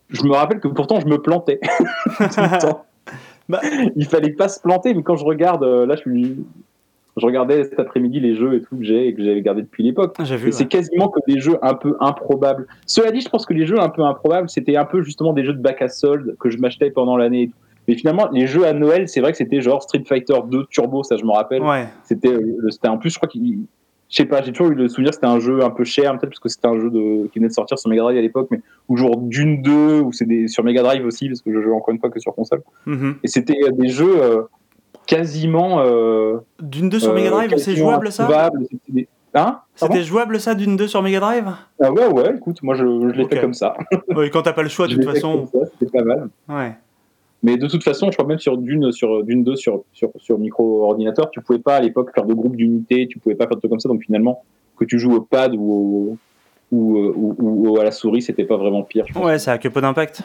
je 0.09 0.23
me 0.23 0.33
rappelle 0.33 0.59
que 0.59 0.67
pourtant 0.67 0.99
je 0.99 1.07
me 1.07 1.17
plantais 1.17 1.59
tout 2.05 2.41
le 2.41 2.59
temps. 2.59 2.85
Bah. 3.49 3.61
Il 3.95 4.05
fallait 4.05 4.33
pas 4.33 4.49
se 4.49 4.59
planter, 4.59 4.93
mais 4.93 5.03
quand 5.03 5.15
je 5.15 5.23
regarde, 5.23 5.63
là, 5.63 5.95
je 5.95 6.01
suis, 6.01 6.35
je 7.15 7.25
regardais 7.25 7.63
cet 7.63 7.79
après-midi 7.79 8.19
les 8.19 8.35
jeux 8.35 8.55
et 8.55 8.61
tout 8.61 8.75
que 8.75 8.83
j'ai 8.83 9.07
et 9.07 9.13
que 9.13 9.23
j'avais 9.23 9.41
gardé 9.41 9.61
depuis 9.61 9.83
l'époque. 9.83 10.17
Mais 10.19 10.25
c'est 10.51 10.63
ouais. 10.63 10.67
quasiment 10.67 11.07
que 11.07 11.21
des 11.29 11.39
jeux 11.39 11.57
un 11.61 11.73
peu 11.73 11.95
improbables. 12.01 12.67
Cela 12.85 13.09
dit, 13.11 13.21
je 13.21 13.29
pense 13.29 13.45
que 13.45 13.53
les 13.53 13.65
jeux 13.65 13.79
un 13.79 13.87
peu 13.87 14.03
improbables, 14.03 14.49
c'était 14.49 14.75
un 14.75 14.83
peu 14.83 15.01
justement 15.01 15.31
des 15.31 15.45
jeux 15.45 15.53
de 15.53 15.61
bac 15.61 15.81
à 15.81 15.87
solde 15.87 16.35
que 16.41 16.49
je 16.49 16.57
m'achetais 16.57 16.91
pendant 16.91 17.15
l'année. 17.15 17.51
Mais 17.87 17.95
finalement, 17.95 18.27
les 18.31 18.47
jeux 18.47 18.65
à 18.65 18.73
Noël, 18.73 19.07
c'est 19.07 19.21
vrai 19.21 19.31
que 19.31 19.37
c'était 19.37 19.61
genre 19.61 19.81
Street 19.81 20.03
Fighter 20.05 20.35
2 20.49 20.65
Turbo, 20.69 21.03
ça 21.03 21.17
je 21.17 21.23
me 21.23 21.31
rappelle. 21.31 21.61
Ouais. 21.61 21.87
C'était, 22.03 22.33
euh, 22.33 22.69
c'était 22.69 22.89
en 22.89 22.97
plus, 22.97 23.11
je 23.11 23.15
crois 23.15 23.29
qu'il, 23.29 23.59
je 24.09 24.15
sais 24.15 24.25
pas, 24.25 24.41
j'ai 24.41 24.51
toujours 24.51 24.71
eu 24.71 24.75
le 24.75 24.87
souvenir 24.87 25.13
c'était 25.13 25.27
un 25.27 25.39
jeu 25.39 25.63
un 25.63 25.69
peu 25.69 25.83
cher, 25.83 26.11
peut-être 26.11 26.29
parce 26.29 26.39
que 26.39 26.49
c'était 26.49 26.67
un 26.67 26.79
jeu 26.79 26.89
de, 26.89 27.27
qui 27.27 27.39
venait 27.39 27.49
de 27.49 27.53
sortir 27.53 27.77
sur 27.77 27.89
Mega 27.89 28.03
Drive 28.03 28.17
à 28.17 28.21
l'époque, 28.21 28.47
mais 28.51 28.61
ou 28.87 28.97
genre 28.97 29.17
Dune 29.17 29.61
2, 29.61 29.99
ou 30.01 30.13
c'est 30.13 30.25
des, 30.25 30.47
sur 30.47 30.63
Mega 30.63 30.81
Drive 30.81 31.05
aussi, 31.05 31.27
parce 31.27 31.41
que 31.41 31.51
je 31.51 31.61
joue 31.61 31.73
encore 31.73 31.93
une 31.93 31.99
fois 31.99 32.09
que 32.09 32.19
sur 32.19 32.33
console. 32.33 32.61
Mhm. 32.85 33.15
Et 33.23 33.27
c'était 33.27 33.57
euh, 33.63 33.71
des 33.71 33.89
jeux 33.89 34.21
euh, 34.21 34.43
quasiment. 35.05 35.81
Euh, 35.81 36.37
D'une 36.61 36.89
2 36.89 36.99
sur 36.99 37.13
Mega 37.13 37.29
Drive, 37.31 37.57
c'est 37.57 37.75
jouable 37.75 38.11
ça? 38.11 38.49
c'était 38.85 39.07
Hein? 39.33 39.59
Pardon? 39.79 39.93
C'était 39.93 40.05
jouable 40.05 40.39
ça 40.39 40.55
d'une 40.55 40.77
2 40.77 40.87
sur 40.87 41.03
Mega 41.03 41.19
Drive? 41.19 41.51
Ah 41.81 41.91
ouais, 41.91 42.07
ouais, 42.07 42.35
écoute, 42.37 42.63
moi 42.63 42.75
je, 42.75 42.85
je 42.85 43.15
l'ai 43.17 43.27
fait 43.27 43.41
comme 43.41 43.53
ça. 43.53 43.75
Oui, 44.15 44.31
quand 44.31 44.41
t'as 44.41 44.53
pas 44.53 44.63
le 44.63 44.69
choix, 44.69 44.87
de 44.87 44.93
toute 44.93 45.01
l'ai 45.01 45.07
fait 45.07 45.15
façon. 45.15 45.47
comme 45.51 45.61
ça, 45.63 45.69
c'était 45.79 45.91
pas 45.97 46.03
mal. 46.03 46.29
Ouais. 46.49 46.75
Mais 47.47 47.57
de 47.57 47.65
toute 47.67 47.83
façon, 47.83 48.07
je 48.11 48.17
crois 48.17 48.27
même 48.27 48.39
sur 48.39 48.57
Dune, 48.57 48.91
sur 48.91 49.23
Dune 49.23 49.43
2, 49.43 49.55
sur, 49.55 49.83
sur, 49.93 50.09
sur 50.17 50.37
micro-ordinateur, 50.37 51.29
tu 51.31 51.39
pouvais 51.41 51.59
pas 51.59 51.77
à 51.77 51.79
l'époque 51.79 52.11
faire 52.13 52.25
de 52.25 52.33
groupe 52.33 52.55
d'unités, 52.57 53.07
tu 53.07 53.19
pouvais 53.19 53.35
pas 53.35 53.45
faire 53.47 53.55
de 53.55 53.61
trucs 53.61 53.71
comme 53.71 53.79
ça. 53.79 53.87
Donc 53.89 54.03
finalement, 54.03 54.43
que 54.77 54.83
tu 54.85 54.99
joues 54.99 55.13
au 55.15 55.21
pad 55.21 55.55
ou, 55.55 55.71
au- 56.11 56.17
ou, 56.75 56.97
ou, 57.15 57.69
ou 57.69 57.79
à 57.79 57.83
la 57.85 57.91
souris, 57.91 58.21
c'était 58.21 58.43
pas 58.43 58.57
vraiment 58.57 58.83
pire. 58.83 59.05
je. 59.07 59.17
Ouais, 59.17 59.39
ça 59.39 59.53
a 59.53 59.57
que 59.57 59.69
peu 59.69 59.79
d'impact. 59.81 60.23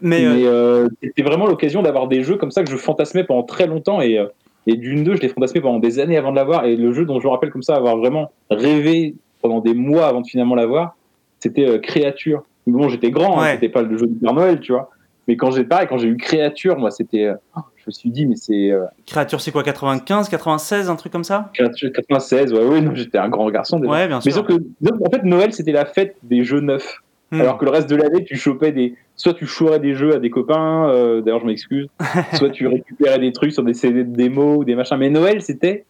Mais, 0.00 0.20
Mais, 0.26 0.44
euh, 0.44 0.48
euh, 0.84 0.88
c'était 1.02 1.22
vraiment 1.22 1.46
l'occasion 1.46 1.82
d'avoir 1.82 2.08
des 2.08 2.22
jeux 2.24 2.36
comme 2.36 2.50
ça 2.50 2.64
que 2.64 2.70
je 2.70 2.76
fantasmais 2.76 3.22
pendant 3.22 3.44
très 3.44 3.66
longtemps. 3.68 4.00
Et, 4.00 4.18
euh, 4.18 4.26
et 4.66 4.74
Dune 4.76 5.04
2, 5.04 5.14
je 5.14 5.20
l'ai 5.20 5.28
fantasmé 5.28 5.60
pendant 5.60 5.78
des 5.78 6.00
années 6.00 6.16
avant 6.16 6.32
de 6.32 6.36
l'avoir. 6.36 6.64
Et 6.64 6.74
le 6.76 6.92
jeu 6.92 7.04
dont 7.04 7.20
je 7.20 7.26
me 7.26 7.30
rappelle 7.30 7.50
comme 7.50 7.62
ça, 7.62 7.76
avoir 7.76 7.96
vraiment 7.96 8.32
rêvé 8.50 9.14
pendant 9.40 9.60
des 9.60 9.74
mois 9.74 10.06
avant 10.08 10.22
de 10.22 10.26
finalement 10.26 10.56
l'avoir, 10.56 10.96
c'était 11.38 11.66
euh, 11.68 11.78
Créature. 11.78 12.42
Bon, 12.66 12.88
j'étais 12.88 13.12
grand, 13.12 13.38
hein, 13.38 13.44
c'était 13.54 13.68
pas 13.68 13.82
le 13.82 13.96
jeu 13.96 14.08
du 14.08 14.14
Père 14.16 14.32
Noël, 14.32 14.58
tu 14.58 14.72
vois. 14.72 14.90
Mais 15.28 15.36
quand 15.36 15.50
j'ai 15.50 15.64
pareil, 15.64 15.86
quand 15.88 15.98
j'ai 15.98 16.08
eu 16.08 16.16
Créature, 16.16 16.78
moi, 16.78 16.90
c'était. 16.90 17.24
euh, 17.24 17.34
je 17.76 17.84
me 17.88 17.90
suis 17.92 18.10
dit, 18.10 18.26
mais 18.26 18.36
c'est 18.36 18.70
euh, 18.70 18.84
Créature, 19.06 19.40
c'est 19.40 19.50
quoi 19.52 19.62
95, 19.62 20.28
96, 20.28 20.88
un 20.90 20.96
truc 20.96 21.12
comme 21.12 21.24
ça? 21.24 21.50
Créature 21.54 21.90
96, 21.92 22.52
ouais, 22.52 22.64
ouais, 22.64 22.80
non, 22.80 22.94
j'étais 22.94 23.18
un 23.18 23.28
grand 23.28 23.50
garçon 23.50 23.78
déjà. 23.80 23.92
Ouais, 23.92 24.06
bien 24.08 24.20
Mais 24.24 24.30
sûr. 24.30 24.34
sauf 24.34 24.46
que, 24.46 24.54
en 24.54 25.10
fait, 25.10 25.22
Noël, 25.24 25.52
c'était 25.52 25.72
la 25.72 25.84
fête 25.84 26.16
des 26.22 26.44
jeux 26.44 26.60
neufs. 26.60 26.98
Hmm. 27.32 27.40
Alors 27.40 27.58
que 27.58 27.64
le 27.64 27.72
reste 27.72 27.90
de 27.90 27.96
l'année, 27.96 28.24
tu 28.24 28.36
chopais 28.36 28.70
des. 28.70 28.94
Soit 29.16 29.34
tu 29.34 29.46
chourais 29.46 29.80
des 29.80 29.94
jeux 29.94 30.14
à 30.14 30.18
des 30.20 30.30
copains, 30.30 30.88
euh, 30.90 31.22
d'ailleurs, 31.22 31.40
je 31.40 31.46
m'excuse. 31.46 31.88
soit 32.34 32.50
tu 32.50 32.68
récupérais 32.68 33.18
des 33.18 33.32
trucs 33.32 33.52
sur 33.52 33.64
des 33.64 33.74
CD 33.74 34.04
de 34.04 34.14
démo 34.14 34.58
ou 34.58 34.64
des 34.64 34.76
machins. 34.76 34.96
Mais 34.96 35.10
Noël, 35.10 35.42
c'était 35.42 35.84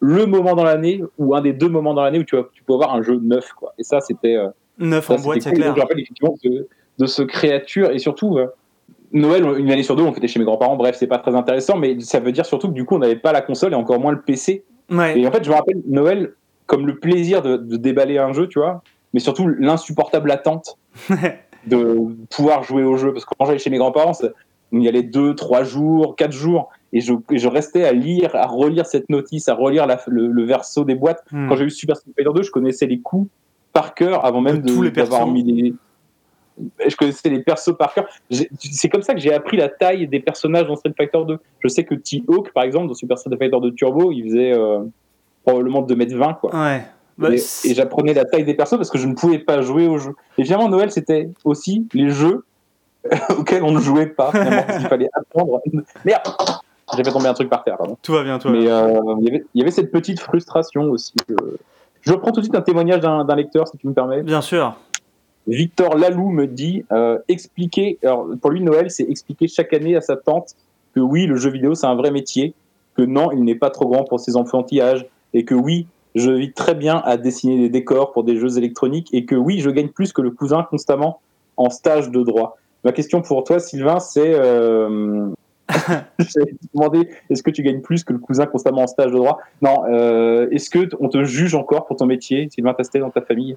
le 0.00 0.26
moment 0.26 0.54
dans 0.54 0.64
l'année, 0.64 1.00
ou 1.16 1.34
un 1.34 1.40
des 1.40 1.52
deux 1.54 1.68
moments 1.68 1.94
dans 1.94 2.02
l'année 2.02 2.18
où 2.18 2.24
tu, 2.24 2.36
vas- 2.36 2.48
tu 2.52 2.62
peux 2.64 2.74
avoir 2.74 2.94
un 2.94 3.02
jeu 3.02 3.18
neuf, 3.22 3.52
quoi. 3.54 3.72
Et 3.78 3.84
ça, 3.84 4.00
c'était. 4.00 4.36
euh, 4.36 4.48
Neuf 4.78 5.06
ça, 5.06 5.14
en 5.14 5.18
boîte, 5.18 5.40
c'est 5.42 5.50
cool. 5.50 5.58
clair. 5.60 5.74
Je 5.76 5.80
rappelle 5.80 6.00
effectivement 6.00 6.34
de, 6.44 6.66
de 6.98 7.06
ce 7.06 7.22
créature, 7.22 7.90
et 7.90 7.98
surtout. 7.98 8.36
euh, 8.38 8.46
Noël, 9.12 9.44
une 9.58 9.70
année 9.70 9.82
sur 9.82 9.96
deux, 9.96 10.02
on 10.02 10.12
fêtait 10.12 10.28
chez 10.28 10.38
mes 10.38 10.44
grands-parents. 10.44 10.76
Bref, 10.76 10.96
c'est 10.98 11.06
pas 11.06 11.18
très 11.18 11.34
intéressant, 11.34 11.76
mais 11.76 11.98
ça 12.00 12.20
veut 12.20 12.32
dire 12.32 12.46
surtout 12.46 12.68
que 12.68 12.72
du 12.74 12.84
coup, 12.84 12.96
on 12.96 13.00
n'avait 13.00 13.16
pas 13.16 13.32
la 13.32 13.40
console 13.42 13.72
et 13.72 13.76
encore 13.76 14.00
moins 14.00 14.12
le 14.12 14.20
PC. 14.22 14.64
Ouais. 14.90 15.18
Et 15.18 15.26
en 15.26 15.30
fait, 15.32 15.44
je 15.44 15.50
me 15.50 15.54
rappelle 15.54 15.80
Noël 15.86 16.32
comme 16.66 16.86
le 16.86 16.98
plaisir 16.98 17.42
de, 17.42 17.56
de 17.56 17.76
déballer 17.76 18.18
un 18.18 18.32
jeu, 18.32 18.48
tu 18.48 18.58
vois, 18.58 18.82
mais 19.12 19.20
surtout 19.20 19.48
l'insupportable 19.48 20.30
attente 20.30 20.78
de 21.66 21.98
pouvoir 22.30 22.62
jouer 22.62 22.82
au 22.84 22.96
jeu. 22.96 23.12
Parce 23.12 23.24
que 23.24 23.34
quand 23.38 23.44
j'allais 23.46 23.58
chez 23.58 23.70
mes 23.70 23.78
grands-parents, 23.78 24.12
on 24.72 24.80
y 24.80 24.88
allait 24.88 25.02
deux, 25.02 25.34
trois 25.34 25.64
jours, 25.64 26.16
quatre 26.16 26.32
jours, 26.32 26.70
et 26.94 27.00
je, 27.00 27.12
et 27.30 27.38
je 27.38 27.48
restais 27.48 27.84
à 27.84 27.92
lire, 27.92 28.30
à 28.34 28.46
relire 28.46 28.86
cette 28.86 29.08
notice, 29.10 29.48
à 29.48 29.54
relire 29.54 29.86
la- 29.86 30.00
le, 30.06 30.26
le 30.28 30.44
verso 30.44 30.84
des 30.84 30.94
boîtes. 30.94 31.22
Hmm. 31.30 31.48
Quand 31.48 31.56
j'ai 31.56 31.64
eu 31.64 31.70
Super 31.70 31.96
Street 31.96 32.10
Fighter 32.16 32.30
2, 32.34 32.42
je 32.42 32.50
connaissais 32.50 32.86
les 32.86 33.00
coups 33.00 33.28
par 33.72 33.94
cœur 33.94 34.24
avant 34.24 34.40
même 34.40 34.60
De 34.62 34.72
tous 34.72 34.82
les 34.82 34.90
d'avoir 34.90 35.26
mis 35.26 35.42
les. 35.42 35.74
Je 36.86 36.96
connaissais 36.96 37.28
les 37.30 37.40
persos 37.40 37.76
par 37.78 37.94
cœur. 37.94 38.06
C'est 38.58 38.88
comme 38.88 39.02
ça 39.02 39.14
que 39.14 39.20
j'ai 39.20 39.32
appris 39.32 39.56
la 39.56 39.68
taille 39.68 40.06
des 40.06 40.20
personnages 40.20 40.66
dans 40.66 40.76
Street 40.76 40.92
Fighter 40.96 41.18
2. 41.26 41.38
Je 41.60 41.68
sais 41.68 41.84
que 41.84 41.94
T-Hawk, 41.94 42.52
par 42.52 42.64
exemple, 42.64 42.88
dans 42.88 42.94
Super 42.94 43.18
Street 43.18 43.36
Fighter 43.38 43.56
2 43.60 43.72
Turbo, 43.72 44.12
il 44.12 44.24
faisait 44.24 44.52
euh, 44.52 44.80
probablement 45.44 45.82
2m20, 45.82 46.38
quoi. 46.40 46.54
Ouais. 46.54 46.82
Bah, 47.18 47.28
et 47.30 47.74
j'apprenais 47.74 48.14
la 48.14 48.24
taille 48.24 48.44
des 48.44 48.54
persos 48.54 48.76
parce 48.76 48.90
que 48.90 48.98
je 48.98 49.06
ne 49.06 49.14
pouvais 49.14 49.38
pas 49.38 49.60
jouer 49.60 49.86
au 49.86 49.98
jeu. 49.98 50.14
Et 50.38 50.44
finalement, 50.44 50.68
Noël, 50.68 50.90
c'était 50.90 51.28
aussi 51.44 51.86
les 51.92 52.10
jeux 52.10 52.44
auxquels 53.38 53.62
on 53.62 53.72
ne 53.72 53.80
jouait 53.80 54.06
pas. 54.06 54.30
Qu'il 54.32 54.86
fallait 54.88 55.08
apprendre. 55.12 55.60
Merde 56.04 56.22
J'ai 56.96 57.04
fait 57.04 57.10
tomber 57.12 57.28
un 57.28 57.34
truc 57.34 57.48
par 57.50 57.64
terre, 57.64 57.76
pardon. 57.76 57.96
tout 58.02 58.12
va 58.12 58.22
bien, 58.22 58.38
va 58.38 58.50
Mais 58.50 58.66
euh, 58.70 59.00
il 59.20 59.24
y 59.24 59.28
avait- 59.28 59.44
il 59.54 59.58
y 59.58 59.62
avait 59.62 59.70
cette 59.70 59.90
petite 59.90 60.20
frustration 60.20 60.84
aussi. 60.90 61.12
que- 61.28 61.58
Je 62.02 62.12
reprends 62.12 62.32
tout 62.32 62.40
de 62.40 62.44
suite 62.46 62.54
un 62.56 62.62
témoignage 62.62 63.00
d'un 63.00 63.34
lecteur, 63.36 63.68
si 63.68 63.76
tu 63.76 63.86
me 63.88 63.92
permets. 63.92 64.22
Bien 64.22 64.40
sûr. 64.40 64.74
Victor 65.46 65.96
Lalou 65.96 66.30
me 66.30 66.46
dit 66.46 66.84
euh, 66.92 67.18
expliquer. 67.28 67.98
Alors, 68.04 68.26
pour 68.40 68.50
lui, 68.50 68.60
Noël, 68.60 68.90
c'est 68.90 69.04
expliquer 69.04 69.48
chaque 69.48 69.72
année 69.72 69.96
à 69.96 70.00
sa 70.00 70.16
tante 70.16 70.54
que 70.94 71.00
oui, 71.00 71.26
le 71.26 71.36
jeu 71.36 71.50
vidéo, 71.50 71.74
c'est 71.74 71.86
un 71.86 71.94
vrai 71.94 72.10
métier, 72.10 72.54
que 72.96 73.02
non, 73.02 73.32
il 73.32 73.44
n'est 73.44 73.54
pas 73.54 73.70
trop 73.70 73.88
grand 73.88 74.04
pour 74.04 74.20
ses 74.20 74.36
enfantillages, 74.36 75.06
et 75.32 75.44
que 75.44 75.54
oui, 75.54 75.86
je 76.14 76.30
vis 76.30 76.52
très 76.52 76.74
bien 76.74 76.98
à 77.04 77.16
dessiner 77.16 77.58
des 77.58 77.70
décors 77.70 78.12
pour 78.12 78.24
des 78.24 78.36
jeux 78.36 78.58
électroniques, 78.58 79.08
et 79.12 79.24
que 79.24 79.34
oui, 79.34 79.60
je 79.60 79.70
gagne 79.70 79.88
plus 79.88 80.12
que 80.12 80.20
le 80.20 80.30
cousin 80.30 80.62
constamment 80.62 81.20
en 81.56 81.70
stage 81.70 82.10
de 82.10 82.22
droit. 82.22 82.58
Ma 82.84 82.92
question 82.92 83.22
pour 83.22 83.44
toi, 83.44 83.58
Sylvain, 83.58 84.00
c'est. 84.00 84.34
Euh... 84.34 85.28
J'allais 86.18 86.52
te 86.52 86.66
demander, 86.74 87.08
est-ce 87.30 87.42
que 87.42 87.50
tu 87.50 87.62
gagnes 87.62 87.80
plus 87.80 88.04
que 88.04 88.12
le 88.12 88.18
cousin 88.18 88.46
constamment 88.46 88.82
en 88.82 88.86
stage 88.86 89.10
de 89.10 89.16
droit? 89.16 89.38
Non. 89.62 89.84
euh, 89.88 90.48
est-ce 90.50 90.68
que 90.68 90.88
on 91.00 91.08
te 91.08 91.24
juge 91.24 91.54
encore 91.54 91.86
pour 91.86 91.96
ton 91.96 92.06
métier, 92.06 92.48
Sylvain 92.52 92.74
Tastet, 92.74 92.98
dans 92.98 93.10
ta 93.10 93.22
famille? 93.22 93.56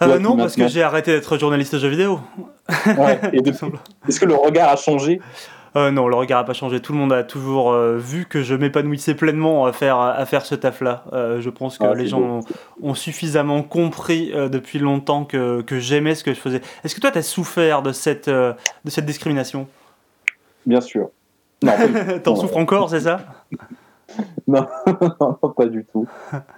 Ah 0.00 0.06
bah 0.06 0.18
non, 0.18 0.36
parce 0.36 0.54
que 0.54 0.68
j'ai 0.68 0.82
arrêté 0.82 1.12
d'être 1.12 1.38
journaliste 1.38 1.74
de 1.74 1.80
jeux 1.80 1.88
vidéo. 1.88 2.20
Ouais. 2.86 3.20
Et 3.32 3.40
depuis, 3.42 3.66
Est-ce 4.08 4.20
que 4.20 4.26
le 4.26 4.34
regard 4.34 4.68
a 4.70 4.76
changé? 4.76 5.20
Euh, 5.76 5.90
non, 5.90 6.08
le 6.08 6.14
regard 6.16 6.40
a 6.40 6.44
pas 6.44 6.54
changé. 6.54 6.80
Tout 6.80 6.92
le 6.92 6.98
monde 6.98 7.12
a 7.12 7.24
toujours 7.24 7.72
euh, 7.72 7.98
vu 7.98 8.26
que 8.26 8.42
je 8.42 8.54
m'épanouissais 8.54 9.14
pleinement 9.14 9.66
à 9.66 9.72
faire, 9.72 9.98
à 9.98 10.24
faire 10.24 10.46
ce 10.46 10.54
taf-là. 10.54 11.04
Euh, 11.12 11.40
je 11.40 11.50
pense 11.50 11.78
que 11.78 11.84
Ah, 11.84 11.94
les 11.94 12.06
gens 12.06 12.20
ont, 12.20 12.40
ont 12.82 12.94
suffisamment 12.94 13.62
compris 13.62 14.32
euh, 14.34 14.48
depuis 14.48 14.78
longtemps 14.78 15.24
que, 15.24 15.60
que 15.62 15.78
j'aimais 15.78 16.14
ce 16.14 16.24
que 16.24 16.32
je 16.32 16.40
faisais. 16.40 16.62
Est-ce 16.84 16.94
que 16.94 17.00
toi, 17.00 17.10
tu 17.10 17.18
as 17.18 17.22
souffert 17.22 17.82
de 17.82 17.92
cette, 17.92 18.30
de 18.30 18.54
cette 18.86 19.06
discrimination? 19.06 19.68
Bien 20.64 20.80
sûr. 20.80 21.10
Non, 21.62 21.72
T'en 22.22 22.36
souffres 22.36 22.56
encore, 22.56 22.88
c'est 22.90 23.00
ça? 23.00 23.20
non, 24.48 24.66
non, 25.20 25.50
pas 25.50 25.66
du 25.66 25.84
tout. 25.84 26.06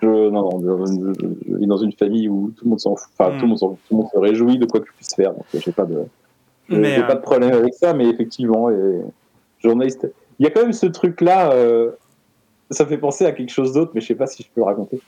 Je, 0.03 0.07
non, 0.31 0.61
non, 0.61 0.61
je, 0.87 1.13
je- 1.13 1.35
je 1.51 1.57
vis 1.57 1.67
dans 1.67 1.77
une 1.77 1.93
famille 1.93 2.29
où 2.29 2.53
tout 2.57 2.65
le 2.65 2.71
monde 2.71 2.81
s'en 2.81 2.97
fout. 2.97 3.11
Enfin, 3.19 3.33
Hmm. 3.33 3.37
tout, 3.39 3.43
le 3.45 3.49
monde 3.49 3.59
s'en- 3.59 3.71
tout 3.71 3.79
le 3.91 3.97
monde 3.97 4.09
se 4.13 4.19
réjouit 4.19 4.59
de 4.59 4.67
quoi 4.67 4.81
que 4.81 4.87
je 4.87 4.93
puisse 4.93 5.15
faire. 5.15 5.33
Donc, 5.33 5.45
j'ai 5.55 5.73
pas 5.73 5.85
de, 5.85 6.05
j'ai 6.69 6.99
euh, 6.99 7.07
pas 7.07 7.17
de 7.17 7.21
problème 7.21 7.53
avec 7.53 7.75
ça, 7.75 7.93
mais 7.95 8.09
effectivement, 8.09 8.71
et, 8.71 9.01
journaliste. 9.59 10.09
Il 10.39 10.45
y 10.45 10.47
a 10.47 10.51
quand 10.51 10.63
même 10.63 10.73
ce 10.73 10.87
truc-là. 10.87 11.53
euh, 11.53 11.91
ça 12.71 12.85
me 12.85 12.89
fait 12.89 12.99
penser 12.99 13.27
à 13.27 13.33
quelque 13.33 13.51
chose 13.51 13.73
d'autre, 13.73 13.91
mais 13.95 14.01
je 14.01 14.07
sais 14.07 14.15
pas 14.15 14.27
si 14.29 14.43
je 14.45 14.49
peux 14.55 14.61
le 14.61 14.67
raconter. 14.67 15.01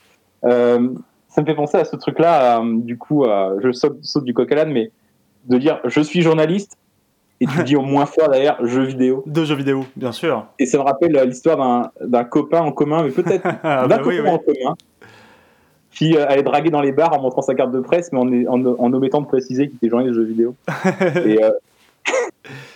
Euh, 0.44 0.88
ça 1.28 1.40
me 1.40 1.46
fait 1.46 1.54
penser 1.54 1.78
à 1.78 1.84
ce 1.84 1.94
truc-là, 1.96 2.60
euh, 2.60 2.78
du 2.80 2.98
coup, 2.98 3.24
je 3.62 3.70
saute, 3.72 3.98
saute 4.02 4.24
du 4.24 4.34
coq 4.34 4.50
à 4.50 4.56
l'âne, 4.56 4.72
mais 4.72 4.90
de 5.44 5.58
dire 5.58 5.80
je 5.84 6.00
suis 6.00 6.20
journaliste 6.22 6.76
et 7.42 7.46
tu 7.46 7.64
dis 7.64 7.76
au 7.76 7.82
moins 7.82 8.06
fort 8.06 8.28
derrière 8.28 8.64
jeu 8.66 8.82
vidéo. 8.84 9.22
De 9.26 9.44
jeux 9.44 9.54
vidéo, 9.56 9.84
bien 9.96 10.12
sûr. 10.12 10.46
Et 10.58 10.66
ça 10.66 10.78
me 10.78 10.82
rappelle 10.82 11.12
l'histoire 11.26 11.90
d'un- 12.00 12.24
copain 12.24 12.60
en 12.60 12.72
commun, 12.72 13.02
mais 13.02 13.10
peut-être 13.10 13.42
Ah, 13.62 13.82
d'un 13.82 13.88
bah 13.88 13.98
copain 13.98 14.22
oui. 14.22 14.28
en 14.28 14.38
commun, 14.38 14.74
qui 15.94 16.16
euh, 16.16 16.26
allait 16.28 16.42
draguer 16.42 16.70
dans 16.70 16.80
les 16.80 16.92
bars 16.92 17.12
en 17.12 17.20
montrant 17.20 17.42
sa 17.42 17.54
carte 17.54 17.70
de 17.72 17.80
presse, 17.80 18.10
mais 18.12 18.18
en, 18.18 18.52
en, 18.52 18.64
en 18.78 18.92
omettant 18.92 19.20
de 19.20 19.26
préciser 19.26 19.66
qu'il 19.68 19.76
était 19.76 19.88
journaliste 19.88 20.16
de 20.16 20.22
jeux 20.22 20.28
vidéo. 20.28 20.54
et, 21.26 21.42
euh, 21.44 21.50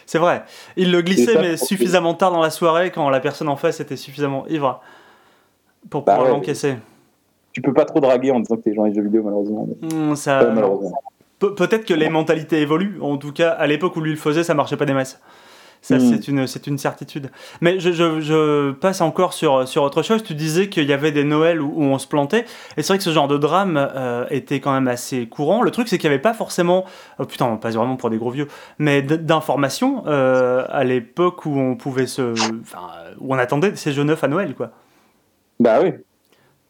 C'est 0.04 0.18
vrai. 0.18 0.42
Il 0.76 0.92
le 0.92 1.00
glissait, 1.02 1.32
ça, 1.34 1.40
mais 1.40 1.56
suffisamment 1.56 2.14
tard 2.14 2.30
dans 2.32 2.42
la 2.42 2.50
soirée 2.50 2.90
quand 2.90 3.08
la 3.10 3.20
personne 3.20 3.48
en 3.48 3.56
face 3.56 3.80
était 3.80 3.96
suffisamment 3.96 4.46
ivre 4.48 4.80
pour 5.90 6.02
Bah 6.02 6.12
pouvoir 6.14 6.30
ouais, 6.32 6.36
l'encaisser. 6.36 6.76
Tu 7.52 7.62
peux 7.62 7.72
pas 7.72 7.84
trop 7.86 8.00
draguer 8.00 8.32
en 8.32 8.40
disant 8.40 8.56
que 8.56 8.62
t'es 8.62 8.74
genre 8.74 8.84
les 8.86 8.94
jeux 8.94 9.02
vidéo, 9.02 9.22
malheureusement. 9.24 9.66
mais- 9.80 9.88
Hmm, 9.94 10.14
ça... 10.14 10.50
Malheureusement. 10.54 10.92
Pe- 11.38 11.54
Peut-être 11.54 11.84
que 11.84 11.94
les 11.94 12.08
mentalités 12.08 12.60
évoluent. 12.60 12.98
En 13.00 13.16
tout 13.18 13.32
cas, 13.32 13.50
à 13.50 13.66
l'époque 13.66 13.96
où 13.96 14.00
lui 14.00 14.10
le 14.12 14.16
faisait, 14.16 14.44
ça 14.44 14.54
marchait 14.54 14.76
pas 14.76 14.86
des 14.86 14.94
masses. 14.94 15.20
Ça, 15.82 15.96
Mm. 15.98 16.00
c'est 16.00 16.28
une, 16.28 16.46
une 16.72 16.78
certitude. 16.78 17.30
Mais 17.60 17.78
je, 17.78 17.92
je- 17.92 18.20
je 18.20 18.72
passe 18.72 19.02
encore 19.02 19.34
sur, 19.34 19.68
sur 19.68 19.82
autre 19.82 20.02
chose. 20.02 20.22
Tu 20.24 20.34
disais 20.34 20.68
qu'il 20.68 20.84
y 20.88 20.92
avait 20.92 21.12
des 21.12 21.22
Noëls 21.22 21.60
où, 21.60 21.70
où 21.76 21.82
on 21.84 21.98
se 21.98 22.08
plantait. 22.08 22.44
Et 22.76 22.82
c'est 22.82 22.88
vrai 22.88 22.98
que 22.98 23.04
ce 23.04 23.10
genre 23.12 23.28
de 23.28 23.36
drame 23.36 23.76
euh, 23.76 24.24
était 24.30 24.58
quand 24.58 24.72
même 24.72 24.88
assez 24.88 25.26
courant. 25.28 25.62
Le 25.62 25.70
truc, 25.70 25.86
c'est 25.86 25.98
qu'il 25.98 26.08
n'y 26.08 26.14
avait 26.14 26.22
pas 26.22 26.32
forcément. 26.34 26.86
Oh, 27.18 27.24
putain, 27.26 27.44
on 27.44 27.58
passe 27.58 27.74
vraiment 27.76 27.96
pour 27.96 28.10
des 28.10 28.16
gros 28.16 28.30
vieux. 28.30 28.48
Mais 28.78 29.02
d'informations 29.02 30.02
euh, 30.06 30.64
à 30.70 30.82
l'époque 30.82 31.44
où 31.46 31.56
on 31.56 31.76
pouvait 31.76 32.06
se. 32.06 32.32
Enfin, 32.62 32.88
où 33.20 33.34
on 33.34 33.38
attendait 33.38 33.76
ces 33.76 33.92
jeux 33.92 34.02
neufs 34.04 34.24
à 34.24 34.28
Noël, 34.28 34.54
quoi. 34.54 34.70
Bah 35.60 35.78
oui. 35.82 35.92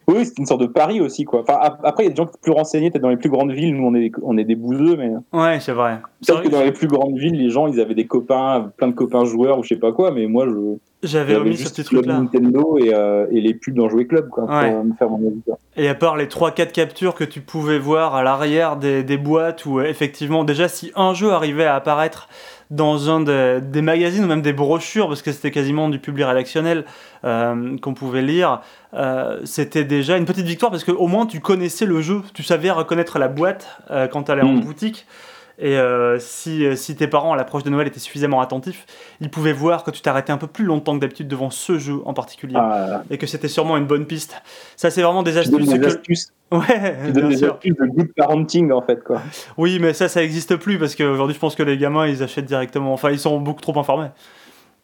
Oui, 0.09 0.25
c'est 0.25 0.39
une 0.39 0.47
sorte 0.47 0.61
de 0.61 0.67
pari 0.67 1.01
aussi, 1.01 1.25
quoi. 1.25 1.41
Enfin, 1.41 1.59
ap- 1.61 1.81
après, 1.83 2.05
il 2.05 2.07
y 2.07 2.11
a 2.11 2.11
des 2.13 2.17
gens 2.17 2.29
plus 2.41 2.53
renseignés, 2.53 2.91
peut-être 2.91 3.03
dans 3.03 3.09
les 3.09 3.17
plus 3.17 3.29
grandes 3.31 3.51
villes, 3.53 3.75
nous 3.75 3.87
on 3.87 3.95
est, 3.97 4.13
on 4.23 4.39
est 4.39 4.45
des 4.45 4.55
bouseux, 4.55 4.97
mais 4.97 5.11
Ouais, 5.33 5.59
c'est 5.61 5.73
vrai. 5.73 5.99
Peut-être 6.25 6.43
que 6.43 6.49
dans 6.49 6.63
les 6.63 6.71
plus 6.73 6.87
grandes 6.87 7.17
villes, 7.19 7.37
les 7.37 7.51
gens, 7.51 7.67
ils 7.67 7.81
avaient 7.81 7.95
des 7.97 8.07
copains, 8.07 8.71
plein 8.77 8.87
de 8.89 8.93
copains 8.95 9.25
joueurs 9.25 9.59
ou 9.59 9.63
je 9.65 9.69
sais 9.71 9.77
pas 9.81 9.93
quoi, 9.93 10.13
mais 10.13 10.27
moi, 10.27 10.47
je. 10.49 10.77
J'avais 11.03 11.37
omis 11.37 11.57
ce 11.57 11.63
juste 11.65 11.85
Club 11.89 12.03
truc-là. 12.05 12.19
Nintendo 12.21 12.79
et, 12.79 12.93
euh, 12.95 13.27
et 13.31 13.41
les 13.41 13.53
pubs 13.55 13.75
dans 13.75 13.89
Jouer 13.89 14.07
Club, 14.07 14.29
quoi, 14.29 14.47
pour 14.47 14.55
Ouais. 14.55 14.73
me 14.83 14.95
faire 14.95 15.11
mon 15.11 15.19
avis. 15.29 15.41
Et 15.77 15.89
à 15.89 15.95
part 15.95 16.17
les 16.17 16.27
3-4 16.27 16.73
captures 16.73 17.15
que 17.15 17.23
tu 17.25 17.41
pouvais 17.41 17.79
voir 17.79 18.15
à 18.15 18.23
l'arrière 18.23 18.77
des, 18.77 19.03
des 19.05 19.19
boîtes, 19.19 19.67
où 19.67 19.81
effectivement, 19.81 20.43
déjà, 20.43 20.69
si 20.69 20.91
un 20.97 21.15
jeu 21.15 21.31
arrivait 21.33 21.67
à 21.67 21.75
apparaître 21.75 22.29
dans 22.71 23.11
un 23.11 23.21
de- 23.21 23.61
des 23.61 23.83
magazines 23.83 24.25
ou 24.25 24.29
même 24.29 24.43
des 24.43 24.53
brochures, 24.53 25.09
parce 25.09 25.23
que 25.23 25.31
c'était 25.33 25.51
quasiment 25.51 25.89
du 25.89 25.99
public 25.99 26.27
rédactionnel 26.27 26.85
euh, 27.25 27.77
qu'on 27.79 27.95
pouvait 27.95 28.23
lire, 28.23 28.61
euh, 28.95 29.41
c'était 29.45 29.85
déjà 29.85 30.17
une 30.17 30.25
petite 30.25 30.47
victoire, 30.47 30.71
parce 30.71 30.85
qu'au 30.85 31.07
moins 31.07 31.27
tu 31.27 31.41
connaissais 31.41 31.87
le 31.87 32.01
jeu, 32.01 32.23
tu 32.35 32.43
savais 32.43 32.71
reconnaître 32.71 33.19
la 33.19 33.29
boîte 33.29 33.69
euh, 33.91 34.07
quand 34.09 34.25
tu 34.25 34.33
allais 34.33 34.43
en 34.43 34.53
Mm. 34.53 34.61
boutique. 34.61 35.07
Et 35.59 35.79
euh, 35.79 36.19
si, 36.19 36.65
si 36.77 36.97
tes 36.97 37.07
parents 37.07 37.33
à 37.33 37.37
l'approche 37.37 37.63
de 37.63 37.71
Noël 37.71 37.87
étaient 37.87 37.99
suffisamment 37.99 38.43
attentifs, 38.43 38.85
ils 39.21 39.31
pouvaient 39.31 39.55
voir 39.55 39.85
que 39.85 39.91
tu 39.91 40.03
t'arrêtais 40.03 40.31
un 40.33 40.37
peu 40.37 40.47
plus 40.47 40.65
longtemps 40.67 40.95
que 40.95 41.01
d'habitude 41.01 41.29
devant 41.29 41.49
ce 41.51 41.79
jeu 41.79 41.95
en 42.05 42.13
particulier. 42.13 42.57
Ah, 42.59 43.03
Et 43.11 43.17
que 43.17 43.27
c'était 43.27 43.49
sûrement 43.49 43.77
une 43.79 43.87
bonne 43.87 44.05
piste. 44.07 44.37
Ça, 44.77 44.91
c'est 44.91 45.01
vraiment 45.03 45.23
des 45.23 45.39
astuces. 45.39 45.69
des 45.69 45.81
que- 45.81 45.87
astuces, 45.87 46.33
Ouais, 46.53 47.11
bien 47.13 47.29
des 47.29 47.37
sûr. 47.39 47.55
astuces 47.55 47.75
de 47.75 47.87
good 47.87 48.13
parenting, 48.15 48.71
en 48.71 48.83
fait, 48.83 49.03
quoi. 49.03 49.23
Oui, 49.57 49.79
mais 49.81 49.95
ça, 49.95 50.09
ça 50.09 50.23
existe 50.23 50.57
plus 50.57 50.79
parce 50.79 50.95
qu'aujourd'hui, 50.95 51.35
je 51.35 51.41
pense 51.41 51.55
que 51.55 51.63
les 51.63 51.79
gamins, 51.79 52.07
ils 52.07 52.23
achètent 52.23 52.45
directement. 52.45 52.93
Enfin, 52.93 53.11
ils 53.11 53.19
sont 53.19 53.41
beaucoup 53.41 53.63
trop 53.63 53.79
informés. 53.79 54.09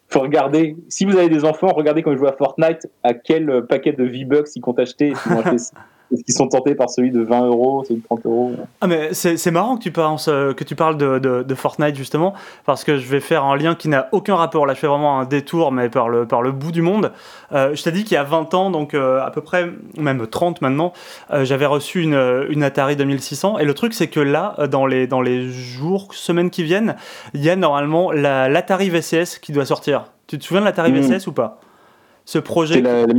faut 0.09 0.21
regarder. 0.21 0.75
Si 0.89 1.05
vous 1.05 1.15
avez 1.17 1.29
des 1.29 1.45
enfants, 1.45 1.67
regardez 1.73 2.01
quand 2.01 2.11
ils 2.11 2.17
jouent 2.17 2.27
à 2.27 2.33
Fortnite, 2.35 2.87
à 3.03 3.13
quel 3.13 3.49
euh, 3.49 3.61
paquet 3.61 3.93
de 3.93 4.03
V-Bucks 4.03 4.47
ils 4.55 4.61
comptent 4.61 4.79
acheter. 4.79 5.13
Qu'ils 5.21 5.31
vont 5.33 5.41
acheter- 5.41 5.57
qu'ils 6.23 6.33
sont 6.35 6.47
tentés 6.47 6.75
par 6.75 6.89
celui 6.89 7.11
de 7.11 7.21
20 7.21 7.45
euros, 7.47 7.83
celui 7.83 8.01
de 8.01 8.05
30 8.05 8.25
euros 8.25 8.51
Ah, 8.81 8.87
mais 8.87 9.13
c'est 9.13 9.51
marrant 9.51 9.77
que 9.77 9.83
tu, 9.83 9.91
penses, 9.91 10.27
euh, 10.27 10.53
que 10.53 10.63
tu 10.63 10.75
parles 10.75 10.97
de, 10.97 11.17
de- 11.19 11.43
de 11.43 11.55
Fortnite, 11.55 11.95
justement, 11.95 12.33
parce 12.65 12.83
que 12.83 12.97
je 12.97 13.07
vais 13.07 13.19
faire 13.19 13.43
un 13.45 13.55
lien 13.57 13.75
qui 13.75 13.87
n'a 13.89 14.09
aucun 14.11 14.35
rapport. 14.35 14.65
Là, 14.65 14.73
je 14.73 14.79
fais 14.79 14.87
vraiment 14.87 15.19
un 15.19 15.25
détour, 15.25 15.71
mais 15.71 15.89
par 15.89 16.09
le, 16.09 16.25
par 16.27 16.41
le 16.41 16.51
bout 16.51 16.71
du 16.71 16.81
monde. 16.81 17.11
Euh, 17.51 17.75
je 17.75 17.83
t'ai 17.83 17.91
dit 17.91 18.03
qu'il 18.03 18.15
y 18.15 18.17
a 18.17 18.23
20 18.23 18.53
ans, 18.53 18.69
donc 18.69 18.93
euh, 18.93 19.21
à 19.21 19.31
peu 19.31 19.41
près, 19.41 19.69
même 19.97 20.27
30 20.27 20.61
maintenant, 20.61 20.93
euh, 21.31 21.45
j'avais 21.45 21.65
reçu 21.65 22.01
une, 22.03 22.45
une 22.49 22.63
Atari 22.63 22.95
2600. 22.95 23.59
Et 23.59 23.65
le 23.65 23.73
truc, 23.73 23.93
c'est 23.93 24.07
que 24.07 24.19
là, 24.19 24.55
dans 24.69 24.85
les, 24.85 25.07
dans 25.07 25.21
les 25.21 25.49
jours, 25.49 26.13
semaines 26.13 26.49
qui 26.49 26.63
viennent, 26.63 26.95
il 27.33 27.43
y 27.43 27.49
a 27.49 27.55
normalement 27.55 28.11
la- 28.11 28.49
l'Atari 28.49 28.89
VCS 28.89 29.39
qui 29.39 29.51
doit 29.51 29.65
sortir. 29.65 30.05
Tu 30.27 30.37
te 30.39 30.43
souviens 30.43 30.61
de 30.61 30.65
l'Atari 30.65 30.91
Mhm. 30.91 31.01
VCS 31.01 31.27
ou 31.27 31.31
pas? 31.33 31.59
Ce 32.25 32.39
projet. 32.39 32.75
C'est 32.75 32.81
la, 32.81 33.05
la 33.05 33.13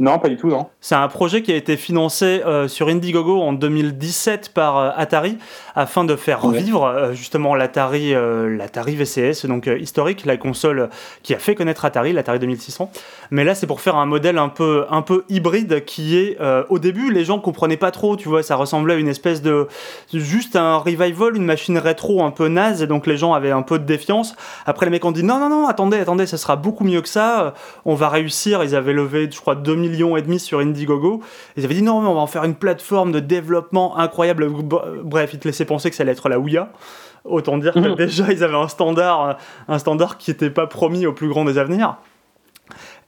Non, 0.00 0.18
pas 0.18 0.28
du 0.30 0.36
tout, 0.36 0.48
non. 0.48 0.66
C'est 0.80 0.94
un 0.94 1.06
projet 1.06 1.42
qui 1.42 1.52
a 1.52 1.54
été 1.56 1.76
financé 1.76 2.42
euh, 2.46 2.66
sur 2.66 2.88
Indiegogo 2.88 3.40
en 3.40 3.52
2017 3.52 4.48
par 4.52 4.78
euh, 4.78 4.90
Atari 4.96 5.36
afin 5.76 6.04
de 6.04 6.16
faire 6.16 6.44
Ouais. 6.44 6.58
revivre 6.58 6.84
euh, 6.84 7.12
justement 7.12 7.54
l'Atari 7.54 8.14
l'Atari 8.14 8.96
VCS, 8.96 9.46
donc 9.46 9.66
historique, 9.78 10.24
la 10.24 10.36
console 10.38 10.88
qui 11.22 11.34
a 11.34 11.38
fait 11.38 11.54
connaître 11.54 11.84
Atari, 11.84 12.12
l'Atari 12.12 12.38
2600. 12.38 12.90
Mais 13.30 13.44
là, 13.44 13.54
c'est 13.54 13.66
pour 13.66 13.80
faire 13.80 13.96
un 13.96 14.06
modèle 14.06 14.38
un 14.38 14.48
peu, 14.48 14.86
un 14.90 15.02
peu 15.02 15.24
hybride 15.28 15.84
qui 15.84 16.16
est, 16.18 16.38
au 16.68 16.78
début, 16.78 17.12
les 17.12 17.24
gens 17.24 17.38
comprenaient 17.38 17.76
pas 17.76 17.90
trop, 17.90 18.16
tu 18.16 18.28
vois, 18.28 18.42
ça 18.42 18.56
ressemblait 18.56 18.94
à 18.94 18.96
une 18.96 19.08
espèce 19.08 19.42
de, 19.42 19.68
juste 20.12 20.56
un 20.56 20.76
revival, 20.78 21.36
une 21.36 21.44
machine 21.44 21.78
rétro 21.78 22.24
un 22.24 22.30
peu 22.30 22.48
naze, 22.48 22.82
et 22.82 22.86
donc 22.86 23.06
les 23.06 23.16
gens 23.16 23.34
avaient 23.34 23.50
un 23.50 23.62
peu 23.62 23.78
de 23.78 23.84
défiance. 23.84 24.34
Après, 24.66 24.86
les 24.86 24.90
mecs 24.90 25.04
ont 25.04 25.12
dit 25.12 25.22
non, 25.22 25.38
non, 25.38 25.48
non, 25.48 25.68
attendez, 25.68 25.98
attendez, 25.98 26.26
ça 26.26 26.38
sera 26.38 26.56
beaucoup 26.56 26.84
mieux 26.84 27.02
que 27.02 27.08
ça, 27.08 27.54
on 27.84 27.94
va 27.94 28.08
réussir. 28.08 28.64
Ils 28.64 28.74
avaient 28.74 28.92
levé, 28.94 29.28
je 29.30 29.40
crois, 29.40 29.54
2 29.54 29.81
millions 29.82 30.16
et 30.16 30.22
demi 30.22 30.38
sur 30.38 30.60
Indiegogo. 30.60 31.20
Ils 31.56 31.64
avaient 31.64 31.74
dit 31.74 31.82
non, 31.82 32.00
mais 32.00 32.08
on 32.08 32.14
va 32.14 32.20
en 32.20 32.26
faire 32.26 32.44
une 32.44 32.54
plateforme 32.54 33.12
de 33.12 33.20
développement 33.20 33.98
incroyable. 33.98 34.48
Bref, 35.04 35.34
ils 35.34 35.38
te 35.38 35.46
laissaient 35.46 35.66
penser 35.66 35.90
que 35.90 35.96
ça 35.96 36.04
allait 36.04 36.12
être 36.12 36.28
la 36.30 36.38
Ouya. 36.38 36.72
Autant 37.24 37.58
dire 37.58 37.74
que 37.74 37.94
déjà, 37.94 38.32
ils 38.32 38.42
avaient 38.42 38.56
un 38.56 38.68
standard, 38.68 39.36
un 39.68 39.78
standard 39.78 40.16
qui 40.18 40.30
n'était 40.30 40.50
pas 40.50 40.66
promis 40.66 41.06
au 41.06 41.12
plus 41.12 41.28
grand 41.28 41.44
des 41.44 41.58
avenirs. 41.58 41.98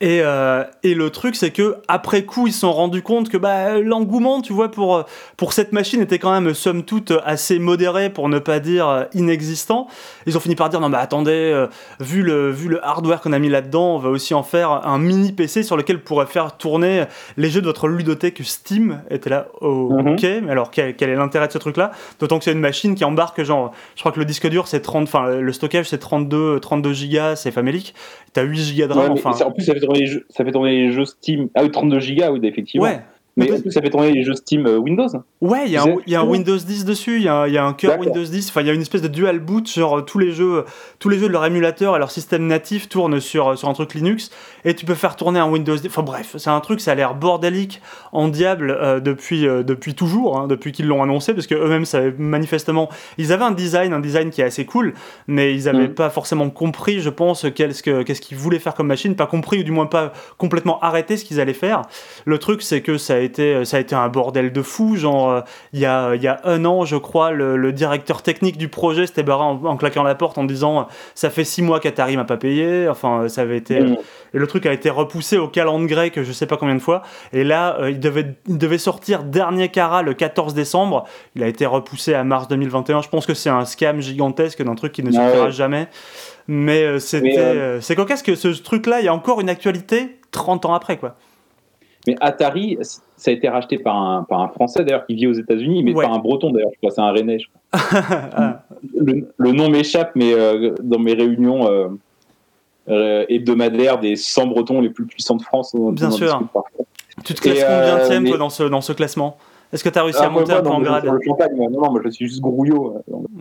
Et, 0.00 0.20
euh, 0.22 0.64
et 0.82 0.94
le 0.94 1.10
truc, 1.10 1.36
c'est 1.36 1.50
que 1.50 1.76
après 1.88 2.24
coup, 2.24 2.46
ils 2.46 2.52
se 2.52 2.60
sont 2.60 2.72
rendus 2.72 3.02
compte 3.02 3.28
que 3.28 3.36
bah, 3.36 3.78
l'engouement, 3.80 4.42
tu 4.42 4.52
vois, 4.52 4.70
pour, 4.70 5.04
pour 5.36 5.52
cette 5.52 5.72
machine 5.72 6.00
était 6.02 6.18
quand 6.18 6.32
même, 6.32 6.52
somme 6.52 6.82
toute, 6.82 7.12
assez 7.24 7.58
modéré, 7.58 8.10
pour 8.10 8.28
ne 8.28 8.38
pas 8.38 8.60
dire 8.60 8.88
euh, 8.88 9.04
inexistant. 9.14 9.86
Ils 10.26 10.36
ont 10.36 10.40
fini 10.40 10.56
par 10.56 10.68
dire 10.68 10.80
non, 10.80 10.88
mais 10.88 10.98
attendez, 10.98 11.30
euh, 11.32 11.68
vu, 12.00 12.22
le, 12.22 12.50
vu 12.50 12.68
le 12.68 12.84
hardware 12.84 13.20
qu'on 13.20 13.32
a 13.32 13.38
mis 13.38 13.48
là-dedans, 13.48 13.94
on 13.94 13.98
va 13.98 14.10
aussi 14.10 14.34
en 14.34 14.42
faire 14.42 14.70
un 14.86 14.98
mini 14.98 15.32
PC 15.32 15.62
sur 15.62 15.76
lequel 15.76 16.02
pourrait 16.02 16.26
faire 16.26 16.56
tourner 16.56 17.04
les 17.36 17.48
jeux 17.50 17.60
de 17.60 17.66
votre 17.66 17.88
ludothèque 17.88 18.40
Steam. 18.44 19.00
Était 19.10 19.30
là, 19.30 19.46
oh, 19.60 19.90
Mhm. 19.92 20.08
ok, 20.14 20.22
mais 20.42 20.50
alors 20.50 20.70
quel, 20.70 20.96
quel 20.96 21.10
est 21.10 21.16
l'intérêt 21.16 21.46
de 21.46 21.52
ce 21.52 21.58
truc-là? 21.58 21.92
D'autant 22.20 22.38
que 22.38 22.44
c'est 22.44 22.52
une 22.52 22.60
machine 22.60 22.94
qui 22.94 23.04
embarque, 23.04 23.42
genre, 23.42 23.72
je 23.94 24.00
crois 24.00 24.12
que 24.12 24.18
le 24.18 24.24
disque 24.24 24.48
dur, 24.48 24.66
c'est 24.66 24.80
30, 24.80 25.04
enfin, 25.04 25.28
le 25.28 25.52
stockage, 25.52 25.88
c'est 25.88 25.98
32, 25.98 26.58
32 26.60 26.92
gigas, 26.92 27.36
c'est 27.36 27.50
famélique. 27.52 27.94
T'as 28.34 28.42
8 28.42 28.56
gigas 28.58 28.88
de 28.88 28.92
Ouais, 28.92 28.98
RAM, 28.98 29.14
mais 29.14 29.24
enfin. 29.24 29.44
en 29.46 29.52
plus, 29.52 29.62
ça 29.64 29.74
fait, 29.74 29.80
tourner 29.80 30.00
les 30.00 30.06
jeux, 30.06 30.26
ça 30.28 30.44
fait 30.44 30.50
tourner 30.52 30.72
les 30.72 30.92
jeux 30.92 31.04
Steam. 31.06 31.48
Ah 31.54 31.62
oui, 31.62 31.70
32 31.70 32.00
gigas, 32.00 32.30
oui, 32.32 32.40
effectivement. 32.42 32.84
Ouais. 32.86 33.00
Mais 33.36 33.50
en 33.52 33.60
plus, 33.60 33.72
ça 33.72 33.80
fait 33.82 33.90
tourner 33.90 34.12
les 34.12 34.22
jeux 34.22 34.34
Steam 34.34 34.66
euh, 34.66 34.76
Windows. 34.78 35.08
Ouais, 35.40 35.62
il 35.66 35.72
y, 35.72 35.76
a 35.76 35.82
un- 35.82 35.96
y 36.06 36.14
a 36.14 36.24
Windows 36.24 36.56
10 36.56 36.84
dessus, 36.84 37.16
il 37.16 37.22
y 37.24 37.28
a, 37.28 37.34
un- 37.34 37.46
il 37.48 37.52
y 37.54 37.58
a 37.58 37.64
un 37.64 37.72
cœur. 37.72 37.98
Windows 37.98 38.22
10, 38.22 38.48
enfin 38.50 38.60
il 38.60 38.68
y 38.68 38.70
a 38.70 38.72
une 38.72 38.80
espèce 38.80 39.02
de 39.02 39.08
dual 39.08 39.40
boot, 39.40 39.68
genre 39.68 39.98
euh, 39.98 40.02
tous 40.02 40.18
les 40.18 40.30
jeux, 40.32 40.64
tous 41.00 41.08
les 41.08 41.18
jeux 41.18 41.26
de 41.26 41.32
leur 41.32 41.44
émulateur 41.44 41.96
et 41.96 41.98
leur 41.98 42.10
système 42.12 42.46
natif 42.46 42.88
tournent 42.88 43.18
sur, 43.20 43.58
sur 43.58 43.68
un 43.68 43.72
truc 43.72 43.94
Linux, 43.94 44.30
et 44.64 44.74
tu 44.74 44.86
peux 44.86 44.94
faire 44.94 45.16
tourner 45.16 45.40
un 45.40 45.50
Windows 45.50 45.74
10, 45.76 45.88
enfin 45.88 46.02
bref, 46.02 46.36
c'est 46.38 46.50
un 46.50 46.60
truc, 46.60 46.80
ça 46.80 46.92
a 46.92 46.94
l'air 46.94 47.14
bordélique 47.16 47.82
en 48.12 48.28
diable 48.28 48.70
euh, 48.70 49.00
depuis, 49.00 49.48
euh, 49.48 49.62
depuis 49.64 49.94
toujours, 49.94 50.38
hein, 50.38 50.46
depuis 50.46 50.70
qu'ils 50.72 50.86
l'ont 50.86 51.02
annoncé, 51.02 51.34
parce 51.34 51.46
que 51.48 51.54
eux-mêmes 51.56 51.84
savaient 51.86 52.14
manifestement, 52.16 52.88
ils 53.18 53.32
avaient 53.32 53.44
un 53.44 53.50
design, 53.50 53.92
un 53.92 54.00
design 54.00 54.30
qui 54.30 54.42
est 54.42 54.44
assez 54.44 54.64
cool, 54.64 54.94
mais 55.26 55.54
ils 55.54 55.64
n'avaient 55.64 55.88
Mm. 55.88 55.94
pas 55.94 56.10
forcément 56.10 56.48
compris, 56.50 57.00
je 57.00 57.10
pense, 57.10 57.46
qu'est-ce 57.54 57.82
que- 57.82 58.02
qu'ils 58.02 58.36
voulaient 58.38 58.58
faire 58.60 58.74
comme 58.74 58.86
machine, 58.86 59.16
pas 59.16 59.26
compris, 59.26 59.60
ou 59.60 59.62
du 59.64 59.72
moins 59.72 59.86
pas 59.86 60.12
complètement 60.38 60.78
arrêté 60.80 61.16
ce 61.16 61.24
qu'ils 61.24 61.40
allaient 61.40 61.52
faire. 61.52 61.82
Le 62.26 62.38
truc, 62.38 62.62
c'est 62.62 62.80
que 62.80 62.96
ça 62.96 63.14
a 63.14 63.18
été, 63.24 63.64
ça 63.64 63.76
a 63.76 63.80
été 63.80 63.94
un 63.94 64.08
bordel 64.08 64.52
de 64.52 64.62
fou. 64.62 64.96
Genre, 64.96 65.30
euh, 65.30 65.40
il 65.72 65.80
y, 65.80 65.86
a, 65.86 66.14
il 66.14 66.22
y 66.22 66.28
a 66.28 66.40
un 66.44 66.64
an, 66.64 66.84
je 66.84 66.96
crois, 66.96 67.30
le, 67.30 67.56
le 67.56 67.72
directeur 67.72 68.22
technique 68.22 68.56
du 68.58 68.68
projet 68.68 69.06
s'était 69.06 69.22
barré 69.22 69.44
en, 69.44 69.64
en 69.64 69.76
claquant 69.76 70.02
la 70.02 70.14
porte 70.14 70.38
en 70.38 70.44
disant 70.44 70.80
euh, 70.80 70.84
Ça 71.14 71.30
fait 71.30 71.44
six 71.44 71.62
mois 71.62 71.80
qu'Atari 71.80 72.16
m'a 72.16 72.24
pas 72.24 72.36
payé. 72.36 72.88
Enfin, 72.88 73.22
euh, 73.22 73.28
ça 73.28 73.42
avait 73.42 73.56
été. 73.56 73.80
Mm. 73.80 73.96
Et 74.34 74.38
le 74.38 74.46
truc 74.46 74.66
a 74.66 74.72
été 74.72 74.90
repoussé 74.90 75.38
au 75.38 75.48
calendrier 75.48 75.84
grec, 75.84 76.22
je 76.22 76.32
sais 76.32 76.46
pas 76.46 76.56
combien 76.56 76.74
de 76.74 76.80
fois. 76.80 77.02
Et 77.32 77.44
là, 77.44 77.76
euh, 77.80 77.90
il, 77.90 78.00
devait, 78.00 78.34
il 78.48 78.58
devait 78.58 78.78
sortir 78.78 79.22
dernier 79.22 79.68
cara 79.68 80.02
le 80.02 80.14
14 80.14 80.54
décembre. 80.54 81.04
Il 81.34 81.42
a 81.42 81.46
été 81.46 81.66
repoussé 81.66 82.14
à 82.14 82.24
mars 82.24 82.48
2021. 82.48 83.02
Je 83.02 83.08
pense 83.08 83.26
que 83.26 83.34
c'est 83.34 83.50
un 83.50 83.64
scam 83.64 84.00
gigantesque 84.00 84.62
d'un 84.62 84.74
truc 84.74 84.92
qui 84.92 85.02
ne 85.02 85.10
Ah 85.10 85.12
sortira 85.12 85.44
ouais. 85.46 85.52
jamais. 85.52 85.88
Mais 86.46 86.84
euh, 86.84 86.98
c'était. 86.98 87.38
Euh, 87.38 87.76
euh, 87.76 87.80
C'est 87.80 87.96
cocasse 87.96 88.22
que 88.22 88.34
ce 88.34 88.48
truc-là, 88.48 89.00
il 89.00 89.04
y 89.06 89.08
a 89.08 89.14
encore 89.14 89.40
une 89.40 89.48
actualité 89.48 90.18
30 90.30 90.66
ans 90.66 90.74
après, 90.74 90.96
quoi. 90.96 91.16
Mais 92.06 92.16
Atari, 92.20 92.78
ça 93.16 93.30
a 93.30 93.34
été 93.34 93.48
racheté 93.48 93.78
par 93.78 93.96
un, 93.96 94.22
par 94.24 94.40
un 94.42 94.48
Français 94.48 94.84
d'ailleurs 94.84 95.06
qui 95.06 95.14
vit 95.14 95.26
aux 95.26 95.32
États-Unis, 95.32 95.82
mais 95.82 95.94
Ouais. 95.94 96.04
par 96.04 96.12
un 96.14 96.18
Breton 96.18 96.50
d'ailleurs, 96.50 96.70
je 96.72 96.78
crois, 96.78 96.90
c'est 96.90 97.00
un 97.00 97.10
Rennais. 97.12 97.38
je 97.38 97.46
crois. 97.48 97.60
Ah. 98.36 98.62
Le, 98.94 99.26
le 99.38 99.52
nom 99.52 99.70
m'échappe, 99.70 100.12
mais 100.14 100.34
euh, 100.34 100.74
dans 100.82 100.98
mes 100.98 101.14
réunions 101.14 101.66
euh, 101.70 101.88
euh, 102.88 103.24
hebdomadaires 103.28 103.98
des 103.98 104.16
100 104.16 104.46
Bretons 104.48 104.80
les 104.80 104.90
plus 104.90 105.06
puissants 105.06 105.36
de 105.36 105.42
France, 105.42 105.74
on, 105.74 105.92
Bien 105.92 106.08
on 106.08 106.10
sûr. 106.10 106.42
Tu 107.24 107.32
te 107.34 107.40
classes 107.40 107.58
Et, 107.58 107.64
euh, 107.64 107.98
combien 108.02 108.20
mais- 108.20 108.28
toi 108.28 108.38
dans 108.38 108.50
ce, 108.50 108.62
dans 108.64 108.80
ce 108.82 108.92
classement? 108.92 109.36
Est-ce 109.72 109.82
que 109.82 109.88
tu 109.88 109.98
as 109.98 110.02
réussi 110.04 110.18
Ah, 110.22 110.26
à 110.26 110.30
monter 110.30 110.52
moi, 110.52 110.60
un 110.60 110.62
peu 110.62 110.68
en 110.70 110.80
grade 110.80 111.04
non, 111.56 111.70
non, 111.70 111.90
moi 111.90 112.00
je 112.04 112.10
suis 112.10 112.28
juste 112.28 112.40
grouillot 112.42 112.96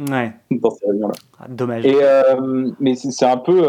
Ouais, 0.10 0.32
dans 0.50 0.72
ces 0.72 0.88
réunions-là. 0.88 1.14
Ah, 1.40 1.46
dommage. 1.50 1.86
Et 1.86 1.96
mais 2.80 2.96
c'est 2.96 3.26
un 3.26 3.38
peu, 3.38 3.60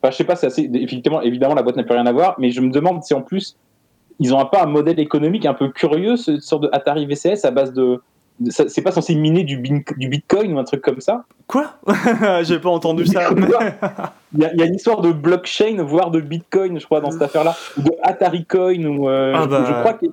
enfin, 0.00 0.10
je 0.10 0.16
sais 0.16 0.24
pas, 0.24 0.36
c'est 0.36 0.46
assez. 0.46 0.70
Effectivement, 0.72 1.20
évidemment, 1.20 1.54
la 1.54 1.62
boîte 1.62 1.76
n'a 1.76 1.82
plus 1.82 1.92
rien 1.94 2.06
à 2.06 2.12
voir, 2.12 2.36
mais 2.38 2.50
je 2.50 2.60
me 2.62 2.70
demande 2.70 3.02
si 3.02 3.12
en 3.12 3.20
plus 3.20 3.56
ils 4.22 4.34
ont 4.34 4.44
pas 4.46 4.62
un 4.62 4.66
modèle 4.66 4.98
économique 5.00 5.44
un 5.46 5.54
peu 5.54 5.68
curieux, 5.68 6.16
ce 6.16 6.40
sorte 6.40 6.62
de 6.62 6.68
Atari 6.72 7.04
VCS 7.06 7.44
à 7.44 7.50
base 7.50 7.72
de 7.72 8.00
c'est 8.48 8.82
pas 8.82 8.90
censé 8.90 9.14
miner 9.14 9.44
du, 9.44 9.58
bin- 9.58 9.82
du 9.98 10.08
bitcoin 10.08 10.54
ou 10.54 10.58
un 10.58 10.64
truc 10.64 10.80
comme 10.80 11.00
ça? 11.00 11.24
Quoi? 11.46 11.74
J'ai 12.42 12.58
pas 12.58 12.70
entendu 12.70 13.06
ça. 13.06 13.28
Il 14.34 14.40
y, 14.40 14.44
a, 14.46 14.52
il 14.54 14.58
y 14.58 14.62
a 14.62 14.66
une 14.66 14.74
histoire 14.74 15.02
de 15.02 15.12
blockchain, 15.12 15.76
voire 15.82 16.10
de 16.10 16.18
bitcoin, 16.20 16.80
je 16.80 16.86
crois, 16.86 17.02
dans 17.02 17.10
cette 17.10 17.20
affaire-là. 17.22 17.54
Ou 17.76 17.82
de 17.82 17.90
Atari 18.02 18.46
Coin, 18.46 18.82
ou. 18.86 19.06
euh, 19.08 19.34
Ah 19.36 19.46
bah, 19.46 19.64
je 19.68 19.72
crois 19.74 19.92
que. 19.92 20.06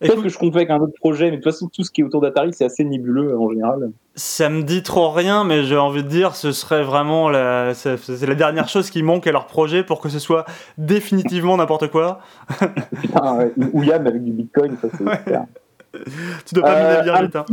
Peut-être 0.00 0.22
que 0.22 0.28
je 0.28 0.36
confonds 0.36 0.56
avec 0.56 0.70
un 0.70 0.78
autre 0.78 0.92
projet, 1.00 1.26
mais 1.30 1.38
de 1.38 1.42
toute 1.42 1.52
façon, 1.52 1.68
tout 1.68 1.82
ce 1.82 1.90
qui 1.90 2.02
est 2.02 2.04
autour 2.04 2.20
d'Atari, 2.20 2.52
c'est 2.52 2.64
assez 2.66 2.84
nébuleux 2.84 3.30
euh, 3.32 3.38
en 3.38 3.48
général. 3.50 3.90
ça 4.14 4.48
me 4.50 4.62
dit 4.62 4.82
trop 4.82 5.10
rien, 5.10 5.42
mais 5.44 5.62
j'ai 5.64 5.76
envie 5.78 6.02
de 6.02 6.08
dire, 6.08 6.36
ce 6.36 6.52
serait 6.52 6.82
vraiment 6.82 7.30
la, 7.30 7.72
c'est 7.74 7.96
la 8.26 8.34
dernière 8.34 8.68
chose 8.68 8.90
qui 8.90 9.02
manque 9.02 9.26
à 9.26 9.32
leur 9.32 9.46
projet 9.46 9.82
pour 9.84 10.00
que 10.00 10.08
ce 10.10 10.18
soit 10.18 10.44
définitivement 10.76 11.56
n'importe 11.56 11.88
quoi. 11.90 12.20
Putain, 13.00 13.36
ouais, 13.38 13.52
une 13.56 13.70
Ouya, 13.72 13.96
avec 13.96 14.22
du 14.22 14.32
bitcoin, 14.32 14.76
ça 14.82 14.88
c'est 14.90 14.98
super. 14.98 15.44
Tu 16.44 16.54
dois 16.54 16.64
pas 16.64 16.74
Euh, 16.74 17.12
un 17.14 17.22
vite. 17.22 17.36
hein. 17.36 17.44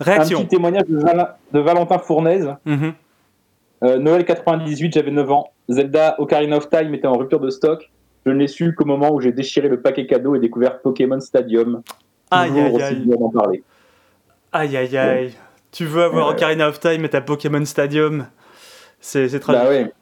Un 0.00 0.04
Réaction. 0.04 0.38
petit 0.40 0.48
témoignage 0.48 0.86
de, 0.88 0.98
Val- 0.98 1.34
de 1.52 1.60
Valentin 1.60 1.98
Fournaise. 1.98 2.52
Mhm. 2.64 2.94
Euh, 3.84 3.98
Noël 3.98 4.24
98, 4.24 4.92
j'avais 4.94 5.10
9 5.10 5.30
ans. 5.30 5.50
Zelda 5.68 6.16
Ocarina 6.18 6.56
of 6.56 6.68
Time 6.68 6.92
était 6.94 7.06
en 7.06 7.16
rupture 7.16 7.38
de 7.40 7.48
stock. 7.50 7.90
Je 8.26 8.30
ne 8.30 8.38
l'ai 8.38 8.48
su 8.48 8.74
qu'au 8.74 8.84
moment 8.84 9.12
où 9.12 9.20
j'ai 9.20 9.32
déchiré 9.32 9.68
le 9.68 9.80
paquet 9.80 10.06
cadeau 10.06 10.34
et 10.34 10.38
découvert 10.38 10.80
Pokémon 10.80 11.20
Stadium. 11.20 11.82
Aïe 12.30 12.58
aïe 12.58 12.82
aïe. 12.82 13.06
d'en 13.06 13.30
parler. 13.30 13.62
Aïe 14.52 14.76
aïe 14.76 14.96
aïe. 14.96 15.32
Tu 15.72 15.84
veux 15.84 16.02
avoir 16.02 16.28
Ouais. 16.28 16.34
Ocarina 16.34 16.68
of 16.68 16.80
Time 16.80 17.04
et 17.04 17.08
ta 17.08 17.20
Pokémon 17.20 17.64
Stadium 17.64 18.26
C'est 19.00 19.26
tragique. 19.40 19.62
Bah 19.62 19.68
ouais, 19.68 19.92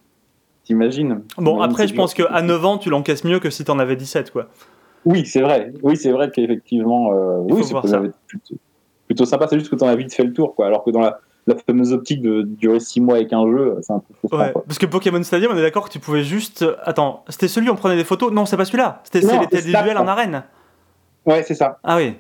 t'imagines 0.64 1.22
Bon, 1.36 1.60
après, 1.60 1.86
je 1.86 1.94
pense 1.94 2.14
qu'à 2.14 2.42
9 2.42 2.64
ans, 2.64 2.78
tu 2.78 2.90
l'encaisses 2.90 3.24
mieux 3.24 3.38
que 3.38 3.50
si 3.50 3.64
t'en 3.64 3.78
avais 3.78 3.96
17, 3.96 4.30
quoi. 4.30 4.48
Oui, 5.04 5.24
c'est 5.24 5.40
vrai. 5.40 5.72
Oui, 5.82 5.96
c'est 5.96 6.10
vrai 6.10 6.30
qu'effectivement, 6.30 7.12
euh, 7.12 7.38
oui, 7.42 7.62
c'est 7.64 7.74
plutôt, 8.26 8.56
plutôt 9.06 9.24
sympa. 9.24 9.46
C'est 9.48 9.58
juste 9.58 9.70
que 9.70 9.76
t'en 9.76 9.86
as 9.86 9.96
vite 9.96 10.12
fait 10.12 10.24
le 10.24 10.32
tour, 10.32 10.54
quoi. 10.54 10.66
Alors 10.66 10.84
que 10.84 10.90
dans 10.90 11.00
la, 11.00 11.20
la 11.48 11.56
fameuse 11.56 11.92
optique 11.92 12.22
de 12.22 12.42
durer 12.42 12.78
6 12.78 13.00
mois 13.00 13.16
avec 13.16 13.32
un 13.32 13.44
jeu, 13.50 13.76
c'est 13.80 13.92
un 13.92 13.98
peu 14.00 14.14
frustrant. 14.18 14.38
Ouais, 14.38 14.52
parce 14.66 14.78
que 14.78 14.86
Pokémon 14.86 15.22
Stadium, 15.22 15.52
on 15.52 15.56
est 15.58 15.62
d'accord 15.62 15.86
que 15.86 15.92
tu 15.92 15.98
pouvais 15.98 16.22
juste. 16.22 16.64
Attends, 16.84 17.24
c'était 17.28 17.48
celui 17.48 17.68
où 17.68 17.72
on 17.72 17.76
prenait 17.76 17.96
des 17.96 18.04
photos? 18.04 18.30
Non, 18.32 18.44
c'est 18.46 18.56
pas 18.56 18.64
celui-là. 18.64 19.00
C'était 19.04 19.22
Snap. 19.22 19.50
duels 19.84 19.98
en 19.98 20.06
arène. 20.06 20.42
Ouais, 21.26 21.42
c'est 21.42 21.54
ça. 21.54 21.78
Ah 21.82 21.96
oui. 21.96 22.14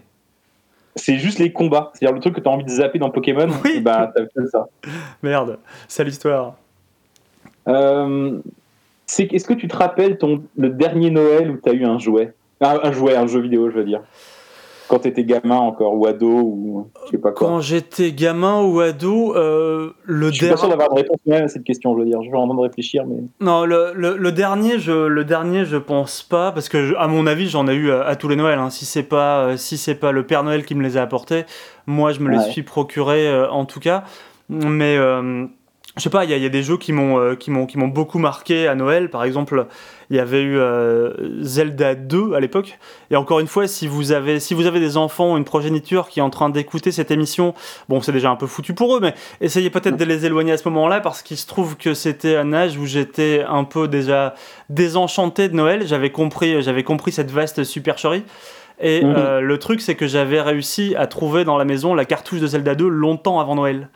C'est 0.96 1.16
juste 1.18 1.38
les 1.38 1.52
combats. 1.52 1.92
C'est-à-dire 1.94 2.14
le 2.14 2.20
truc 2.20 2.34
que 2.34 2.40
t'as 2.40 2.50
envie 2.50 2.64
de 2.64 2.70
zapper 2.70 2.98
dans 2.98 3.10
Pokémon. 3.10 3.48
Oui. 3.64 3.74
et 3.76 3.80
Bah, 3.80 4.10
t'as 4.14 4.22
fait 4.24 4.48
ça. 4.50 4.66
Merde, 5.22 5.58
c'est 5.86 6.02
l'histoire. 6.04 6.54
Euh, 7.68 8.38
c'est- 9.06 9.32
Est-ce 9.32 9.46
que 9.46 9.54
tu 9.54 9.68
te 9.68 9.76
rappelles 9.76 10.18
ton, 10.18 10.42
le 10.56 10.70
dernier 10.70 11.10
Noël 11.10 11.50
où 11.50 11.56
t'as 11.56 11.72
eu 11.72 11.84
un 11.84 11.98
jouet? 11.98 12.32
Un, 12.60 12.80
un 12.82 12.92
jouet, 12.92 13.14
un 13.14 13.26
jeu 13.26 13.40
vidéo, 13.40 13.70
je 13.70 13.76
veux 13.76 13.84
dire. 13.84 14.00
Quand 14.88 15.00
t'étais 15.00 15.24
gamin 15.24 15.56
encore, 15.56 15.94
ou 15.94 16.06
ado, 16.06 16.26
ou 16.28 16.90
je 17.06 17.10
sais 17.12 17.18
pas 17.18 17.32
quoi. 17.32 17.46
Quand 17.46 17.60
j'étais 17.60 18.12
gamin 18.12 18.62
ou 18.62 18.80
ado, 18.80 19.36
euh, 19.36 19.90
le 20.04 20.28
Je 20.28 20.32
suis 20.34 20.48
pas 20.48 20.56
sûr 20.56 20.68
dernier. 20.68 20.70
d'avoir 20.82 20.90
de 20.96 21.02
réponse 21.02 21.18
même 21.26 21.44
à 21.44 21.48
cette 21.48 21.64
question, 21.64 21.94
je 21.94 22.00
veux 22.00 22.06
dire. 22.06 22.22
Je 22.22 22.30
vais 22.30 22.36
en 22.36 22.46
train 22.46 22.56
de 22.56 22.60
réfléchir, 22.60 23.04
mais. 23.06 23.16
Non, 23.40 23.64
le, 23.66 23.92
le, 23.94 24.16
le 24.16 24.32
dernier, 24.32 24.78
je, 24.78 24.92
le 25.06 25.24
dernier, 25.24 25.64
je 25.66 25.76
pense 25.76 26.22
pas, 26.22 26.52
parce 26.52 26.68
que 26.68 26.86
je- 26.86 26.94
à 26.94 27.06
mon 27.06 27.26
avis, 27.26 27.48
j'en 27.48 27.68
ai 27.68 27.74
eu 27.74 27.90
à, 27.90 28.02
à 28.06 28.16
tous 28.16 28.28
les 28.28 28.36
Noëls. 28.36 28.58
hein. 28.58 28.70
Si 28.70 28.86
c'est 28.86 29.02
pas, 29.02 29.40
euh, 29.44 29.56
si 29.58 29.76
c'est 29.76 29.94
pas 29.94 30.10
le 30.12 30.22
Père 30.26 30.42
Noël 30.42 30.64
qui 30.64 30.74
me 30.74 30.82
les 30.82 30.96
a 30.96 31.02
apportés, 31.02 31.44
moi, 31.86 32.12
je 32.12 32.20
me 32.20 32.30
les 32.30 32.40
suis 32.50 32.62
procurés 32.62 33.28
euh, 33.28 33.50
en 33.50 33.64
tout 33.66 33.80
cas. 33.80 34.04
Mais 34.48 34.96
euh, 34.96 35.44
je 35.98 36.02
sais 36.04 36.10
pas, 36.10 36.24
il 36.24 36.30
y, 36.30 36.32
a- 36.32 36.36
il 36.36 36.42
y 36.42 36.46
a 36.46 36.50
des 36.50 36.62
jeux 36.62 36.76
qui 36.78 36.92
m'ont, 36.92 37.18
euh, 37.18 37.34
qui 37.34 37.50
m'ont, 37.50 37.66
qui 37.66 37.76
m'ont 37.76 37.88
beaucoup 37.88 38.18
marqué 38.18 38.66
à 38.68 38.74
Noël. 38.74 39.10
Par 39.10 39.24
exemple, 39.24 39.66
il 40.10 40.16
y 40.16 40.20
avait 40.20 40.40
eu 40.42 40.56
euh, 40.58 41.12
Zelda 41.42 41.94
2 41.94 42.34
à 42.34 42.40
l'époque. 42.40 42.78
Et 43.10 43.16
encore 43.16 43.40
une 43.40 43.46
fois, 43.46 43.66
si 43.66 43.86
vous 43.86 44.12
avez, 44.12 44.40
si 44.40 44.54
vous 44.54 44.66
avez 44.66 44.80
des 44.80 44.96
enfants, 44.96 45.36
une 45.36 45.44
progéniture 45.44 46.08
qui 46.08 46.20
est 46.20 46.22
en 46.22 46.30
train 46.30 46.48
d'écouter 46.50 46.92
cette 46.92 47.10
émission, 47.10 47.54
bon, 47.88 48.00
c'est 48.00 48.12
déjà 48.12 48.30
un 48.30 48.36
peu 48.36 48.46
foutu 48.46 48.72
pour 48.74 48.96
eux, 48.96 49.00
mais 49.00 49.14
essayez 49.40 49.70
peut-être 49.70 49.96
de 49.96 50.04
les 50.04 50.24
éloigner 50.24 50.52
à 50.52 50.56
ce 50.56 50.68
moment-là 50.68 51.00
parce 51.00 51.22
qu'il 51.22 51.36
se 51.36 51.46
trouve 51.46 51.76
que 51.76 51.92
c'était 51.94 52.36
un 52.36 52.52
âge 52.52 52.76
où 52.78 52.86
j'étais 52.86 53.44
un 53.48 53.64
peu 53.64 53.88
déjà 53.88 54.34
désenchanté 54.70 55.48
de 55.48 55.54
Noël. 55.54 55.86
J'avais 55.86 56.10
compris, 56.10 56.62
j'avais 56.62 56.84
compris 56.84 57.12
cette 57.12 57.30
vaste 57.30 57.64
supercherie. 57.64 58.22
Et 58.80 59.02
Mhm. 59.04 59.14
euh, 59.16 59.40
le 59.40 59.58
truc, 59.58 59.80
c'est 59.80 59.96
que 59.96 60.06
j'avais 60.06 60.40
réussi 60.40 60.94
à 60.96 61.06
trouver 61.08 61.44
dans 61.44 61.58
la 61.58 61.64
maison 61.64 61.94
la 61.94 62.04
cartouche 62.04 62.38
de 62.40 62.46
Zelda 62.46 62.74
2 62.76 62.88
longtemps 62.88 63.40
avant 63.40 63.56
Noël. 63.56 63.88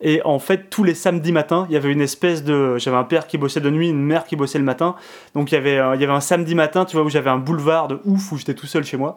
Et 0.00 0.20
en 0.24 0.38
fait, 0.38 0.68
tous 0.68 0.84
les 0.84 0.94
samedis 0.94 1.32
matins, 1.32 1.66
il 1.70 1.72
y 1.74 1.76
avait 1.76 1.90
une 1.90 2.02
espèce 2.02 2.44
de. 2.44 2.76
J'avais 2.76 2.98
un 2.98 3.04
père 3.04 3.26
qui 3.26 3.38
bossait 3.38 3.60
de 3.60 3.70
nuit, 3.70 3.88
une 3.88 4.02
mère 4.02 4.24
qui 4.24 4.36
bossait 4.36 4.58
le 4.58 4.64
matin. 4.64 4.94
Donc 5.34 5.50
il 5.52 5.54
y 5.54 5.58
avait, 5.58 5.78
euh, 5.78 5.94
il 5.94 6.00
y 6.00 6.04
avait 6.04 6.12
un 6.12 6.20
samedi 6.20 6.54
matin, 6.54 6.84
tu 6.84 6.96
vois, 6.96 7.04
où 7.04 7.08
j'avais 7.08 7.30
un 7.30 7.38
boulevard 7.38 7.88
de 7.88 7.98
ouf 8.04 8.30
où 8.32 8.36
j'étais 8.36 8.54
tout 8.54 8.66
seul 8.66 8.84
chez 8.84 8.98
moi. 8.98 9.16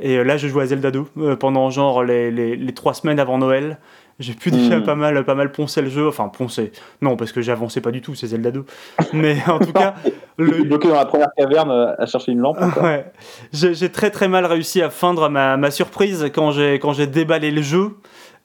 Et 0.00 0.16
euh, 0.18 0.22
là, 0.24 0.36
je 0.36 0.48
jouais 0.48 0.64
à 0.64 0.66
Zelda 0.66 0.90
2 0.90 1.04
euh, 1.18 1.36
pendant 1.36 1.70
genre 1.70 2.02
les, 2.02 2.30
les, 2.32 2.56
les 2.56 2.74
trois 2.74 2.94
semaines 2.94 3.20
avant 3.20 3.38
Noël. 3.38 3.78
J'ai 4.20 4.34
pu 4.34 4.50
déjà 4.50 4.78
Mhm. 4.78 4.84
pas 4.84 4.96
mal, 4.96 5.24
pas 5.24 5.36
mal 5.36 5.52
poncer 5.52 5.80
le 5.80 5.88
jeu. 5.88 6.08
Enfin, 6.08 6.26
poncer. 6.28 6.72
Non, 7.00 7.16
parce 7.16 7.30
que 7.30 7.40
j'avançais 7.40 7.80
pas 7.80 7.92
du 7.92 8.00
tout, 8.00 8.16
c'est 8.16 8.26
Zelda 8.26 8.50
2. 8.50 8.64
Mais 9.12 9.36
en 9.46 9.60
tout 9.60 9.72
cas, 9.72 9.94
Le... 10.36 10.64
bloqué 10.64 10.88
dans 10.88 10.96
la 10.96 11.06
première 11.06 11.28
caverne 11.36 11.94
à 11.96 12.04
chercher 12.06 12.32
une 12.32 12.40
lampe. 12.40 12.58
Ouais. 12.82 13.04
J'ai 13.52 13.88
très 13.90 14.10
très 14.10 14.26
mal 14.26 14.44
réussi 14.46 14.82
à 14.82 14.90
feindre 14.90 15.28
ma, 15.28 15.56
ma 15.56 15.70
surprise 15.70 16.28
quand 16.34 16.50
j'ai 16.50 17.06
déballé 17.06 17.52
le 17.52 17.62
jeu. 17.62 17.92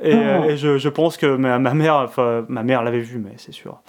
Et, 0.02 0.14
Oh. 0.14 0.18
euh, 0.18 0.44
et 0.50 0.58
je, 0.58 0.78
je 0.78 0.90
pense 0.90 1.18
que 1.18 1.36
ma, 1.36 1.60
ma 1.60 1.74
mère, 1.74 1.96
enfin, 1.96 2.46
ma 2.50 2.64
mère 2.64 2.84
l'avait 2.84 3.00
vu, 3.00 3.20
mais 3.20 3.34
c'est 3.38 3.54
sûr. 3.54 3.80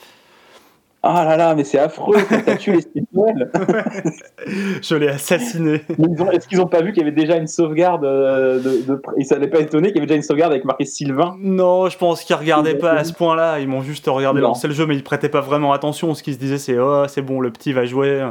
Ah 1.07 1.23
là 1.27 1.37
là, 1.37 1.55
mais 1.55 1.65
c'est 1.65 1.79
affreux, 1.79 2.17
t'as 2.47 2.57
tué 2.57 2.79
de 2.79 3.03
Noël. 3.13 3.51
Je 4.83 4.95
l'ai 4.95 5.09
assassiné. 5.09 5.83
Ils 5.99 6.17
Est-ce 6.33 6.49
qu'ils 6.49 6.63
ont 6.63 6.67
pas 6.67 6.81
vu 6.81 6.93
qu'il 6.95 7.03
y 7.03 7.07
avait 7.07 7.15
déjà 7.15 7.37
une 7.37 7.47
sauvegarde 7.47 8.07
euh, 8.07 8.59
de, 8.59 8.87
de... 8.87 9.03
Et 9.19 9.25
ça 9.25 9.35
n'allait 9.35 9.51
pas 9.51 9.61
étonné 9.61 9.89
qu'il 9.89 9.97
y 9.97 9.99
avait 9.99 10.07
déjà 10.07 10.17
une 10.17 10.23
sauvegarde 10.23 10.53
avec 10.53 10.65
marqué 10.65 10.87
Sylvain? 10.87 11.37
Non, 11.41 11.91
je 11.91 11.99
pense 11.99 12.25
qu'ils 12.25 12.37
regardaient 12.37 12.79
pas 12.79 12.93
à 12.93 13.05
ce 13.05 13.13
point-là. 13.13 13.59
Ils 13.61 13.69
m'ont 13.69 13.83
juste 13.83 14.07
regardé 14.07 14.41
Non. 14.41 14.49
lancer 14.49 14.67
le 14.67 14.73
jeu, 14.73 14.87
mais 14.87 14.97
ils 14.97 15.05
prêtaient 15.05 15.29
pas 15.29 15.43
vraiment 15.43 15.75
attention. 15.75 16.15
Ce 16.15 16.23
qu'ils 16.23 16.35
se 16.35 16.39
disaient, 16.39 16.57
c'est 16.57 16.79
oh, 16.79 17.05
c'est 17.07 17.21
bon, 17.23 17.39
le 17.41 17.51
petit 17.51 17.75
va 17.75 17.85
jouer. 17.85 18.27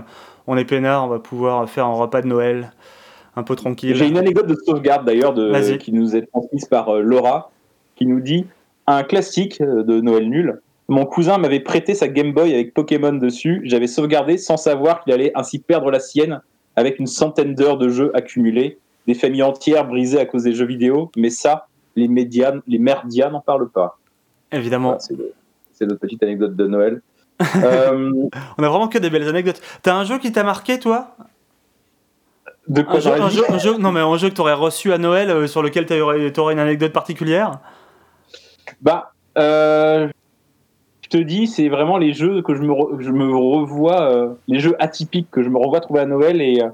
On 0.48 0.58
est 0.58 0.66
peinard, 0.66 1.06
on 1.06 1.10
va 1.10 1.20
pouvoir 1.20 1.70
faire 1.70 1.86
un 1.86 1.94
repas 1.94 2.24
de 2.24 2.28
Noël 2.28 2.72
un 3.36 3.44
peu 3.44 3.56
tranquille. 3.56 3.96
J'ai 3.96 4.08
une 4.08 4.18
anecdote 4.18 4.48
de 4.48 4.56
sauvegarde 4.66 5.06
d'ailleurs 5.06 5.36
qui 5.80 5.94
nous 5.94 6.16
est 6.16 6.26
transmise 6.26 6.66
par 6.66 6.90
euh, 6.90 7.02
Laura, 7.02 7.52
qui 7.96 8.06
nous 8.06 8.20
dit 8.20 8.46
un 8.88 9.04
classique 9.04 9.62
euh, 9.62 9.84
de 9.84 10.02
Noël 10.02 10.30
nul. 10.30 10.62
Mon 10.90 11.06
cousin 11.06 11.38
m'avait 11.38 11.62
prêté 11.62 11.96
sa 11.96 12.08
Game 12.08 12.34
Boy 12.34 12.54
avec 12.54 12.74
Pokémon 12.74 13.14
dessus. 13.14 13.62
J'avais 13.64 13.88
sauvegardé 13.88 14.38
sans 14.38 14.58
savoir 14.58 15.04
qu'il 15.04 15.14
allait 15.14 15.32
ainsi 15.36 15.60
perdre 15.60 15.90
la 15.92 16.00
sienne 16.00 16.42
avec 16.76 17.00
une 17.00 17.08
centaine 17.08 17.56
d'heures 17.56 17.78
de 17.78 17.88
jeux 17.90 18.12
accumulés, 18.16 18.78
des 19.08 19.14
familles 19.14 19.44
entières 19.44 19.86
brisées 19.88 20.20
à 20.20 20.26
cause 20.26 20.44
des 20.44 20.54
jeux 20.54 20.66
vidéo. 20.66 21.10
Mais 21.16 21.30
ça, 21.30 21.68
les 21.96 22.08
médias, 22.08 22.54
les 22.68 22.80
merdias 22.80 23.30
n'en 23.30 23.40
parlent 23.40 23.70
pas. 23.70 23.98
Évidemment. 24.52 24.90
Voilà, 24.90 25.00
c'est 25.00 25.16
le- 25.18 25.34
c'est 25.72 25.86
notre 25.86 26.02
petite 26.02 26.22
anecdote 26.24 26.56
de 26.56 26.68
Noël. 26.68 27.02
Euh, 27.64 28.12
On 28.58 28.64
a 28.64 28.70
vraiment 28.70 28.88
que 28.88 28.98
des 29.00 29.10
belles 29.10 29.28
anecdotes. 29.28 29.60
T'as 29.82 29.96
un 29.96 30.04
jeu 30.04 30.18
qui 30.20 30.32
t'a 30.32 30.44
marqué, 30.44 30.78
toi? 30.80 31.16
De 32.68 32.82
quoi 32.82 32.96
un 32.96 33.00
jeu, 33.00 33.10
dans 33.12 33.18
la 33.18 33.24
un 33.26 33.28
vie 33.30 33.36
jeu- 33.38 33.44
un 33.50 33.58
jeu- 33.58 33.78
Non, 33.78 33.92
mais 33.92 34.00
un 34.00 34.18
jeu 34.18 34.30
que 34.30 34.36
t'aurais 34.36 34.54
reçu 34.54 34.94
à 34.94 34.98
Noël 34.98 35.30
euh, 35.30 35.48
sur 35.48 35.62
lequel 35.62 35.86
t'aurais 35.86 36.38
aurais 36.40 36.54
une 36.54 36.60
anecdote 36.60 36.94
particulière? 36.94 37.60
Bah, 38.84 39.14
euh, 39.38 40.08
je 41.02 41.10
te 41.10 41.18
dis, 41.18 41.48
c'est 41.48 41.70
vraiment 41.70 41.98
les 41.98 42.14
jeux 42.14 42.42
que 42.42 42.54
je 42.54 42.62
me, 42.62 42.72
re- 42.72 43.00
je 43.02 43.12
me 43.12 43.36
revois, 43.36 44.02
euh, 44.12 44.34
les 44.48 44.60
jeux 44.60 44.76
atypiques 44.80 45.32
que 45.32 45.42
je 45.42 45.50
me 45.50 45.58
revois 45.58 45.80
trouver 45.80 46.02
à 46.02 46.06
Noël 46.06 46.42
et 46.42 46.62
euh, 46.62 46.70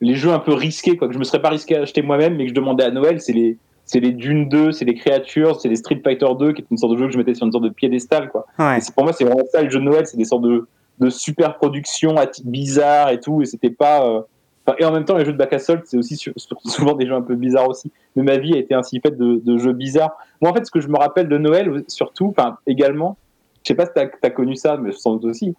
les 0.00 0.14
jeux 0.14 0.30
un 0.32 0.38
peu 0.38 0.52
risqués, 0.52 0.96
quoi, 0.96 1.08
que 1.08 1.14
je 1.14 1.18
me 1.18 1.24
serais 1.24 1.40
pas 1.40 1.48
risqué 1.48 1.76
à 1.76 1.82
acheter 1.82 2.02
moi-même, 2.02 2.36
mais 2.36 2.44
que 2.44 2.50
je 2.50 2.54
demandais 2.54 2.84
à 2.84 2.90
Noël, 2.90 3.20
c'est 3.20 3.32
les, 3.32 3.56
c'est 3.86 4.00
les 4.00 4.12
Dune 4.12 4.48
2, 4.48 4.72
c'est 4.72 4.84
les 4.84 4.94
Créatures, 4.94 5.60
c'est 5.60 5.68
les 5.68 5.76
Street 5.76 6.00
Fighter 6.04 6.28
2, 6.38 6.52
qui 6.52 6.62
est 6.62 6.66
une 6.70 6.76
sorte 6.76 6.92
de 6.92 6.98
jeu 6.98 7.06
que 7.06 7.12
je 7.12 7.18
mettais 7.18 7.34
sur 7.34 7.46
une 7.46 7.52
sorte 7.52 7.64
de 7.64 7.70
piédestal, 7.70 8.28
quoi. 8.28 8.46
Ouais. 8.58 8.78
Et 8.78 8.92
pour 8.94 9.04
moi, 9.04 9.12
c'est 9.12 9.24
vraiment 9.24 9.44
ça 9.50 9.62
le 9.62 9.70
jeu 9.70 9.78
de 9.78 9.84
Noël, 9.84 10.06
c'est 10.06 10.16
des 10.18 10.24
sortes 10.24 10.42
de, 10.42 10.66
de 10.98 11.08
super 11.10 11.56
productions 11.56 12.14
bizarres 12.44 13.10
et 13.10 13.20
tout, 13.20 13.40
et 13.42 13.46
c'était 13.46 13.70
pas. 13.70 14.24
Enfin, 14.66 14.76
et 14.78 14.84
en 14.84 14.92
même 14.92 15.04
temps, 15.04 15.16
les 15.16 15.24
jeux 15.24 15.32
de 15.32 15.38
bac 15.38 15.52
à 15.52 15.58
solde, 15.58 15.82
c'est 15.84 15.96
aussi 15.96 16.16
sur- 16.16 16.32
sur- 16.36 16.60
souvent 16.64 16.94
des 16.94 17.06
jeux 17.06 17.14
un 17.14 17.22
peu 17.22 17.34
bizarres 17.36 17.68
aussi. 17.68 17.90
Mais 18.16 18.22
ma 18.22 18.36
vie 18.38 18.54
a 18.54 18.58
été 18.58 18.74
ainsi 18.74 19.00
faite 19.00 19.16
de, 19.16 19.40
de 19.44 19.58
jeux 19.58 19.72
bizarres. 19.72 20.16
Moi, 20.40 20.50
en 20.50 20.54
fait, 20.54 20.64
ce 20.66 20.70
que 20.70 20.80
je 20.80 20.88
me 20.88 20.96
rappelle 20.98 21.28
de 21.28 21.38
Noël, 21.38 21.84
surtout, 21.88 22.34
enfin, 22.36 22.58
également, 22.66 23.16
je 23.62 23.68
sais 23.68 23.74
pas 23.74 23.86
si 23.86 23.92
t'as 23.94 24.06
as 24.22 24.30
connu 24.30 24.54
ça, 24.56 24.76
mais 24.76 24.92
sans 24.92 25.14
doute 25.14 25.24
aussi. 25.30 25.54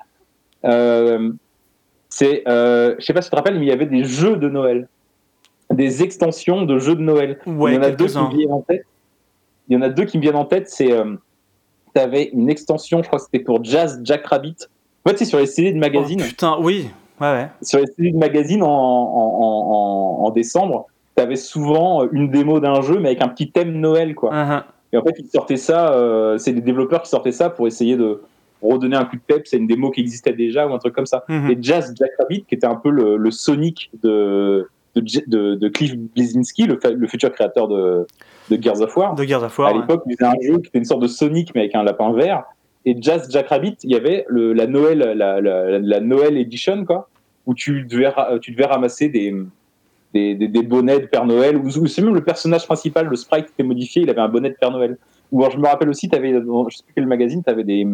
Euh, 0.65 1.32
c'est, 2.10 2.43
euh, 2.48 2.96
je 3.00 3.06
sais 3.06 3.13
pas 3.13 3.22
si 3.22 3.28
tu 3.30 3.32
te 3.32 3.36
rappelles, 3.36 3.56
mais 3.60 3.65
il 3.65 3.70
y 3.70 3.72
avait 3.74 3.86
des 3.86 4.04
jeux 4.04 4.38
de 4.38 4.50
Noël, 4.50 4.88
des 5.72 6.04
extensions 6.04 6.62
de 6.63 6.80
jeux 6.80 6.96
de 6.96 7.02
Noël. 7.02 7.39
Ouais, 7.46 7.72
il 7.72 7.76
y 7.76 7.78
en 7.78 7.82
a 7.84 7.89
deux 7.91 8.06
qui 8.06 8.12
me 8.17 8.38
viennent 8.38 8.54
en 8.54 8.62
tête. 8.62 8.84
Il 9.70 9.74
y 9.74 9.78
en 9.78 9.82
a 9.82 9.89
deux 9.89 10.06
qui 10.06 10.17
me 10.17 10.22
viennent 10.24 10.36
en 10.38 10.46
tête. 10.46 10.70
C'est, 10.70 10.91
euh, 10.93 11.15
t'avais 11.93 12.30
une 12.34 12.50
extension, 12.50 13.02
je 13.04 13.08
crois 13.08 13.20
que 13.20 13.26
c'était 13.26 13.43
pour 13.43 13.63
Jazz 13.63 14.00
Jack 14.04 14.26
Rabbit. 14.26 14.56
En 15.06 15.10
fait, 15.10 15.17
c'est 15.17 15.26
sur 15.26 15.39
les 15.39 15.46
CD 15.46 15.74
de 15.74 15.78
magazine. 15.80 16.22
Oh, 16.24 16.28
putain, 16.28 16.58
oui. 16.62 16.89
Ouais, 17.19 17.32
ouais. 17.32 17.47
Sur 17.62 17.80
les 17.80 17.88
CD 17.88 18.12
de 18.12 18.17
magazine 18.17 18.62
en, 18.63 18.67
en, 18.67 18.71
en, 18.71 20.21
en- 20.21 20.25
en 20.25 20.30
décembre, 20.32 20.86
t'avais 21.15 21.36
souvent 21.36 22.08
une 22.12 22.30
démo 22.30 22.60
d'un 22.60 22.82
jeu, 22.82 22.99
mais 22.99 23.10
avec 23.10 23.21
un 23.23 23.27
petit 23.27 23.51
thème 23.51 23.71
Noël, 23.80 24.13
quoi. 24.15 24.32
Uh-huh. 24.34 24.63
Et 24.93 24.97
en 24.97 25.03
fait, 25.03 25.15
ils 25.19 25.25
sortaient 25.27 25.58
ça, 25.58 25.91
euh, 25.93 26.38
c'est 26.38 26.53
des 26.53 26.62
développeurs 26.62 27.01
qui 27.01 27.10
sortaient 27.10 27.32
ça 27.32 27.49
pour 27.49 27.67
essayer 27.67 27.97
de 27.97 28.21
redonner 28.62 28.95
un 28.95 29.06
coup 29.06 29.15
de 29.17 29.21
pep. 29.21 29.45
C'est 29.45 29.58
une 29.58 29.67
démo 29.67 29.91
qui 29.91 30.01
existait 30.01 30.34
déjà 30.34 30.67
ou 30.67 30.73
un 30.73 30.77
truc 30.80 30.93
comme 30.95 31.06
ça. 31.06 31.23
Mhm. 31.27 31.51
Et 31.51 31.58
Jazz 31.60 31.93
Jack 31.97 32.12
Rabbit, 32.19 32.45
qui 32.47 32.56
était 32.56 32.67
un 32.67 32.75
peu 32.75 32.89
le, 32.89 33.17
le 33.17 33.32
Sonic 33.32 33.89
de, 34.03 34.69
de, 34.95 35.03
Je- 35.06 35.19
de, 35.27 35.56
de 35.56 35.67
Cliff 35.69 35.95
Bleszinski, 35.97 36.65
le, 36.67 36.80
futur 37.08 37.32
créateur 37.34 37.67
de, 37.67 38.08
de 38.49 38.62
Gears 38.62 38.82
of 38.82 38.95
War. 38.95 39.13
De 39.15 39.23
Gears 39.23 39.43
of 39.43 39.58
War. 39.60 39.69
à 39.69 39.73
ouais. 39.73 39.80
l'époque, 39.82 40.03
il 40.08 40.15
faisait 40.15 40.30
un 40.30 40.41
jeu 40.41 40.60
qui 40.60 40.67
était 40.69 40.77
une 40.80 40.86
sorte 40.86 41.01
de 41.01 41.08
Sonic 41.08 41.51
mais 41.53 41.62
avec 41.62 41.75
un 41.75 41.84
lapin 41.84 42.12
vert. 42.13 42.43
Et 42.89 42.95
Jazz 43.02 43.30
Jackrabbit, 43.30 43.76
il 43.84 43.91
y 43.91 43.95
avait 43.95 44.26
le, 44.30 44.54
la 44.54 44.65
Noël, 44.65 45.00
la, 45.00 45.41
la, 45.41 45.80
la 45.80 46.00
Noël 46.00 46.38
Edition 46.38 46.86
quoi, 46.86 47.10
où 47.45 47.54
tu 47.54 47.84
devais, 47.84 48.10
tu 48.41 48.52
devais 48.52 48.65
ramasser 48.65 49.10
des, 49.10 49.36
des, 50.13 50.36
des, 50.36 50.47
des 50.47 50.63
bonnets 50.63 51.00
de 51.02 51.06
Père 51.06 51.26
Noël. 51.26 51.58
Ou, 51.58 51.69
c'est 51.88 52.02
même 52.02 52.15
le 52.15 52.23
personnage 52.23 52.65
principal, 52.65 53.08
le 53.08 53.15
sprite 53.17 53.47
était 53.54 53.63
modifié, 53.63 54.04
il 54.04 54.10
avait 54.10 54.21
un 54.21 54.30
bonnet 54.30 54.50
de 54.52 54.56
Père 54.56 54.71
Noël. 54.71 54.97
Ou 55.34 55.41
alors, 55.41 55.52
je 55.52 55.60
me 55.60 55.67
rappelle 55.67 55.89
aussi, 55.89 56.10
avais, 56.13 56.32
dans 56.39 56.69
je 56.69 56.78
sais 56.78 56.84
plus 56.86 56.93
quel 56.95 57.08
magazine, 57.08 57.43
tu 57.43 57.50
avais 57.50 57.63
des 57.65 57.86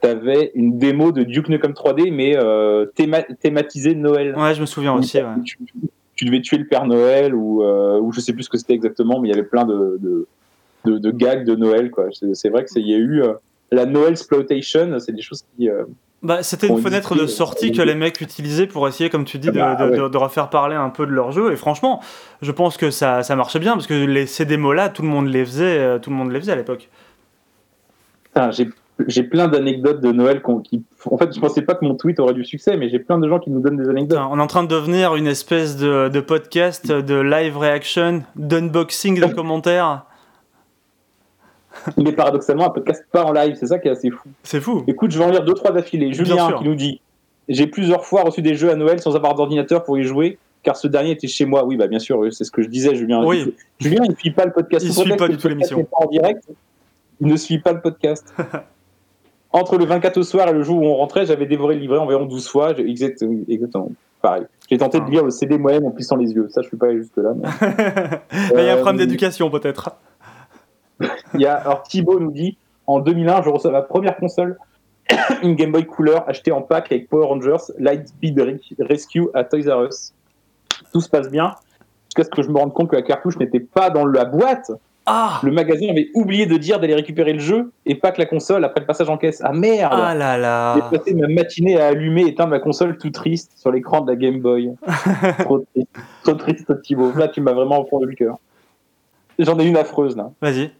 T'avais 0.00 0.50
une 0.54 0.78
démo 0.78 1.10
de 1.10 1.22
Duke 1.22 1.48
Nukem 1.48 1.72
3D, 1.72 2.12
mais 2.12 2.36
euh, 2.36 2.84
théma- 2.94 3.24
thématisée 3.40 3.94
de 3.94 3.98
Noël. 4.00 4.34
Ouais, 4.36 4.54
je 4.54 4.60
me 4.60 4.66
souviens 4.66 4.92
aussi. 4.94 5.16
ouais. 5.16 5.24
tu, 5.42 5.58
tu 6.14 6.24
devais 6.26 6.42
tuer 6.42 6.58
le 6.58 6.66
Père 6.66 6.84
Noël 6.86 7.34
ou, 7.34 7.62
euh, 7.62 7.98
ou 8.00 8.12
je 8.12 8.20
sais 8.20 8.34
plus 8.34 8.42
ce 8.42 8.50
que 8.50 8.58
c'était 8.58 8.74
exactement, 8.74 9.20
mais 9.20 9.28
il 9.28 9.30
y 9.30 9.34
avait 9.34 9.46
plein 9.48 9.64
de, 9.64 9.98
de, 10.00 10.26
de, 10.84 10.98
de 10.98 11.10
gags 11.10 11.44
de 11.46 11.54
Noël. 11.54 11.90
quoi. 11.90 12.08
C'est 12.34 12.48
vrai 12.50 12.64
que 12.64 12.70
c'est- 12.70 12.80
il 12.82 12.88
y 12.88 12.94
a 12.94 12.98
eu 12.98 13.22
euh, 13.22 13.32
la 13.72 13.86
Noël 13.86 14.10
exploitation, 14.12 14.98
c'est 14.98 15.12
des 15.12 15.22
choses 15.22 15.44
qui. 15.56 15.68
euh, 15.68 15.84
Bah, 16.22 16.42
c'était 16.42 16.66
une 16.68 16.80
fenêtre 16.80 17.14
de 17.14 17.26
sortie 17.26 17.72
que 17.72 17.82
les 17.82 17.94
mecs 17.94 18.20
utilisaient 18.20 18.66
pour 18.66 18.86
essayer, 18.88 19.10
comme 19.10 19.24
tu 19.24 19.38
dis, 19.38 19.50
de, 19.50 19.60
Ah 19.60 19.74
bah, 19.74 19.86
de- 19.86 19.90
ouais. 19.92 19.98
de- 19.98 20.08
de 20.08 20.16
refaire 20.16 20.48
parler 20.50 20.74
un 20.76 20.88
peu 20.90 21.06
de 21.06 21.12
leur 21.12 21.30
jeu. 21.32 21.52
Et 21.52 21.56
franchement, 21.56 22.00
je 22.42 22.50
pense 22.52 22.76
que 22.76 22.90
ça, 22.90 23.22
ça 23.22 23.36
marchait 23.36 23.58
bien 23.58 23.72
parce 23.74 23.86
que 23.86 23.94
les, 23.94 24.26
ces 24.26 24.44
démos-là, 24.44 24.88
tout 24.88 25.02
le 25.02 25.08
monde 25.08 25.28
les 25.28 25.44
faisait, 25.44 25.78
euh, 25.78 25.98
tout 25.98 26.10
le 26.10 26.16
monde 26.16 26.32
les 26.32 26.40
faisait 26.40 26.52
à 26.52 26.56
l'époque. 26.56 26.88
j'ai 28.52 28.68
j'ai 29.08 29.22
plein 29.24 29.46
d'anecdotes 29.46 30.00
de 30.00 30.10
Noël 30.10 30.40
qu'on- 30.40 30.60
qui. 30.60 30.82
En 31.10 31.18
fait, 31.18 31.34
je 31.34 31.38
pensais 31.38 31.60
pas 31.60 31.74
que 31.74 31.84
mon 31.84 31.96
tweet 31.96 32.18
aurait 32.18 32.32
du 32.32 32.46
succès, 32.46 32.78
mais 32.78 32.88
j'ai 32.88 32.98
plein 32.98 33.18
de 33.18 33.28
gens 33.28 33.38
qui 33.38 33.50
nous 33.50 33.60
donnent 33.60 33.76
des 33.76 33.90
anecdotes. 33.90 34.18
On 34.30 34.38
est 34.38 34.42
en 34.42 34.46
train 34.46 34.62
de 34.62 34.68
devenir 34.68 35.16
une 35.16 35.26
espèce 35.26 35.76
de, 35.76 36.08
de 36.08 36.20
podcast 36.20 36.90
de 36.90 37.14
live 37.20 37.58
reaction, 37.58 38.22
d'unboxing 38.36 39.20
de 39.20 39.26
commentaires. 39.34 40.06
Mais 41.96 42.12
paradoxalement, 42.12 42.66
un 42.66 42.70
podcast 42.70 43.04
pas 43.12 43.24
en 43.24 43.32
live, 43.32 43.56
c'est 43.58 43.66
ça 43.66 43.78
qui 43.78 43.88
est 43.88 43.92
assez 43.92 44.10
fou. 44.10 44.28
C'est 44.42 44.60
fou. 44.60 44.84
Écoute, 44.86 45.10
je 45.10 45.18
vais 45.18 45.24
en 45.24 45.30
lire 45.30 45.44
deux 45.44 45.54
trois 45.54 45.70
d'affilée. 45.72 46.12
Julien 46.12 46.52
qui 46.58 46.64
nous 46.64 46.74
dit 46.74 47.00
J'ai 47.48 47.66
plusieurs 47.66 48.04
fois 48.04 48.22
reçu 48.22 48.42
des 48.42 48.54
jeux 48.54 48.70
à 48.70 48.74
Noël 48.76 49.00
sans 49.00 49.14
avoir 49.16 49.34
d'ordinateur 49.34 49.84
pour 49.84 49.98
y 49.98 50.02
jouer, 50.04 50.38
car 50.62 50.76
ce 50.76 50.88
dernier 50.88 51.12
était 51.12 51.28
chez 51.28 51.44
moi. 51.44 51.64
Oui, 51.64 51.76
bah 51.76 51.86
bien 51.86 51.98
sûr, 52.00 52.20
c'est 52.32 52.44
ce 52.44 52.50
que 52.50 52.62
je 52.62 52.68
disais, 52.68 52.94
Julien. 52.94 53.24
Oui. 53.24 53.54
Julien, 53.78 54.02
il 54.04 54.10
ne 54.10 54.16
suit 54.16 54.30
pas 54.32 54.44
le 54.44 54.52
podcast. 54.52 54.84
Il 54.84 54.92
Sous 54.92 55.02
suit 55.02 55.16
pas 55.16 55.28
du 55.28 55.36
tout 55.36 55.48
l'émission. 55.48 55.86
en 55.92 56.06
direct? 56.06 56.44
Il 57.20 57.26
ne 57.28 57.36
suit 57.36 57.58
pas 57.58 57.72
le 57.72 57.80
podcast. 57.80 58.34
Entre 59.52 59.78
le 59.78 59.86
24 59.86 60.18
au 60.18 60.22
soir 60.22 60.48
et 60.48 60.52
le 60.52 60.62
jour 60.62 60.78
où 60.82 60.84
on 60.84 60.96
rentrait, 60.96 61.24
j'avais 61.24 61.46
dévoré 61.46 61.76
le 61.76 61.80
livret 61.80 61.98
environ 61.98 62.26
12 62.26 62.46
fois. 62.48 62.74
Exactement. 62.78 63.90
Pareil. 64.20 64.42
J'ai 64.68 64.76
tenté 64.76 64.98
Ah. 65.00 65.06
de 65.06 65.10
lire 65.10 65.24
le 65.24 65.30
CD 65.30 65.56
moi-même 65.56 65.84
en 65.86 65.90
plissant 65.92 66.16
les 66.16 66.30
yeux. 66.32 66.48
Ça, 66.50 66.60
je 66.62 66.68
suis 66.68 66.76
pas 66.76 66.86
allé 66.88 66.98
jusque 66.98 67.16
là. 67.16 67.32
mais- 67.34 67.48
Là, 68.54 68.62
il 68.62 68.66
y 68.66 68.68
a 68.68 68.72
un 68.72 68.76
Euh, 68.76 68.80
problème 68.80 68.96
d'éducation 68.98 69.48
peut-être. 69.50 69.90
Il 71.34 71.40
y 71.40 71.46
a, 71.46 71.54
alors 71.56 71.82
Thibaut 71.82 72.18
nous 72.20 72.30
dit 72.30 72.56
en 72.86 73.00
2001, 73.00 73.42
je 73.42 73.48
reçois 73.50 73.70
ma 73.72 73.82
première 73.82 74.16
console, 74.16 74.58
une 75.42 75.54
Game 75.54 75.72
Boy 75.72 75.84
Couleur 75.86 76.28
achetée 76.28 76.52
en 76.52 76.62
pack 76.62 76.90
avec 76.92 77.08
Power 77.08 77.26
Rangers, 77.26 77.72
Lightspeed 77.78 78.38
Re- 78.38 78.58
Rescue 78.80 79.26
à 79.34 79.44
Toys 79.44 79.68
R 79.72 79.84
Us. 79.84 80.12
Tout 80.92 81.00
se 81.00 81.08
passe 81.08 81.30
bien, 81.30 81.54
jusqu'à 82.08 82.24
ce 82.24 82.30
que 82.30 82.42
je 82.42 82.48
me 82.48 82.58
rende 82.58 82.72
compte 82.72 82.90
que 82.90 82.96
la 82.96 83.02
cartouche 83.02 83.38
n'était 83.38 83.60
pas 83.60 83.90
dans 83.90 84.06
la 84.06 84.24
boîte. 84.24 84.70
Ah 85.08 85.38
Le 85.44 85.52
magasin 85.52 85.86
avait 85.88 86.08
oublié 86.14 86.46
de 86.46 86.56
dire 86.56 86.80
d'aller 86.80 86.94
récupérer 86.96 87.32
le 87.32 87.38
jeu 87.38 87.70
et 87.86 87.94
pas 87.94 88.10
que 88.10 88.18
la 88.20 88.26
console 88.26 88.64
après 88.64 88.80
le 88.80 88.86
passage 88.86 89.08
en 89.08 89.16
caisse. 89.16 89.40
Ah 89.44 89.52
merde 89.52 89.92
Ah 89.96 90.14
là 90.16 90.36
là 90.36 90.74
J'ai 90.90 90.98
passé 90.98 91.14
ma 91.14 91.28
matinée 91.28 91.80
à 91.80 91.86
allumer 91.88 92.22
et 92.22 92.28
éteindre 92.30 92.50
ma 92.50 92.58
console 92.58 92.98
tout 92.98 93.10
triste 93.10 93.52
sur 93.56 93.70
l'écran 93.70 94.00
de 94.00 94.10
la 94.10 94.16
Game 94.16 94.40
Boy. 94.40 94.72
Trop 95.40 95.64
triste, 95.72 95.88
trop 96.24 96.34
triste 96.34 96.82
Thibaut. 96.82 97.12
Là, 97.16 97.28
tu 97.28 97.40
m'as 97.40 97.52
vraiment 97.52 97.78
enfoncé 97.82 98.04
le 98.06 98.14
cœur. 98.16 98.36
J'en 99.38 99.56
ai 99.60 99.66
une 99.66 99.76
affreuse 99.76 100.16
là. 100.16 100.30
Vas-y. 100.40 100.72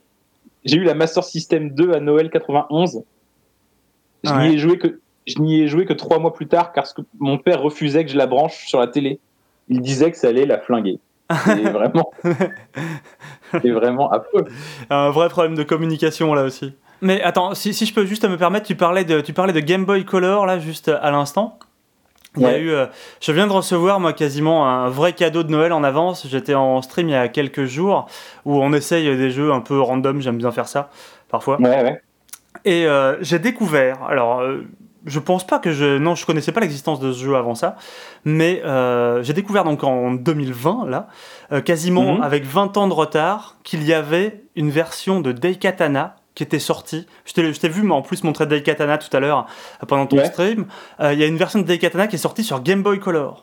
J'ai 0.67 0.77
eu 0.77 0.83
la 0.85 0.95
Master 0.95 1.25
System 1.25 1.71
2 1.71 1.93
à 1.95 2.01
Noël 2.01 2.29
91. 2.31 3.03
Je 4.25 4.31
Ouais. 4.31 4.49
n'y 4.49 4.55
ai 4.55 4.59
joué 4.59 4.79
que 4.79 5.01
je 5.27 5.39
n'y 5.41 5.61
ai 5.63 5.69
joué 5.69 5.87
que 5.87 5.93
trois 5.93 6.19
mois 6.19 6.33
plus 6.35 6.47
tard 6.47 6.73
car 6.73 6.87
ce 6.87 6.95
que 6.95 7.03
mon 7.19 7.39
père 7.39 7.61
refusait 7.63 8.05
que 8.05 8.11
je 8.13 8.17
la 8.19 8.27
branche 8.27 8.67
sur 8.67 8.79
la 8.81 8.87
télé. 8.87 9.19
Il 9.69 9.81
disait 9.81 10.11
que 10.11 10.17
ça 10.17 10.29
allait 10.29 10.47
la 10.47 10.59
flinguer. 10.59 10.99
C'est 11.45 11.63
vraiment, 11.73 12.11
c'est 13.51 13.71
vraiment 13.71 14.11
affreux. 14.11 14.45
Un 14.91 15.11
vrai 15.11 15.29
problème 15.29 15.57
de 15.57 15.65
communication 15.65 16.33
là 16.35 16.45
aussi. 16.45 16.73
Mais 17.01 17.21
attends, 17.23 17.55
si, 17.55 17.75
si 17.75 17.85
je 17.87 17.93
peux 17.95 18.07
juste 18.07 18.27
me 18.29 18.37
permettre, 18.37 18.67
tu 18.67 18.75
parlais 18.77 19.05
de, 19.05 19.21
tu 19.21 19.33
parlais 19.33 19.53
de 19.53 19.61
Game 19.61 19.85
Boy 19.85 20.05
Color 20.05 20.47
là 20.47 20.59
juste 20.59 20.89
à 20.89 21.11
l'instant. 21.11 21.59
Il 22.37 22.43
y 22.43 22.47
a 22.47 22.59
eu, 22.59 22.71
euh, 22.71 22.87
je 23.21 23.33
viens 23.33 23.47
de 23.47 23.53
recevoir 23.53 23.99
moi 24.01 24.13
quasiment 24.13 24.69
un 24.69 24.89
vrai 24.89 25.13
cadeau 25.13 25.43
de 25.43 25.51
Noël 25.51 25.73
en 25.73 25.83
avance. 25.85 26.27
J'étais 26.29 26.55
en 26.55 26.83
stream 26.83 27.09
il 27.09 27.13
y 27.13 27.17
a 27.17 27.29
quelques 27.29 27.65
jours 27.65 28.07
où 28.45 28.61
on 28.63 28.73
essaye 28.73 29.17
des 29.17 29.31
jeux 29.31 29.53
un 29.53 29.61
peu 29.61 29.81
random. 29.81 30.21
J'aime 30.21 30.37
bien 30.39 30.51
faire 30.53 30.69
ça 30.69 30.91
parfois. 31.29 31.61
Ouais, 31.61 31.83
ouais. 31.83 32.01
Et 32.65 32.87
euh, 32.87 33.17
j'ai 33.23 33.39
découvert, 33.39 34.03
alors 34.09 34.41
euh, 34.41 34.65
je 35.05 35.19
pense 35.19 35.47
pas 35.47 35.59
que 35.59 35.73
je. 35.73 35.99
Non, 35.99 36.15
je 36.15 36.27
connaissais 36.27 36.53
pas 36.53 36.61
l'existence 36.61 37.01
de 37.01 37.13
ce 37.13 37.23
jeu 37.25 37.37
avant 37.37 37.55
ça, 37.55 37.77
mais 38.25 38.63
j'ai 39.23 39.33
découvert 39.33 39.65
donc 39.65 39.85
en 39.85 40.13
2020, 40.13 40.87
là, 40.89 41.09
quasiment 41.65 42.17
Mhm. 42.17 42.23
avec 42.23 42.45
20 42.45 42.77
ans 42.77 42.89
de 42.89 42.93
retard, 42.95 43.57
qu'il 43.63 43.85
y 43.85 43.93
avait 43.93 44.43
une 44.57 44.71
version 44.71 45.21
de 45.21 45.33
Daikatana 45.33 46.17
qui 46.37 46.45
était 46.45 46.61
sortie. 46.61 47.07
Je 47.25 47.33
t'ai 47.33 47.69
vu 47.69 47.83
moi, 47.83 47.97
en 47.97 48.03
plus 48.03 48.23
montrer 48.23 48.47
Daikatana 48.47 48.99
tout 48.99 49.15
à 49.17 49.19
l'heure 49.19 49.47
euh, 49.83 49.87
pendant 49.87 50.07
ton 50.07 50.19
Ouais. 50.19 50.27
stream. 50.27 50.67
Euh, 51.01 51.13
Il 51.15 51.19
y 51.19 51.25
a 51.25 51.27
une 51.27 51.37
version 51.39 51.59
de 51.59 51.65
Daikatana 51.65 52.07
qui 52.07 52.15
est 52.15 52.19
sortie 52.21 52.45
sur 52.45 52.63
Game 52.63 52.83
Boy 52.85 53.01
Color 53.01 53.43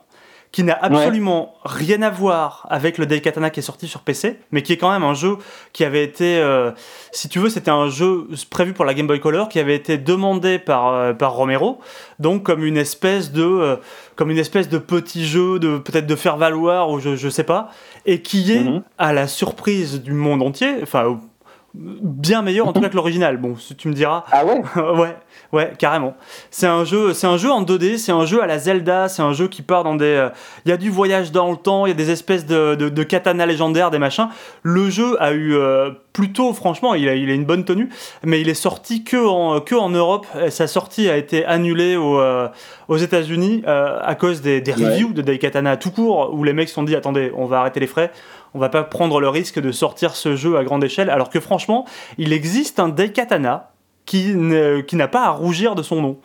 qui 0.51 0.61
n'a 0.63 0.77
absolument 0.79 1.55
rien 1.65 2.03
à 2.03 2.11
voir 2.11 2.67
avec 2.69 2.99
le 2.99 3.07
Daikatana 3.07 3.49
qui 3.49 3.61
est 3.61 3.63
sorti 3.63 3.87
sur 3.87 4.01
PC, 4.01 4.39
mais 4.51 4.61
qui 4.61 4.71
est 4.73 4.77
quand 4.77 4.91
même 4.91 5.01
un 5.01 5.15
jeu 5.15 5.37
qui 5.71 5.83
avait 5.83 6.03
été, 6.03 6.37
euh, 6.37 6.69
si 7.11 7.27
tu 7.27 7.39
veux, 7.39 7.49
c'était 7.49 7.71
un 7.71 7.89
jeu 7.89 8.27
prévu 8.51 8.71
pour 8.73 8.85
la 8.85 8.93
Game 8.93 9.07
Boy 9.07 9.19
Color 9.19 9.49
qui 9.49 9.57
avait 9.57 9.75
été 9.75 9.97
demandé 9.97 10.59
par, 10.59 10.89
euh, 10.89 11.13
par 11.13 11.33
Romero, 11.33 11.79
donc 12.19 12.43
comme 12.43 12.63
une 12.63 12.77
espèce 12.77 13.31
de, 13.31 13.79
comme 14.15 14.29
une 14.29 14.37
espèce 14.37 14.69
de 14.69 14.77
petit 14.77 15.25
jeu 15.25 15.57
de 15.57 15.79
peut-être 15.79 16.05
de 16.05 16.15
faire 16.15 16.37
valoir 16.37 16.91
ou 16.91 16.99
je, 16.99 17.15
je 17.15 17.29
sais 17.29 17.43
pas, 17.45 17.71
et 18.05 18.21
qui 18.21 18.51
est 18.53 18.59
Mhm. 18.63 18.83
à 18.99 19.11
la 19.11 19.25
surprise 19.27 20.03
du 20.03 20.11
monde 20.13 20.43
entier, 20.43 20.75
enfin 20.83 21.19
bien 21.75 22.41
meilleur 22.43 22.67
en 22.67 22.73
tout 22.73 22.81
cas 22.81 22.89
que 22.89 22.95
l'original. 22.95 23.37
Bon, 23.37 23.55
tu 23.77 23.87
me 23.87 23.93
diras, 23.93 24.23
Ah 24.31 24.45
ouais 24.45 24.61
ouais, 24.95 25.15
ouais, 25.51 25.73
carrément. 25.79 26.15
C'est 26.51 26.67
un 26.67 26.83
jeu, 26.85 27.13
c'est 27.13 27.25
un 27.27 27.37
jeu 27.37 27.51
en 27.51 27.63
2D, 27.63 27.97
c'est 27.97 28.11
un 28.11 28.25
jeu 28.25 28.43
à 28.43 28.45
la 28.47 28.59
Zelda, 28.59 29.07
c'est 29.09 29.21
un 29.23 29.33
jeu 29.33 29.47
qui 29.47 29.61
part 29.63 29.83
dans 29.83 29.95
des, 29.95 30.05
euh, 30.05 30.29
il 30.65 30.69
y 30.69 30.71
a 30.71 30.77
du 30.77 30.89
voyage 30.91 31.31
dans 31.31 31.49
le 31.49 31.57
temps, 31.57 31.85
il 31.85 31.89
y 31.89 31.91
a 31.91 31.95
des 31.95 32.11
espèces 32.11 32.45
de, 32.45 32.75
de, 32.75 32.89
de 32.89 33.03
katana 33.03 33.45
légendaires, 33.45 33.89
des 33.89 33.97
machins. 33.99 34.27
Le 34.61 34.89
jeu 34.91 35.19
a 35.21 35.31
eu 35.31 35.55
euh, 35.55 35.89
plutôt, 36.13 36.53
franchement, 36.53 36.93
il 36.93 37.09
a, 37.09 37.15
il 37.15 37.29
a 37.29 37.33
une 37.33 37.45
bonne 37.45 37.65
tenue, 37.65 37.89
mais 38.23 38.39
il 38.39 38.49
est 38.49 38.53
sorti 38.53 39.03
que 39.03 39.17
en, 39.25 39.59
que 39.59 39.73
en 39.73 39.89
Europe. 39.89 40.27
Et 40.45 40.51
Sa 40.51 40.67
sortie 40.67 41.09
a 41.09 41.17
été 41.17 41.43
annulée 41.45 41.95
au, 41.95 42.19
euh, 42.19 42.47
aux 42.87 42.97
États-Unis 42.97 43.63
euh, 43.67 43.97
à 44.03 44.13
cause 44.13 44.41
des, 44.41 44.61
des 44.61 44.73
Ouais. 44.73 44.85
reviews 44.89 45.13
de 45.13 45.21
Daikatana 45.23 45.77
tout 45.77 45.89
court, 45.91 46.31
où 46.33 46.43
les 46.43 46.53
mecs 46.53 46.69
se 46.69 46.75
sont 46.75 46.83
dit, 46.83 46.95
attendez, 46.95 47.31
on 47.35 47.45
va 47.45 47.61
arrêter 47.61 47.79
les 47.79 47.87
frais. 47.87 48.11
On 48.53 48.59
va 48.59 48.69
pas 48.69 48.83
prendre 48.83 49.19
le 49.19 49.29
risque 49.29 49.59
de 49.59 49.71
sortir 49.71 50.15
ce 50.15 50.35
jeu 50.35 50.57
à 50.57 50.63
grande 50.63 50.83
échelle, 50.83 51.09
alors 51.09 51.29
que 51.29 51.39
franchement, 51.39 51.85
il 52.17 52.33
existe 52.33 52.79
un 52.79 52.89
Daikatana 52.89 53.71
qui 54.05 54.35
n'a 54.35 55.07
pas 55.07 55.25
à 55.25 55.29
rougir 55.29 55.75
de 55.75 55.81
son 55.81 56.01
nom. 56.01 56.17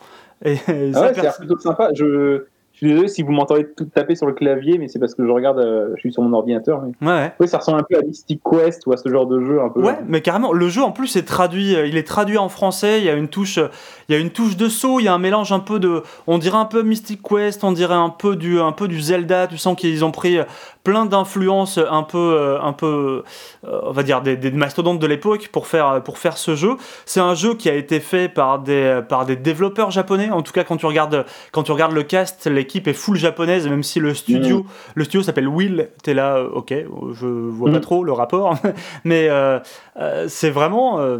Et, 0.45 0.57
Ah 0.95 1.01
ouais, 1.01 1.13
c'est 1.15 1.37
plutôt 1.37 1.59
sympa. 1.59 1.89
Je, 1.93 2.45
je 2.79 2.85
suis 2.85 2.93
désolé 2.93 3.09
si 3.09 3.23
vous 3.23 3.33
m'entendez 3.33 3.67
tout 3.75 3.83
taper 3.83 4.15
sur 4.15 4.25
le 4.25 4.31
clavier, 4.31 4.77
mais 4.77 4.87
c'est 4.87 4.99
parce 4.99 5.13
que 5.13 5.25
je 5.25 5.29
regarde, 5.29 5.59
euh, 5.59 5.89
je 5.95 5.99
suis 5.99 6.13
sur 6.13 6.23
mon 6.23 6.31
ordinateur. 6.31 6.81
Mais... 6.81 7.07
ouais, 7.07 7.31
ouais. 7.37 7.47
Ça 7.47 7.57
ressemble 7.57 7.79
un 7.79 7.83
peu 7.83 7.97
à 7.97 8.01
Mystic 8.01 8.39
Quest 8.41 8.87
ou 8.87 8.93
à 8.93 8.97
ce 8.97 9.09
genre 9.09 9.27
de 9.27 9.41
jeu 9.41 9.61
un 9.61 9.67
peu. 9.67 9.81
Ouais, 9.81 9.97
mais 10.07 10.21
carrément, 10.21 10.53
le 10.53 10.69
jeu 10.69 10.81
en 10.81 10.93
plus 10.93 11.17
est 11.17 11.27
traduit, 11.27 11.75
euh, 11.75 11.87
il 11.87 11.97
est 11.97 12.07
traduit 12.07 12.37
en 12.37 12.47
français, 12.47 12.99
il 12.99 13.03
y 13.03 13.09
a 13.09 13.15
une 13.15 13.27
touche, 13.27 13.59
il 14.07 14.15
y 14.15 14.17
a 14.17 14.21
une 14.21 14.29
touche 14.29 14.55
de 14.55 14.69
saut, 14.69 15.01
il 15.01 15.03
y 15.03 15.07
a 15.09 15.13
un 15.13 15.19
mélange 15.19 15.51
un 15.51 15.59
peu 15.59 15.77
de, 15.77 16.03
on 16.25 16.37
dirait 16.37 16.57
un 16.57 16.63
peu 16.63 16.81
Mystic 16.81 17.21
Quest, 17.21 17.65
on 17.65 17.73
dirait 17.73 17.95
un 17.95 18.09
peu 18.09 18.37
du, 18.37 18.61
un 18.61 18.71
peu 18.71 18.87
du 18.87 19.01
Zelda, 19.01 19.47
tu 19.47 19.57
sens 19.57 19.75
qu'ils 19.75 20.05
ont 20.05 20.11
pris 20.11 20.37
euh, 20.37 20.45
plein 20.89 21.05
d'influences 21.05 21.77
un 21.77 22.01
peu, 22.01 22.17
euh, 22.17 22.59
un 22.61 22.73
peu, 22.73 23.23
euh, 23.67 23.79
on 23.83 23.91
va 23.91 24.01
dire 24.01 24.21
des, 24.21 24.35
des 24.37 24.49
mastodontes 24.49 24.97
de 24.97 25.05
l'époque 25.05 25.49
pour 25.51 25.67
faire, 25.67 26.01
pour 26.03 26.17
faire 26.17 26.35
ce 26.37 26.55
jeu. 26.55 26.77
C'est 27.05 27.19
un 27.19 27.35
jeu 27.35 27.53
qui 27.53 27.69
a 27.69 27.75
été 27.75 27.99
fait 27.99 28.27
par 28.27 28.57
des, 28.57 29.01
par 29.07 29.25
des 29.27 29.35
développeurs 29.35 29.91
japonais, 29.91 30.31
en 30.31 30.41
tout 30.41 30.51
cas 30.51 30.63
quand 30.63 30.77
tu 30.77 30.87
regardes, 30.87 31.25
quand 31.51 31.61
tu 31.61 31.71
regardes 31.71 31.93
le 31.93 32.01
cast, 32.03 32.47
l'équipe 32.47 32.87
est 32.87 32.93
full 32.93 33.17
japonaise, 33.17 33.67
même 33.67 33.83
si 33.83 33.99
le 33.99 34.15
studio, 34.15 34.65
le 34.95 35.03
studio 35.03 35.21
s'appelle 35.21 35.47
Will, 35.47 35.89
t'es 36.01 36.15
là, 36.15 36.37
euh, 36.37 36.49
ok, 36.53 36.73
je 37.13 37.27
vois 37.27 37.69
pas 37.69 37.75
Mhm. 37.77 37.81
trop 37.81 38.03
le 38.03 38.11
rapport, 38.13 38.55
mais 39.03 39.27
euh, 39.29 39.59
euh, 39.99 40.25
c'est 40.27 40.49
vraiment. 40.49 40.99
euh, 40.99 41.19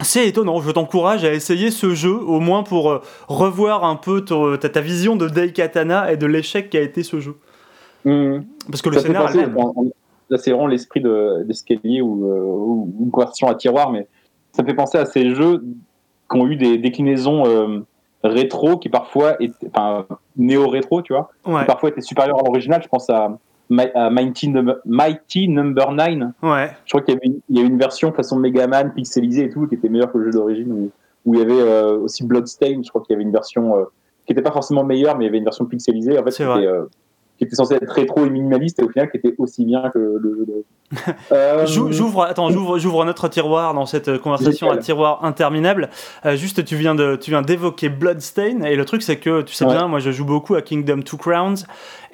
c'est 0.00 0.28
étonnant, 0.28 0.60
je 0.60 0.70
t'encourage 0.70 1.24
à 1.24 1.32
essayer 1.32 1.70
ce 1.72 1.92
jeu, 1.94 2.14
au 2.14 2.38
moins 2.40 2.62
pour 2.62 3.00
revoir 3.26 3.84
un 3.84 3.96
peu 3.96 4.24
ta 4.24 4.80
vision 4.80 5.16
de 5.16 5.28
Daikatana 5.28 6.12
et 6.12 6.16
de 6.16 6.26
l'échec 6.26 6.70
qu'a 6.70 6.80
été 6.80 7.02
ce 7.02 7.18
jeu. 7.18 7.34
Mhm. 8.04 8.44
Parce 8.70 8.82
que 8.82 8.90
le 8.90 8.98
scénario 8.98 9.40
là 10.30 10.36
c'est 10.36 10.50
vraiment 10.50 10.66
l'esprit 10.66 11.00
de- 11.00 11.42
d'escalier 11.44 12.02
ou, 12.02 12.30
euh, 12.30 12.40
ou 12.42 12.92
une 13.00 13.10
conversion 13.10 13.48
à 13.48 13.54
tiroir, 13.54 13.90
mais 13.90 14.06
ça 14.52 14.62
me 14.62 14.68
fait 14.68 14.74
penser 14.74 14.98
à 14.98 15.06
ces 15.06 15.34
jeux 15.34 15.64
qui 16.30 16.38
ont 16.38 16.46
eu 16.46 16.56
des 16.56 16.76
déclinaisons 16.78 17.44
euh, 17.46 17.78
rétro 18.22 18.76
qui 18.76 18.88
parfois 18.90 19.36
étaient, 19.42 19.68
enfin 19.68 20.04
néo-rétro, 20.36 21.00
tu 21.02 21.12
vois, 21.14 21.30
Ouais. 21.46 21.60
qui 21.60 21.66
parfois 21.66 21.88
étaient 21.90 22.00
supérieurs 22.02 22.38
à 22.38 22.42
l'original. 22.42 22.82
Je 22.82 22.88
pense 22.88 23.08
à 23.08 23.38
My- 23.70 23.90
Mighty, 24.10 24.48
Number, 24.48 24.76
Mighty 24.84 25.48
Number 25.48 25.92
9. 25.92 26.32
Ouais. 26.42 26.70
Je 26.84 26.90
crois 26.90 27.00
qu'il 27.02 27.14
y, 27.14 27.16
avait 27.16 27.26
une- 27.26 27.40
il 27.48 27.58
y 27.58 27.62
a 27.62 27.66
une 27.66 27.78
version 27.78 28.12
façon 28.12 28.36
Megaman, 28.38 28.92
pixelisée 28.94 29.44
et 29.44 29.50
tout, 29.50 29.66
qui 29.66 29.76
était 29.76 29.88
meilleure 29.88 30.10
que 30.12 30.18
le 30.18 30.26
jeu 30.26 30.32
d'origine, 30.32 30.72
où, 30.72 30.90
où 31.24 31.34
il 31.34 31.40
y 31.40 31.42
avait 31.42 31.52
euh, 31.60 31.98
aussi 31.98 32.24
Bloodstain. 32.26 32.80
Je 32.82 32.88
crois 32.90 33.02
qu'il 33.02 33.12
y 33.12 33.14
avait 33.14 33.22
une 33.24 33.32
version 33.32 33.76
euh, 33.76 33.84
qui 34.26 34.32
n'était 34.32 34.42
pas 34.42 34.52
forcément 34.52 34.84
meilleure, 34.84 35.16
mais 35.16 35.24
il 35.24 35.26
y 35.26 35.30
avait 35.30 35.38
une 35.38 35.44
version 35.44 35.64
pixelisée, 35.66 36.18
en 36.18 36.24
fait, 36.24 36.30
C'est 36.32 36.42
qui 36.44 36.48
vrai. 36.50 36.58
était, 36.62 36.66
euh, 36.72 36.84
qui 37.38 37.44
était 37.44 37.54
censée 37.56 37.74
être 37.76 37.88
rétro 37.90 38.26
et 38.26 38.30
minimaliste, 38.30 38.80
et 38.80 38.82
au 38.82 38.88
final, 38.90 39.10
qui 39.10 39.16
était 39.16 39.34
aussi 39.38 39.64
bien 39.64 39.88
que 39.94 39.98
le 39.98 40.34
jeu 40.38 40.44
d'origine. 40.46 40.64
Euh, 41.32 41.66
J'ou- 41.66 41.92
J'ouvre, 41.92 42.22
attends, 42.22 42.48
j'ouvre, 42.50 42.78
j'ouvre 42.78 43.04
notre 43.04 43.28
tiroir 43.28 43.74
dans 43.74 43.84
cette 43.84 44.16
conversation 44.18 44.68
Nickel. 44.68 44.78
à 44.78 44.82
tiroir 44.82 45.24
interminable. 45.24 45.90
Euh, 46.24 46.34
juste, 46.34 46.64
tu 46.64 46.76
viens 46.76 46.94
de, 46.94 47.16
tu 47.16 47.30
viens 47.30 47.42
d'évoquer 47.42 47.90
Bloodstain 47.90 48.62
et 48.62 48.74
le 48.74 48.84
truc 48.86 49.02
c'est 49.02 49.18
que 49.18 49.42
tu 49.42 49.54
sais 49.54 49.66
Ouais. 49.66 49.74
bien, 49.74 49.86
moi 49.86 49.98
je 49.98 50.10
joue 50.10 50.24
beaucoup 50.24 50.54
à 50.54 50.62
Kingdom 50.62 51.02
Two 51.02 51.18
Crowns 51.18 51.56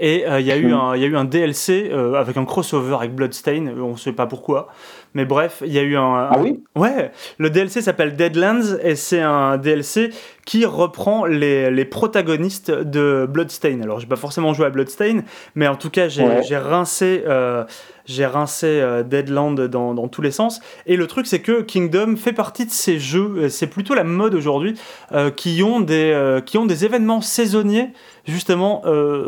et 0.00 0.26
euh, 0.26 0.40
il 0.40 0.46
y 0.46 0.50
a 0.50 0.56
eu 0.56 0.66
Mhm. 0.66 0.72
un, 0.74 0.96
il 0.96 1.02
y 1.02 1.04
a 1.04 1.08
eu 1.08 1.16
un 1.16 1.24
DLC 1.24 1.88
avec 2.16 2.36
un 2.36 2.44
crossover 2.44 2.96
avec 2.96 3.14
Bloodstain. 3.14 3.66
On 3.80 3.96
sait 3.96 4.12
pas 4.12 4.26
pourquoi, 4.26 4.66
mais 5.14 5.24
bref, 5.24 5.62
il 5.64 5.72
y 5.72 5.78
a 5.78 5.82
eu 5.82 5.96
un. 5.96 6.28
Ah 6.30 6.38
oui? 6.40 6.62
Ouais, 6.76 7.10
le 7.38 7.50
DLC 7.50 7.80
s'appelle 7.82 8.16
Deadlands 8.16 8.76
et 8.82 8.96
c'est 8.96 9.20
un 9.20 9.56
DLC 9.56 10.10
qui 10.44 10.64
reprend 10.66 11.24
les, 11.24 11.70
les 11.70 11.84
protagonistes 11.84 12.70
de 12.70 13.26
Bloodstain. 13.30 13.80
Alors, 13.82 14.00
j'ai 14.00 14.06
pas 14.06 14.16
forcément 14.16 14.52
joué 14.52 14.66
à 14.66 14.70
Bloodstain, 14.70 15.20
mais 15.54 15.66
en 15.68 15.76
tout 15.76 15.90
cas, 15.90 16.08
j'ai 16.08 16.24
Ouais. 16.24 16.40
rincé, 16.58 17.22
euh, 17.26 17.64
j'ai 18.06 18.26
rincé 18.26 18.66
euh, 18.66 19.02
Deadland 19.02 19.58
dans, 19.68 19.94
dans 19.94 20.08
tous 20.08 20.20
les 20.20 20.30
sens. 20.32 20.60
Et 20.86 20.96
le 20.96 21.06
truc, 21.06 21.26
c'est 21.26 21.40
que 21.40 21.62
Kingdom 21.62 22.16
fait 22.16 22.32
partie 22.34 22.66
de 22.66 22.70
ces 22.70 22.98
jeux, 22.98 23.48
c'est 23.48 23.68
plutôt 23.68 23.94
la 23.94 24.04
mode 24.04 24.34
aujourd'hui, 24.34 24.74
euh, 25.12 25.30
qui, 25.30 25.62
ont 25.62 25.80
des, 25.80 26.12
euh, 26.12 26.40
qui 26.40 26.58
ont 26.58 26.66
des 26.66 26.84
événements 26.84 27.20
saisonniers, 27.22 27.90
justement, 28.26 28.82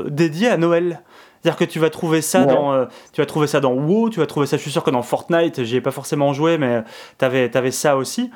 dédiés 0.09 0.49
à 0.49 0.57
Noël. 0.57 1.01
C'est-à-dire 1.47 1.65
que 1.65 1.73
tu 1.73 1.79
vas 1.79 1.91
trouver 1.91 2.23
ça 2.23 2.41
Ouais. 2.41 2.47
dans, 2.47 2.73
euh, 2.73 2.87
tu 3.13 3.21
vas 3.21 3.27
trouver 3.27 3.47
ça 3.47 3.61
dans 3.61 3.73
WoW, 3.73 4.11
tu 4.11 4.19
vas 4.19 4.27
trouver 4.27 4.49
ça, 4.49 4.57
je 4.57 4.63
suis 4.63 4.73
sûr 4.73 4.83
que 4.83 4.91
dans 4.91 5.03
Fortnite, 5.03 5.63
j'y 5.63 5.77
ai 5.77 5.81
pas 5.81 5.93
forcément 5.93 6.33
joué, 6.33 6.59
mais 6.59 6.83
t'avais, 7.19 7.49
t'avais 7.49 7.71
ça 7.71 7.97
aussi. 7.97 8.33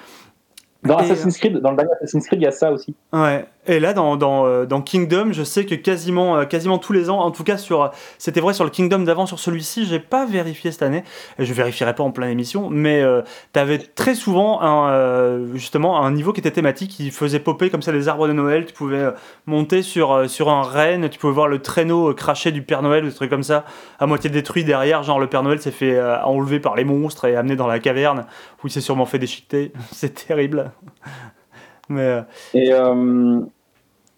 Dans 0.85 0.97
Et, 1.01 1.03
Assassin's 1.03 1.37
Creed, 1.37 1.59
dans 1.59 1.73
le 1.73 1.77
dernier 1.77 1.91
Assassin's 2.01 2.25
Creed, 2.29 2.41
il 2.41 2.45
y 2.45 2.47
a 2.47 2.53
ça 2.53 2.71
aussi. 2.71 2.95
Ouais. 3.13 3.47
Et 3.71 3.79
là, 3.79 3.93
dans, 3.93 4.17
dans, 4.17 4.47
euh, 4.47 4.67
dans 4.67 4.83
Kingdom, 4.83 5.29
je 5.31 5.45
sais 5.45 5.65
que 5.65 5.77
quasiment, 5.77 6.39
euh, 6.39 6.45
quasiment 6.45 6.79
tous 6.79 6.93
les 6.93 7.09
ans, 7.09 7.21
en 7.21 7.31
tout 7.31 7.45
cas 7.45 7.57
sur, 7.57 7.93
c'était 8.19 8.41
vrai 8.41 8.53
sur 8.53 8.65
le 8.65 8.71
Kingdom 8.71 9.01
d'avant, 9.01 9.27
sur 9.27 9.39
celui-ci, 9.39 9.87
j'ai 9.87 10.01
pas 10.01 10.27
vérifié 10.27 10.73
cette 10.73 10.83
année. 10.83 11.05
Et 11.39 11.45
je 11.45 11.55
vérifierai 11.55 11.95
pas 11.95 12.03
en 12.03 12.11
pleine 12.11 12.31
émission, 12.31 12.69
mais 12.69 13.01
euh, 13.01 13.23
t'avais 13.53 13.79
très 13.79 14.17
souvent 14.17 14.61
un, 14.61 14.91
euh, 14.91 15.55
justement 15.55 16.03
un 16.05 16.11
niveau 16.11 16.33
qui 16.33 16.41
était 16.41 16.51
thématique, 16.51 16.91
qui 16.91 17.13
faisait 17.13 17.39
popper 17.39 17.71
comme 17.71 17.81
ça 17.83 17.93
des 17.93 18.09
arbres 18.09 18.27
de 18.27 18.33
Noël. 18.33 18.67
Tu 18.67 18.73
pouvais 18.73 18.97
euh, 18.97 19.13
monter 19.47 19.83
sur, 19.83 20.13
euh, 20.13 20.27
sur 20.27 20.49
un 20.49 20.63
renne, 20.63 21.09
tu 21.09 21.21
pouvais 21.21 21.33
voir 21.33 21.47
le 21.47 21.61
traîneau 21.61 22.11
euh, 22.11 22.13
craché 22.15 22.51
du 22.51 22.63
Père 22.63 22.83
Noël, 22.83 23.05
ou 23.05 23.09
des 23.09 23.15
trucs 23.15 23.31
comme 23.31 23.45
ça, 23.45 23.65
à 24.01 24.07
moitié 24.07 24.31
détruit 24.31 24.65
derrière. 24.65 25.05
Genre 25.05 25.21
le 25.21 25.29
Père 25.29 25.45
Noël 25.45 25.61
s'est 25.61 25.71
fait 25.71 25.95
euh, 25.95 26.21
enlever 26.25 26.59
par 26.59 26.75
les 26.75 26.85
monstres 26.85 27.27
et 27.27 27.37
amené 27.37 27.55
dans 27.55 27.69
la 27.69 27.79
caverne, 27.79 28.27
où 28.65 28.67
il 28.67 28.71
s'est 28.73 28.81
sûrement 28.81 29.07
fait 29.07 29.21
déchiqueter. 29.21 29.73
C'est 29.93 30.27
terrible. 30.27 30.73
Mais 31.89 32.03
euh, 32.03 32.23
Et 32.55 32.73
euh, 32.73 33.41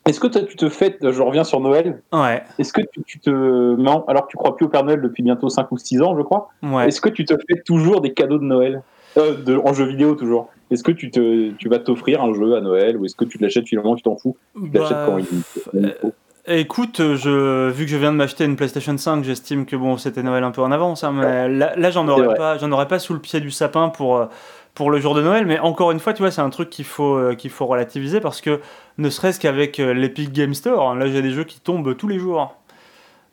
est-ce 0.06 0.18
que 0.18 0.26
toi, 0.26 0.42
tu 0.42 0.56
te 0.56 0.68
fais, 0.68 0.98
je 1.00 1.22
reviens 1.22 1.44
sur 1.44 1.60
Noël, 1.60 2.02
ouais, 2.12 2.42
est-ce 2.58 2.72
que 2.72 2.80
tu, 2.80 3.02
tu 3.04 3.20
te. 3.20 3.30
Non, 3.30 4.04
alors 4.08 4.26
que 4.26 4.30
tu 4.30 4.36
crois 4.36 4.56
plus 4.56 4.66
au 4.66 4.68
Père 4.68 4.84
Noël 4.84 5.00
depuis 5.00 5.22
bientôt 5.22 5.48
5 5.48 5.70
ou 5.70 5.78
6 5.78 6.02
ans, 6.02 6.16
je 6.16 6.22
crois. 6.22 6.48
ouais. 6.62 6.88
Est-ce 6.88 7.00
que 7.00 7.08
tu 7.08 7.24
te 7.24 7.34
fais 7.34 7.60
toujours 7.64 8.00
des 8.00 8.12
cadeaux 8.12 8.38
de 8.38 8.44
Noël? 8.44 8.82
Euh, 9.18 9.36
de, 9.36 9.56
En 9.56 9.72
jeu 9.74 9.84
vidéo, 9.84 10.14
toujours. 10.14 10.48
Est-ce 10.70 10.82
que 10.82 10.92
tu, 10.92 11.10
te, 11.10 11.50
tu 11.52 11.68
vas 11.68 11.78
t'offrir 11.78 12.22
un 12.22 12.32
jeu 12.32 12.56
à 12.56 12.60
Noël 12.62 12.96
ou 12.96 13.04
est-ce 13.04 13.14
que 13.14 13.26
tu 13.26 13.36
l'achètes 13.38 13.68
finalement, 13.68 13.94
tu 13.94 14.02
t'en 14.02 14.16
fous? 14.16 14.36
Tu 14.54 14.70
l'achètes 14.72 14.96
Bah, 14.96 15.06
quand 15.06 15.18
il, 15.18 15.26
quand 15.26 15.36
il 15.74 15.94
faut 16.00 16.12
Écoute, 16.48 17.00
je, 17.14 17.70
vu 17.70 17.84
que 17.84 17.90
je 17.90 17.96
viens 17.96 18.10
de 18.10 18.16
m'acheter 18.16 18.44
une 18.44 18.56
PlayStation 18.56 18.98
5, 18.98 19.22
j'estime 19.22 19.64
que 19.64 19.76
bon, 19.76 19.96
c'était 19.96 20.24
Noël 20.24 20.42
un 20.42 20.50
peu 20.50 20.60
en 20.60 20.72
avance, 20.72 21.04
hein, 21.04 21.12
mais 21.12 21.48
là, 21.48 21.74
là, 21.76 21.90
j'en 21.92 22.08
aurais 22.08 22.34
pas, 22.34 22.58
j'en 22.58 22.72
aurais 22.72 22.88
pas 22.88 22.98
sous 22.98 23.14
le 23.14 23.20
pied 23.20 23.38
du 23.38 23.52
sapin 23.52 23.90
pour 23.90 24.16
euh, 24.16 24.26
pour 24.74 24.90
le 24.90 24.98
jour 24.98 25.14
de 25.14 25.22
Noël. 25.22 25.46
Mais 25.46 25.60
encore 25.60 25.92
une 25.92 26.00
fois, 26.00 26.14
tu 26.14 26.22
vois, 26.22 26.32
c'est 26.32 26.40
un 26.40 26.50
truc 26.50 26.68
qu'il 26.68 26.84
faut 26.84 27.14
euh, 27.16 27.36
qu'il 27.36 27.50
faut 27.50 27.66
relativiser 27.66 28.18
parce 28.18 28.40
que 28.40 28.60
ne 28.98 29.10
serait-ce 29.10 29.40
qu'avec 29.40 29.80
euh, 29.80 29.92
l'Epic 29.94 30.32
Game 30.32 30.54
Store, 30.54 30.94
là, 30.94 31.06
j'ai 31.06 31.22
des 31.22 31.30
jeux 31.30 31.44
qui 31.44 31.60
tombent 31.60 31.96
tous 31.96 32.08
les 32.08 32.18
jours. 32.18 32.54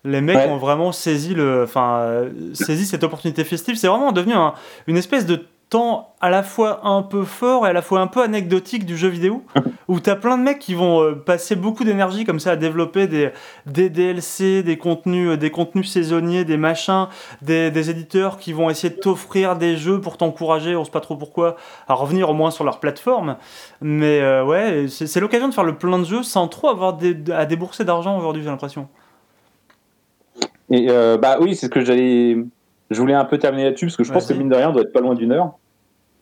Les 0.05 0.21
mecs 0.21 0.37
Ouais. 0.37 0.47
ont 0.49 0.57
vraiment 0.57 0.91
saisi 0.93 1.33
le, 1.33 1.63
enfin, 1.63 1.97
euh, 1.99 2.29
saisi 2.53 2.85
cette 2.85 3.03
opportunité 3.03 3.43
festive. 3.43 3.75
C'est 3.75 3.87
vraiment 3.87 4.11
devenu 4.13 4.33
un- 4.33 4.53
une 4.87 4.95
espèce 4.97 5.25
de 5.25 5.45
temps 5.69 6.15
à 6.19 6.29
la 6.29 6.43
fois 6.43 6.85
un 6.87 7.01
peu 7.03 7.23
fort 7.23 7.65
et 7.67 7.69
à 7.69 7.73
la 7.73 7.81
fois 7.81 8.01
un 8.01 8.07
peu 8.07 8.21
anecdotique 8.23 8.85
du 8.85 8.97
jeu 8.97 9.07
vidéo, 9.07 9.43
où 9.87 9.99
t'as 9.99 10.15
plein 10.15 10.37
de 10.37 10.43
mecs 10.43 10.59
qui 10.59 10.73
vont 10.73 11.01
euh, 11.01 11.13
passer 11.13 11.55
beaucoup 11.55 11.83
d'énergie 11.83 12.25
comme 12.25 12.39
ça 12.39 12.51
à 12.51 12.55
développer 12.55 13.07
des, 13.07 13.29
des 13.65 13.89
DLC, 13.89 14.63
des 14.63 14.77
contenus, 14.77 15.29
euh, 15.31 15.37
des 15.37 15.51
contenus 15.51 15.91
saisonniers, 15.91 16.43
des 16.45 16.57
machins, 16.57 17.07
des, 17.41 17.71
des 17.71 17.89
éditeurs 17.89 18.37
qui 18.39 18.51
vont 18.51 18.69
essayer 18.69 18.93
de 18.93 18.99
t'offrir 18.99 19.55
des 19.55 19.77
jeux 19.77 20.01
pour 20.01 20.17
t'encourager, 20.17 20.75
on 20.75 20.83
sait 20.83 20.91
pas 20.91 21.01
trop 21.01 21.15
pourquoi, 21.15 21.55
à 21.87 21.93
revenir 21.93 22.29
au 22.29 22.33
moins 22.33 22.51
sur 22.51 22.63
leur 22.63 22.79
plateforme. 22.79 23.37
Mais 23.81 24.19
euh, 24.21 24.43
ouais, 24.43 24.85
c'est 24.89 25.07
c'est 25.07 25.19
l'occasion 25.19 25.47
de 25.49 25.53
faire 25.53 25.63
le 25.63 25.77
plein 25.77 25.99
de 25.99 26.05
jeux 26.05 26.23
sans 26.23 26.47
trop 26.47 26.69
avoir 26.69 26.93
des- 26.93 27.15
à 27.31 27.45
débourser 27.45 27.85
d'argent 27.85 28.17
aujourd'hui, 28.17 28.43
j'ai 28.43 28.49
l'impression. 28.49 28.87
Et 30.71 30.87
euh, 30.89 31.17
bah 31.17 31.37
oui, 31.41 31.55
c'est 31.55 31.65
ce 31.67 31.71
que 31.71 31.81
j'allais. 31.83 32.37
Je 32.91 32.99
voulais 32.99 33.13
un 33.13 33.25
peu 33.25 33.37
terminer 33.37 33.65
là-dessus 33.65 33.85
parce 33.87 33.97
que 33.97 34.03
je 34.03 34.11
pense 34.11 34.27
que 34.27 34.33
mine 34.33 34.49
de 34.49 34.55
rien, 34.55 34.69
on 34.69 34.73
doit 34.73 34.81
être 34.81 34.93
pas 34.93 35.01
loin 35.01 35.13
d'une 35.15 35.31
heure. 35.31 35.53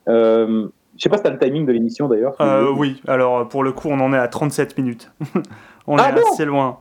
Euh, 0.10 0.68
je 0.98 1.02
sais 1.04 1.10
pas 1.10 1.18
si 1.18 1.24
t'as 1.24 1.30
le 1.30 1.38
timing 1.38 1.66
de 1.66 1.72
l'émission 1.72 2.08
d'ailleurs. 2.08 2.36
Euh, 2.42 2.72
oui, 2.76 3.02
alors 3.08 3.48
pour 3.48 3.64
le 3.64 3.72
coup, 3.72 3.88
on 3.90 4.00
en 4.00 4.14
est 4.14 4.18
à 4.18 4.28
37 4.28 4.78
minutes. 4.78 5.12
on 5.88 5.98
Ah 5.98 6.10
est 6.10 6.14
bon? 6.14 6.22
assez 6.32 6.46
loin. 6.46 6.80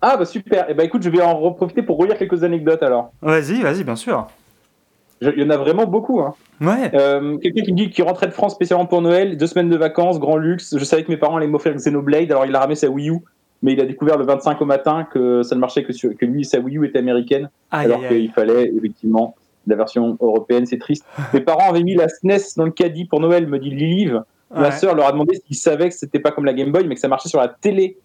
Ah 0.00 0.16
bah 0.16 0.24
super. 0.24 0.68
Et 0.68 0.74
bah 0.74 0.84
écoute, 0.84 1.02
je 1.02 1.10
vais 1.10 1.22
en 1.22 1.52
profiter 1.52 1.82
pour 1.82 1.96
relire 1.98 2.16
quelques 2.18 2.42
anecdotes 2.44 2.82
alors. 2.82 3.12
Vas-y, 3.22 3.60
vas-y, 3.62 3.84
bien 3.84 3.96
sûr. 3.96 4.26
Il 5.20 5.38
y 5.40 5.44
en 5.44 5.50
a 5.50 5.56
vraiment 5.56 5.86
beaucoup. 5.86 6.20
Hein. 6.20 6.34
Ouais. 6.60 6.90
Euh, 6.94 7.38
Quelqu'un 7.38 7.62
qui 7.62 7.70
me 7.72 7.76
dit 7.76 7.90
qu'il 7.90 8.02
rentrait 8.02 8.26
de 8.26 8.32
France 8.32 8.54
spécialement 8.54 8.86
pour 8.86 9.00
Noël, 9.02 9.36
deux 9.36 9.46
semaines 9.46 9.68
de 9.68 9.76
vacances, 9.76 10.18
grand 10.18 10.36
luxe. 10.36 10.76
Je 10.76 10.84
savais 10.84 11.04
que 11.04 11.10
mes 11.12 11.16
parents 11.16 11.36
allaient 11.36 11.46
m'offrir 11.46 11.72
Xenoblade, 11.74 12.30
alors 12.32 12.44
il 12.44 12.54
a 12.56 12.58
ramé 12.60 12.74
sa 12.74 12.88
Wii 12.88 13.10
U, 13.10 13.18
mais 13.62 13.72
il 13.72 13.80
a 13.80 13.84
découvert 13.86 14.18
le 14.18 14.24
25 14.24 14.60
au 14.60 14.64
matin 14.64 15.04
que 15.04 15.42
ça 15.42 15.54
ne 15.54 15.60
marchait 15.60 15.84
que, 15.84 15.92
sur, 15.92 16.16
que 16.16 16.26
lui, 16.26 16.44
sa 16.44 16.58
Wii 16.58 16.78
U 16.78 16.86
était 16.86 16.98
américaine, 16.98 17.48
Aïe, 17.70 17.86
alors 17.86 18.06
qu'il 18.08 18.30
fallait 18.32 18.72
effectivement 18.76 19.34
la 19.66 19.76
version 19.76 20.16
européenne, 20.20 20.66
c'est 20.66 20.78
triste. 20.78 21.04
mes 21.32 21.40
parents 21.40 21.70
avaient 21.70 21.82
mis 21.84 21.94
la 21.94 22.08
SNES 22.08 22.56
dans 22.56 22.64
le 22.64 22.72
caddie 22.72 23.04
pour 23.04 23.20
Noël, 23.20 23.46
me 23.46 23.58
dit 23.58 23.70
Lilive. 23.70 24.22
Ma 24.54 24.70
sœur 24.70 24.94
leur 24.94 25.06
a 25.06 25.12
demandé 25.12 25.36
s'ils 25.36 25.56
savaient 25.56 25.88
que 25.88 25.94
c'était 25.94 26.18
pas 26.18 26.30
comme 26.30 26.44
la 26.44 26.52
Game 26.52 26.72
Boy, 26.72 26.86
mais 26.86 26.94
que 26.94 27.00
ça 27.00 27.08
marchait 27.08 27.30
sur 27.30 27.40
la 27.40 27.48
télé. 27.48 27.96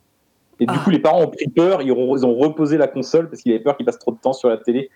Et 0.61 0.65
du 0.65 0.73
Ah. 0.73 0.81
coup, 0.81 0.91
les 0.91 0.99
parents 0.99 1.21
ont 1.23 1.27
pris 1.27 1.49
peur, 1.49 1.81
ils 1.81 1.91
ont, 1.91 2.15
ils 2.15 2.25
ont 2.25 2.33
reposé 2.35 2.77
la 2.77 2.87
console 2.87 3.29
parce 3.29 3.41
qu'ils 3.41 3.51
avaient 3.53 3.61
peur 3.61 3.75
qu'il 3.75 3.85
passe 3.85 3.99
trop 3.99 4.11
de 4.11 4.17
temps 4.17 4.31
sur 4.33 4.47
la 4.47 4.57
télé. 4.57 4.89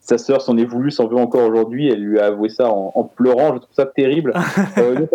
Sa 0.00 0.16
sœur 0.18 0.40
s'en 0.40 0.56
est 0.56 0.64
voulu, 0.64 0.90
s'en 0.90 1.06
veut 1.06 1.16
encore 1.18 1.46
aujourd'hui. 1.48 1.88
Elle 1.88 2.00
lui 2.02 2.18
a 2.18 2.26
avoué 2.26 2.48
ça 2.48 2.70
en, 2.70 2.90
en 2.94 3.04
pleurant. 3.04 3.54
Je 3.54 3.58
trouve 3.58 3.74
ça 3.74 3.84
terrible. 3.86 4.32
euh. 4.78 5.06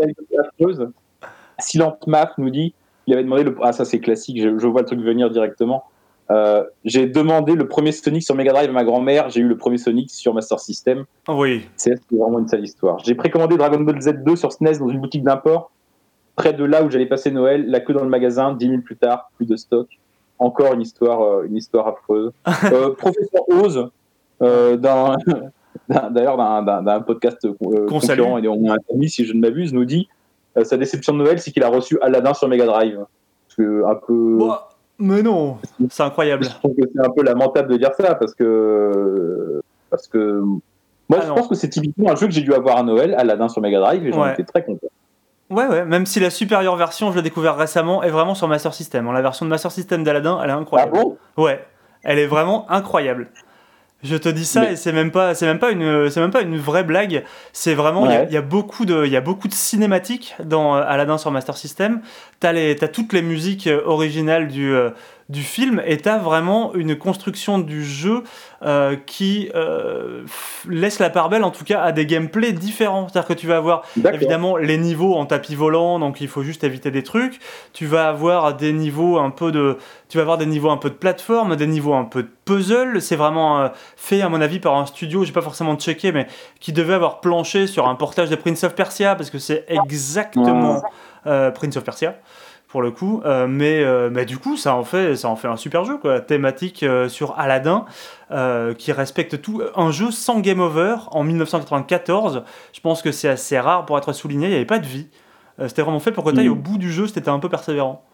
Silent 1.60 1.98
Maf 2.08 2.32
nous 2.38 2.50
dit 2.50 2.74
il 3.10 3.14
avait 3.14 3.24
demandé 3.24 3.44
le. 3.44 3.56
Ah, 3.64 3.74
ça 3.74 3.86
c'est 3.86 4.00
classique, 4.00 4.40
je, 4.42 4.60
je 4.60 4.68
vois 4.68 4.82
le 4.82 4.88
truc 4.88 5.00
venir 5.02 5.30
directement. 5.32 5.84
Euh, 6.32 6.64
j'ai 6.86 7.08
demandé 7.08 7.56
le 7.56 7.68
premier 7.68 7.92
Sonic 7.92 8.22
sur 8.22 8.36
Mega 8.36 8.52
Drive 8.54 8.70
à 8.70 8.72
ma 8.72 8.84
grand-mère. 8.84 9.30
J'ai 9.32 9.42
eu 9.42 9.48
le 9.48 9.58
premier 9.58 9.80
Sonic 9.80 10.12
sur 10.12 10.32
Master 10.36 10.60
System. 10.60 11.06
Oui. 11.28 11.66
C'est 11.76 12.00
vraiment 12.12 12.38
une 12.38 12.48
sale 12.48 12.64
histoire. 12.64 13.00
J'ai 13.00 13.16
précommandé 13.16 13.58
Dragon 13.58 13.80
Ball 13.80 13.98
Z2 13.98 14.36
sur 14.36 14.52
SNES 14.52 14.78
dans 14.78 14.90
une 14.90 15.00
boutique 15.00 15.24
d'import, 15.24 15.72
près 16.36 16.54
de 16.54 16.64
là 16.64 16.84
où 16.84 16.92
j'allais 16.92 17.08
passer 17.08 17.32
Noël, 17.32 17.68
la 17.68 17.80
queue 17.80 17.94
dans 17.94 18.04
le 18.04 18.10
magasin, 18.10 18.54
10 18.54 18.68
000 18.68 18.82
plus 18.84 18.96
tard, 18.96 19.32
plus 19.38 19.48
de 19.48 19.56
stock. 19.56 19.88
Encore 20.38 20.74
une 20.76 20.82
histoire, 20.82 21.22
euh, 21.24 21.46
une 21.48 21.58
histoire 21.58 21.88
affreuse. 21.88 22.32
Euh, 22.72 22.94
professeur 22.94 23.50
Oz, 23.50 23.90
d'ailleurs 24.40 26.38
d'un- 26.38 27.02
podcast 27.02 27.48
Qu'on 27.58 27.86
concurrent 27.88 28.38
et 28.38 28.48
on 28.48 28.70
a 28.70 28.74
un 28.74 28.94
ami, 28.94 29.10
si 29.10 29.26
je 29.26 29.34
ne 29.34 29.40
m'abuse, 29.40 29.74
nous 29.74 29.86
dit 29.86 30.08
sa 30.64 30.78
déception 30.78 31.14
de 31.14 31.20
Noël, 31.20 31.40
c'est 31.40 31.52
qu'il 31.52 31.64
a 31.64 31.70
reçu 31.70 31.98
Aladdin 32.02 32.34
sur 32.34 32.48
Mega 32.48 32.66
Drive. 32.66 33.00
Un 33.60 33.96
peu. 34.08 34.38
Mais 35.00 35.22
non, 35.22 35.58
c'est 35.90 36.04
incroyable. 36.04 36.44
Je 36.46 36.50
trouve 36.50 36.76
que 36.76 36.84
c'est 36.94 37.06
un 37.06 37.10
peu 37.10 37.24
lamentable 37.24 37.70
de 37.72 37.78
dire 37.78 37.92
ça 37.98 38.16
parce 38.16 38.34
que 38.34 39.62
parce 39.90 40.08
que 40.08 40.42
moi 41.10 41.18
Ah 41.18 41.22
je 41.24 41.28
non. 41.28 41.36
pense 41.36 41.48
que 41.48 41.56
c'est 41.56 41.68
typiquement 41.70 42.12
un 42.12 42.16
jeu 42.16 42.28
que 42.28 42.34
j'ai 42.34 42.42
dû 42.42 42.54
avoir 42.54 42.78
à 42.78 42.84
Noël, 42.84 43.16
Aladdin 43.18 43.50
sur 43.50 43.62
Mega 43.62 43.80
Drive 43.80 44.06
et 44.06 44.12
j'en 44.14 44.24
Ouais. 44.24 44.34
étais 44.34 44.44
très 44.44 44.64
content. 44.64 44.88
Ouais, 45.50 45.66
ouais, 45.68 45.84
même 45.84 46.06
si 46.06 46.20
la 46.20 46.30
supérieure 46.30 46.76
version, 46.76 47.12
je 47.12 47.18
l'ai 47.18 47.22
découvert 47.24 47.58
récemment, 47.58 48.04
est 48.04 48.12
vraiment 48.12 48.36
sur 48.36 48.48
Master 48.48 48.74
System. 48.74 49.12
La 49.12 49.22
version 49.22 49.46
de 49.46 49.50
Master 49.50 49.72
System 49.72 50.04
d'Aladdin, 50.04 50.40
elle 50.44 50.52
est 50.52 50.54
Ah 50.54 50.58
incroyable. 50.58 50.92
bon? 50.94 51.18
Ouais, 51.38 51.66
elle 52.04 52.20
est 52.20 52.28
vraiment 52.28 52.70
incroyable. 52.70 53.30
Je 54.02 54.16
te 54.16 54.30
dis 54.30 54.46
ça 54.46 54.62
Mais- 54.62 54.74
et 54.74 54.76
c'est 54.78 54.94
même 54.94 55.12
pas, 55.12 55.36
c'est 55.36 55.46
même 55.46 55.60
pas 55.60 55.72
une, 55.72 56.10
c'est 56.10 56.22
même 56.22 56.32
pas 56.32 56.42
une 56.42 56.58
vraie 56.58 56.84
blague. 56.86 57.24
C'est 57.52 57.74
vraiment, 57.74 58.06
il 58.06 58.12
y 58.12 58.16
a- 58.16 58.20
Ouais. 58.22 58.28
il 58.30 58.34
y, 58.34 58.38
a 58.38 58.42
beaucoup 58.42 58.86
de, 58.86 59.06
il 59.06 59.12
y 59.12 59.18
a 59.18 59.22
beaucoup 59.22 59.48
de 59.50 59.54
cinématiques 59.54 60.36
dans 60.44 60.74
Aladdin 60.76 61.18
sur 61.18 61.32
Master 61.32 61.58
System. 61.58 62.00
T'as 62.40 62.54
les, 62.54 62.76
t'as 62.78 62.88
toutes 62.88 63.12
les 63.12 63.22
musiques 63.22 63.68
euh, 63.68 63.82
originales 63.86 64.48
du, 64.48 64.74
euh, 64.74 64.92
du 65.30 65.44
film 65.44 65.80
et 65.86 65.98
t'as 65.98 66.18
vraiment 66.18 66.74
une 66.74 66.98
construction 66.98 67.60
du 67.60 67.86
jeu 67.86 68.24
euh, 68.64 68.96
qui 69.06 69.52
euh, 69.54 70.24
laisse 70.68 70.98
la 70.98 71.12
part 71.12 71.30
belle 71.30 71.44
en 71.44 71.52
tout 71.52 71.64
cas 71.64 71.82
à 71.82 71.92
des 71.92 72.08
gameplays 72.08 72.52
différents. 72.52 73.08
C'est-à-dire 73.08 73.28
que 73.28 73.34
tu 73.34 73.46
vas 73.46 73.58
avoir 73.58 73.84
évidemment 74.12 74.58
les 74.58 74.78
niveaux 74.78 75.16
en 75.16 75.28
tapis 75.28 75.54
volant, 75.54 76.00
donc 76.00 76.20
il 76.20 76.28
faut 76.28 76.42
juste 76.42 76.64
éviter 76.64 76.90
des 76.90 77.04
trucs. 77.04 77.40
Tu 77.74 77.86
vas 77.86 78.10
avoir 78.10 78.56
des 78.56 78.74
niveaux 78.74 79.20
un 79.20 79.30
peu 79.30 79.52
de, 79.52 79.78
tu 80.10 80.18
vas 80.18 80.24
avoir 80.24 80.40
des 80.40 80.48
niveaux 80.48 80.72
un 80.72 80.78
peu 80.78 80.90
de 80.90 80.96
plateforme, 80.96 81.56
des 81.56 81.68
niveaux 81.68 81.94
un 81.94 82.06
peu 82.06 82.24
de 82.24 82.32
puzzle. 82.46 83.00
C'est 83.00 83.16
vraiment 83.16 83.62
euh, 83.62 83.68
fait 83.96 84.22
à 84.22 84.30
mon 84.30 84.42
avis 84.42 84.60
par 84.60 84.76
un 84.78 84.88
studio, 84.88 85.26
j'ai 85.26 85.32
pas 85.32 85.44
forcément 85.44 85.76
checké, 85.76 86.12
mais 86.12 86.26
qui 86.60 86.74
devait 86.74 86.96
avoir 86.96 87.22
planché 87.22 87.68
sur 87.68 87.88
un 87.88 87.94
portage 87.94 88.32
de 88.32 88.36
Prince 88.36 88.64
of 88.64 88.74
Persia 88.74 89.14
parce 89.14 89.30
que 89.30 89.38
c'est 89.38 89.66
exactement 89.68 90.82
Prince 91.24 91.78
of 91.78 91.84
Persia 91.84 92.16
pour 92.70 92.82
le 92.82 92.92
coup. 92.92 93.22
Euh, 93.26 93.48
mais, 93.48 93.84
euh, 93.84 94.10
mais 94.12 94.26
du 94.26 94.38
coup, 94.38 94.56
ça 94.56 94.76
en 94.76 94.84
fait, 94.84 95.16
ça 95.16 95.28
en 95.28 95.36
fait 95.36 95.48
un 95.50 95.58
super 95.58 95.84
jeu, 95.84 95.98
quoi. 95.98 96.22
Thématique 96.22 96.84
euh, 96.84 97.10
sur 97.10 97.38
Aladdin, 97.38 97.86
qui 98.78 98.92
respecte 98.92 99.42
tout. 99.42 99.62
Un 99.76 99.92
jeu 99.92 100.12
sans 100.12 100.40
game 100.40 100.60
over 100.62 100.96
en 101.12 101.24
1994. 101.24 102.44
Je 102.74 102.80
pense 102.80 103.02
que 103.02 103.12
c'est 103.12 103.28
assez 103.30 103.60
rare 103.60 103.86
pour 103.86 103.98
être 103.98 104.14
souligné. 104.14 104.48
Il 104.48 104.52
n'y 104.52 104.56
avait 104.56 104.66
pas 104.66 104.80
de 104.80 104.86
vie. 104.86 105.08
C'était 105.68 105.82
vraiment 105.82 106.00
fait 106.00 106.12
pour 106.14 106.24
que 106.24 106.30
tu 106.32 106.40
ailles 106.40 106.48
Mm. 106.48 106.54
au 106.54 106.56
bout 106.56 106.78
du 106.78 106.90
jeu. 106.92 107.08
C'était 107.08 107.28
un 107.30 107.40
peu 107.40 107.50
persévérant. 107.50 108.06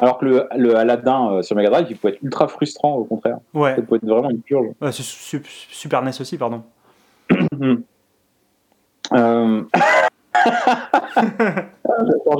Alors 0.00 0.18
que 0.18 0.24
le, 0.24 0.48
le 0.56 0.74
Aladdin 0.76 1.40
sur 1.42 1.54
Mega 1.54 1.70
Drive, 1.70 1.86
il 1.90 1.96
peut 1.96 2.08
être 2.08 2.18
ultra 2.22 2.48
frustrant 2.48 2.94
au 2.94 3.04
contraire. 3.04 3.36
Ouais, 3.54 3.76
Ça 3.76 3.82
peut 3.82 3.94
être 3.96 4.04
vraiment 4.06 4.30
une 4.30 4.40
purge. 4.40 4.66
Ouais, 4.80 4.90
c'est 4.90 5.04
su- 5.04 5.40
Super 5.70 6.02
NES 6.02 6.10
aussi, 6.20 6.36
pardon. 6.36 6.64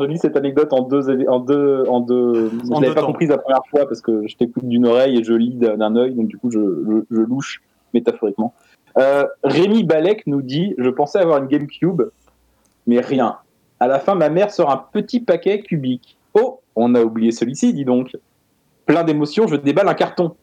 Je 0.00 0.06
lis 0.06 0.18
cette 0.18 0.36
anecdote 0.36 0.72
en 0.72 0.82
deux, 0.82 1.26
en 1.28 1.40
deux, 1.40 1.84
en 1.88 2.00
deux. 2.00 2.50
Je 2.50 2.70
l'avais 2.80 2.94
pas 2.94 3.00
temps. 3.00 3.08
comprise 3.08 3.28
la 3.28 3.38
première 3.38 3.66
fois 3.70 3.86
parce 3.86 4.00
que 4.00 4.26
je 4.26 4.36
t'écoute 4.36 4.64
d'une 4.66 4.86
oreille 4.86 5.18
et 5.18 5.24
je 5.24 5.32
lis 5.32 5.54
d'un 5.54 5.76
d'un 5.76 5.96
œil, 5.96 6.14
donc 6.14 6.28
du 6.28 6.38
coup 6.38 6.50
je, 6.50 6.58
je, 6.58 7.16
je 7.16 7.20
louche 7.20 7.62
métaphoriquement. 7.94 8.54
Euh, 8.98 9.26
Rémi 9.44 9.84
Balek 9.84 10.26
nous 10.26 10.42
dit 10.42 10.74
Je 10.78 10.90
pensais 10.90 11.18
avoir 11.18 11.38
une 11.38 11.48
GameCube, 11.48 12.02
mais 12.86 13.00
rien. 13.00 13.36
À 13.80 13.86
la 13.86 13.98
fin, 13.98 14.14
ma 14.14 14.28
mère 14.28 14.50
sort 14.50 14.70
un 14.70 14.84
petit 14.92 15.20
paquet 15.20 15.60
cubique. 15.60 16.18
Oh, 16.34 16.60
on 16.74 16.94
a 16.94 17.02
oublié 17.02 17.30
celui-ci, 17.30 17.72
dis 17.72 17.84
donc. 17.84 18.16
Plein 18.86 19.04
d'émotions, 19.04 19.46
je 19.46 19.56
déballe 19.56 19.88
un 19.88 19.94
carton 19.94 20.34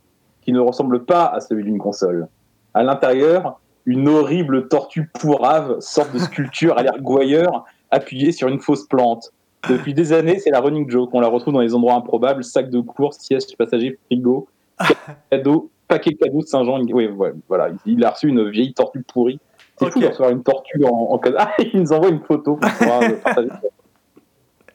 qui 0.41 0.53
ne 0.53 0.59
ressemble 0.59 1.05
pas 1.05 1.25
à 1.25 1.39
celui 1.39 1.63
d'une 1.63 1.79
console. 1.79 2.27
À 2.73 2.83
l'intérieur, 2.83 3.59
une 3.85 4.07
horrible 4.07 4.67
tortue 4.67 5.09
pourrave, 5.19 5.79
sorte 5.79 6.13
de 6.13 6.19
sculpture 6.19 6.77
à 6.77 6.83
l'air 6.83 6.99
gouailleur, 7.01 7.65
appuyée 7.91 8.31
sur 8.31 8.47
une 8.47 8.59
fausse 8.59 8.85
plante. 8.87 9.31
Depuis 9.69 9.93
des 9.93 10.13
années, 10.13 10.39
c'est 10.39 10.51
la 10.51 10.59
running 10.59 10.89
joke. 10.89 11.09
On 11.13 11.19
la 11.19 11.27
retrouve 11.27 11.53
dans 11.53 11.61
les 11.61 11.73
endroits 11.73 11.95
improbables 11.95 12.43
sac 12.43 12.69
de 12.69 12.79
course, 12.81 13.17
siège 13.17 13.55
passager, 13.57 13.97
frigo, 14.05 14.47
cadeau, 15.31 15.69
paquet 15.87 16.13
cadeau 16.13 16.41
de 16.41 16.47
Saint-Jean. 16.47 16.81
Oui, 16.91 17.07
ouais, 17.07 17.33
voilà. 17.47 17.69
Il 17.85 18.03
a 18.05 18.11
reçu 18.11 18.27
une 18.27 18.49
vieille 18.49 18.73
tortue 18.73 19.01
pourrie. 19.01 19.39
C'est 19.77 19.91
fou 19.91 19.99
Ok. 19.99 20.03
de 20.03 20.07
recevoir 20.07 20.29
une 20.31 20.43
tortue 20.43 20.83
en, 20.85 21.11
en 21.11 21.17
cadeau. 21.17 21.37
Ah, 21.39 21.51
il 21.59 21.81
nous 21.81 21.93
envoie 21.93 22.09
une 22.09 22.21
photo 22.21 22.59
euh. 22.63 23.17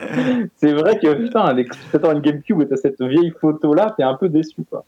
C'est 0.56 0.72
vrai 0.72 0.98
que 0.98 1.12
putain, 1.14 1.42
avec 1.42 1.68
une 1.92 2.20
GameCube 2.20 2.62
et 2.62 2.68
t'as 2.68 2.76
cette 2.76 3.02
vieille 3.02 3.32
photo 3.38 3.74
là, 3.74 3.92
t'es 3.96 4.02
un 4.02 4.14
peu 4.14 4.28
déçu 4.28 4.64
quoi. 4.68 4.84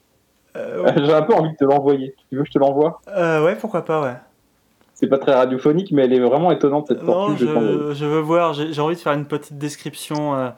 Euh, 0.57 0.83
ouais. 0.83 0.93
J'ai 1.05 1.13
un 1.13 1.23
peu 1.23 1.35
envie 1.35 1.51
de 1.53 1.57
te 1.57 1.65
l'envoyer. 1.65 2.15
Tu 2.29 2.37
veux 2.37 2.43
que 2.43 2.49
je 2.49 2.53
te 2.53 2.59
l'envoie? 2.59 3.01
Euh, 3.09 3.45
ouais, 3.45 3.57
pourquoi 3.57 3.85
pas, 3.85 4.01
ouais. 4.03 4.15
C'est 4.95 5.09
pas 5.09 5.19
très 5.19 5.35
radiophonique, 5.35 5.91
mais 5.93 6.05
elle 6.05 6.13
est 6.13 6.21
vraiment 6.21 6.53
étonnante 6.53 6.87
cette 6.89 7.03
Non, 7.03 7.27
tortue. 7.29 7.39
je 7.41 7.47
je, 7.47 7.95
je 7.95 8.05
veux 8.05 8.21
voir. 8.21 8.53
J'ai 8.55 8.81
envie 8.81 8.95
de 8.95 9.01
faire 9.01 9.15
une 9.15 9.27
petite 9.27 9.59
description 9.59 10.35
euh, 10.37 10.51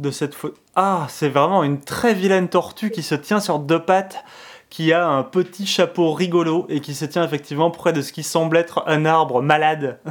de 0.00 0.10
cette 0.10 0.34
photo. 0.34 0.54
Ah, 0.74 1.06
c'est 1.08 1.28
vraiment 1.30 1.62
une 1.62 1.80
très 1.80 2.12
vilaine 2.12 2.48
tortue 2.48 2.90
qui 2.90 3.02
se 3.02 3.14
tient 3.14 3.40
sur 3.40 3.58
deux 3.58 3.78
pattes, 3.80 4.22
qui 4.68 4.92
a 4.92 5.06
un 5.08 5.22
petit 5.22 5.64
chapeau 5.64 6.12
rigolo 6.12 6.66
et 6.68 6.80
qui 6.80 6.94
se 6.94 7.06
tient 7.06 7.24
effectivement 7.24 7.70
près 7.70 7.92
de 7.94 8.02
ce 8.02 8.12
qui 8.12 8.22
semble 8.22 8.56
être 8.58 8.82
un 8.86 9.04
arbre 9.06 9.40
malade. 9.42 9.98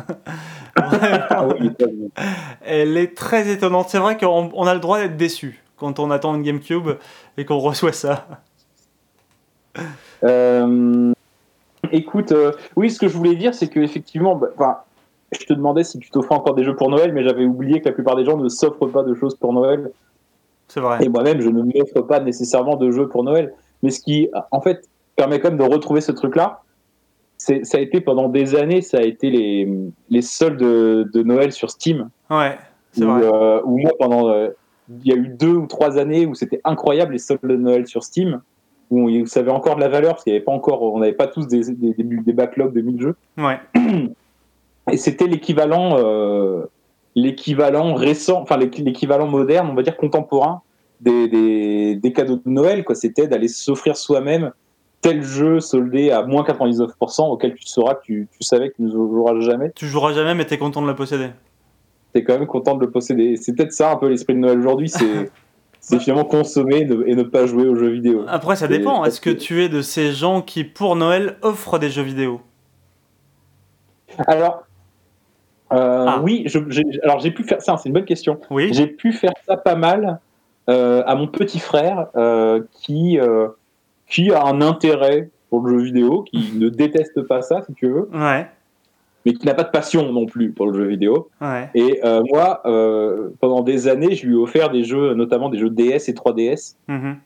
Ah. 0.78 1.48
Elle 2.66 2.98
est 2.98 3.16
très 3.16 3.48
étonnante. 3.50 3.88
C'est 3.90 3.98
vrai 3.98 4.18
qu'on 4.18 4.52
on 4.54 4.68
a 4.68 4.74
le 4.74 4.82
droit 4.82 5.00
d'être 5.00 5.16
déçu 5.16 5.64
quand 5.78 6.00
on 6.00 6.12
attend 6.12 6.36
une 6.36 6.44
GameCube 6.44 6.90
et 7.38 7.46
qu'on 7.46 7.60
reçoit 7.60 7.94
ça. 7.94 8.28
Euh, 10.24 11.14
écoute, 11.92 12.32
euh, 12.32 12.52
oui, 12.76 12.90
ce 12.90 13.00
que 13.00 13.08
je 13.08 13.18
voulais 13.18 13.36
dire, 13.36 13.54
c'est 13.54 13.68
que 13.68 13.80
effectivement, 13.80 14.36
bah, 14.36 14.86
je 15.40 15.46
te 15.46 15.54
demandais 15.54 15.84
si 15.84 16.00
tu 16.00 16.10
t'offrais 16.10 16.36
encore 16.36 16.56
des 16.56 16.64
jeux 16.64 16.76
pour 16.76 16.90
Noël, 16.90 17.14
mais 17.14 17.24
j'avais 17.24 17.46
oublié 17.46 17.82
que 17.82 17.86
la 17.90 17.92
plupart 17.94 18.16
des 18.16 18.26
gens 18.26 18.38
ne 18.38 18.50
s'offrent 18.50 18.88
pas 18.88 19.04
de 19.04 19.14
choses 19.14 19.36
pour 19.36 19.54
Noël. 19.54 19.92
C'est 20.68 20.80
vrai. 20.80 21.04
Et 21.04 21.10
moi-même, 21.10 21.42
je 21.42 21.50
ne 21.50 21.62
m'offre 21.62 22.02
pas 22.02 22.20
nécessairement 22.20 22.76
de 22.76 22.90
jeux 22.92 23.08
pour 23.08 23.24
Noël. 23.24 23.54
Mais 23.84 23.92
ce 23.92 24.00
qui, 24.00 24.30
en 24.52 24.62
fait, 24.62 24.88
permet 25.16 25.40
quand 25.40 25.50
même 25.50 25.60
de 25.60 25.64
retrouver 25.64 26.02
ce 26.02 26.12
truc-là, 26.12 26.62
c'est, 27.38 27.66
ça 27.66 27.78
a 27.78 27.82
été 27.82 28.02
pendant 28.02 28.30
des 28.30 28.56
années, 28.56 28.82
ça 28.82 28.98
a 28.98 29.02
été 29.04 29.30
les, 29.30 29.70
les 30.10 30.22
soldes 30.22 30.58
de, 30.58 31.10
de 31.14 31.22
Noël 31.24 31.52
sur 31.52 31.70
Steam. 31.70 32.10
Ouais, 32.30 32.58
c'est 32.94 33.04
où, 33.04 33.12
vrai. 33.12 33.22
euh, 33.26 33.62
où 33.66 33.78
moi, 33.78 33.92
pendant. 34.00 34.30
euh, 34.30 34.50
il 35.04 35.08
y 35.08 35.12
a 35.12 35.16
eu 35.16 35.30
deux 35.30 35.56
ou 35.56 35.66
trois 35.66 35.98
années 35.98 36.28
où 36.28 36.36
c'était 36.36 36.62
incroyable 36.64 37.14
les 37.14 37.18
soldes 37.18 37.42
de 37.44 37.56
Noël 37.56 37.88
sur 37.88 38.04
Steam, 38.04 38.42
où 38.92 39.10
on- 39.10 39.26
ça 39.26 39.40
avait 39.42 39.52
encore 39.52 39.76
de 39.76 39.82
la 39.82 39.88
valeur, 39.90 40.14
parce 40.14 40.24
qu'il 40.24 40.34
avait 40.34 40.44
pas 40.44 40.52
encore, 40.52 40.82
on 40.82 41.00
n'avait 41.00 41.14
pas 41.14 41.28
tous 41.28 41.48
des, 41.48 41.72
des, 41.74 41.94
des, 41.94 42.04
des 42.04 42.34
backlogs 42.34 42.74
de 42.74 42.82
1000 42.82 43.02
jeux. 43.02 43.16
Ouais. 43.38 43.60
Et 44.92 44.98
c'était 44.98 45.28
l'équivalent, 45.28 45.98
euh, 45.98 46.64
l'équivalent 47.16 47.94
récent, 47.96 48.42
enfin 48.42 48.58
l'équ- 48.58 48.84
l'équivalent 48.84 49.28
moderne, 49.28 49.70
on 49.72 49.74
va 49.74 49.82
dire 49.84 49.98
contemporain, 49.98 50.62
des, 51.02 51.28
des, 51.28 51.96
des 51.96 52.14
cadeaux 52.14 52.36
de 52.36 52.50
Noël. 52.50 52.84
Quoi. 52.84 52.96
C'était 52.96 53.28
d'aller 53.28 53.48
s'offrir 53.48 53.98
soi-même 53.98 54.52
tel 55.02 55.24
jeu 55.24 55.60
soldé 55.60 56.12
à 56.12 56.24
moins 56.24 56.44
99%, 56.44 57.30
auquel 57.32 57.54
tu 57.56 57.66
sauras 57.68 57.96
que 57.96 58.02
tu, 58.04 58.28
tu 58.32 58.44
savais 58.44 58.70
que 58.70 58.76
tu 58.76 58.84
ne 58.84 58.92
joueras 58.92 59.40
jamais. 59.40 59.72
Tu 59.76 59.88
joueras 59.88 60.14
jamais, 60.14 60.34
mais 60.36 60.46
t'es 60.46 60.58
content 60.58 60.82
de 60.82 60.88
le 60.88 60.96
posséder. 60.96 61.30
T'es 62.14 62.24
quand 62.24 62.38
même 62.38 62.48
content 62.48 62.76
de 62.76 62.82
le 62.86 62.92
posséder. 62.92 63.36
C'est 63.38 63.54
peut-être 63.56 63.74
ça 63.74 63.92
un 63.92 63.98
peu 63.98 64.08
l'esprit 64.08 64.34
de 64.36 64.40
Noël 64.40 64.60
aujourd'hui, 64.60 64.90
c'est 64.90 65.32
c'est 65.88 66.00
finalement 66.00 66.26
consommer 66.26 66.78
et 67.06 67.16
ne- 67.16 67.24
pas 67.24 67.46
jouer 67.46 67.68
aux 67.68 67.76
jeux 67.76 67.90
vidéo. 67.90 68.26
Après, 68.28 68.56
ça 68.56 68.68
dépend. 68.68 69.06
Est-ce 69.06 69.22
que 69.22 69.30
tu 69.30 69.64
es 69.64 69.70
de 69.70 69.82
ces 69.84 70.14
gens 70.14 70.42
qui, 70.42 70.64
pour 70.64 70.96
Noël, 70.96 71.38
offrent 71.44 71.78
des 71.78 71.90
jeux 71.90 72.02
vidéo? 72.02 72.42
Alors, 74.28 74.64
euh, 75.74 76.06
Ah. 76.08 76.22
oui, 76.24 76.44
je- 76.48 76.60
j'ai- 76.70 76.84
alors 77.04 77.20
j'ai 77.20 77.32
pu 77.32 77.44
faire 77.44 77.62
ça, 77.62 77.78
c'est 77.78 77.90
une 77.90 77.94
bonne 77.94 78.06
question. 78.06 78.40
Oui. 78.50 78.70
J'ai 78.72 78.88
pu 78.88 79.12
faire 79.14 79.34
ça 79.48 79.58
pas 79.58 79.76
mal 79.76 80.20
euh, 80.68 81.04
à 81.06 81.14
mon 81.14 81.28
petit 81.28 81.60
frère 81.60 82.08
euh, 82.16 82.64
qui, 82.72 83.20
euh, 83.20 83.50
qui 84.10 84.32
a 84.32 84.44
un 84.46 84.62
intérêt 84.62 85.30
pour 85.52 85.62
le 85.62 85.78
jeu 85.78 85.86
vidéo, 85.86 86.24
qui 86.24 86.38
ne 86.60 86.70
déteste 86.70 87.22
pas 87.28 87.44
ça, 87.44 87.62
si 87.68 87.74
tu 87.76 87.88
veux, 87.88 88.10
Ouais. 88.12 88.48
Mais 89.26 89.34
qui 89.34 89.46
n'a 89.46 89.54
pas 89.54 89.64
de 89.64 89.70
passion 89.72 90.12
non 90.12 90.26
plus 90.26 90.52
pour 90.52 90.68
le 90.68 90.74
jeu 90.78 90.86
vidéo. 90.86 91.30
Ouais. 91.42 91.70
Et 91.74 92.00
euh, 92.06 92.22
moi, 92.32 92.62
euh, 92.66 93.30
pendant 93.40 93.62
des 93.62 93.88
années, 93.88 94.14
je 94.16 94.28
lui 94.28 94.34
ai 94.36 94.38
offert 94.38 94.70
des 94.70 94.84
jeux, 94.84 95.14
notamment 95.16 95.50
des 95.50 95.58
jeux 95.58 95.70
DS 95.70 96.08
et 96.10 96.14
3DS, 96.14 96.76
Mhm. 96.88 97.18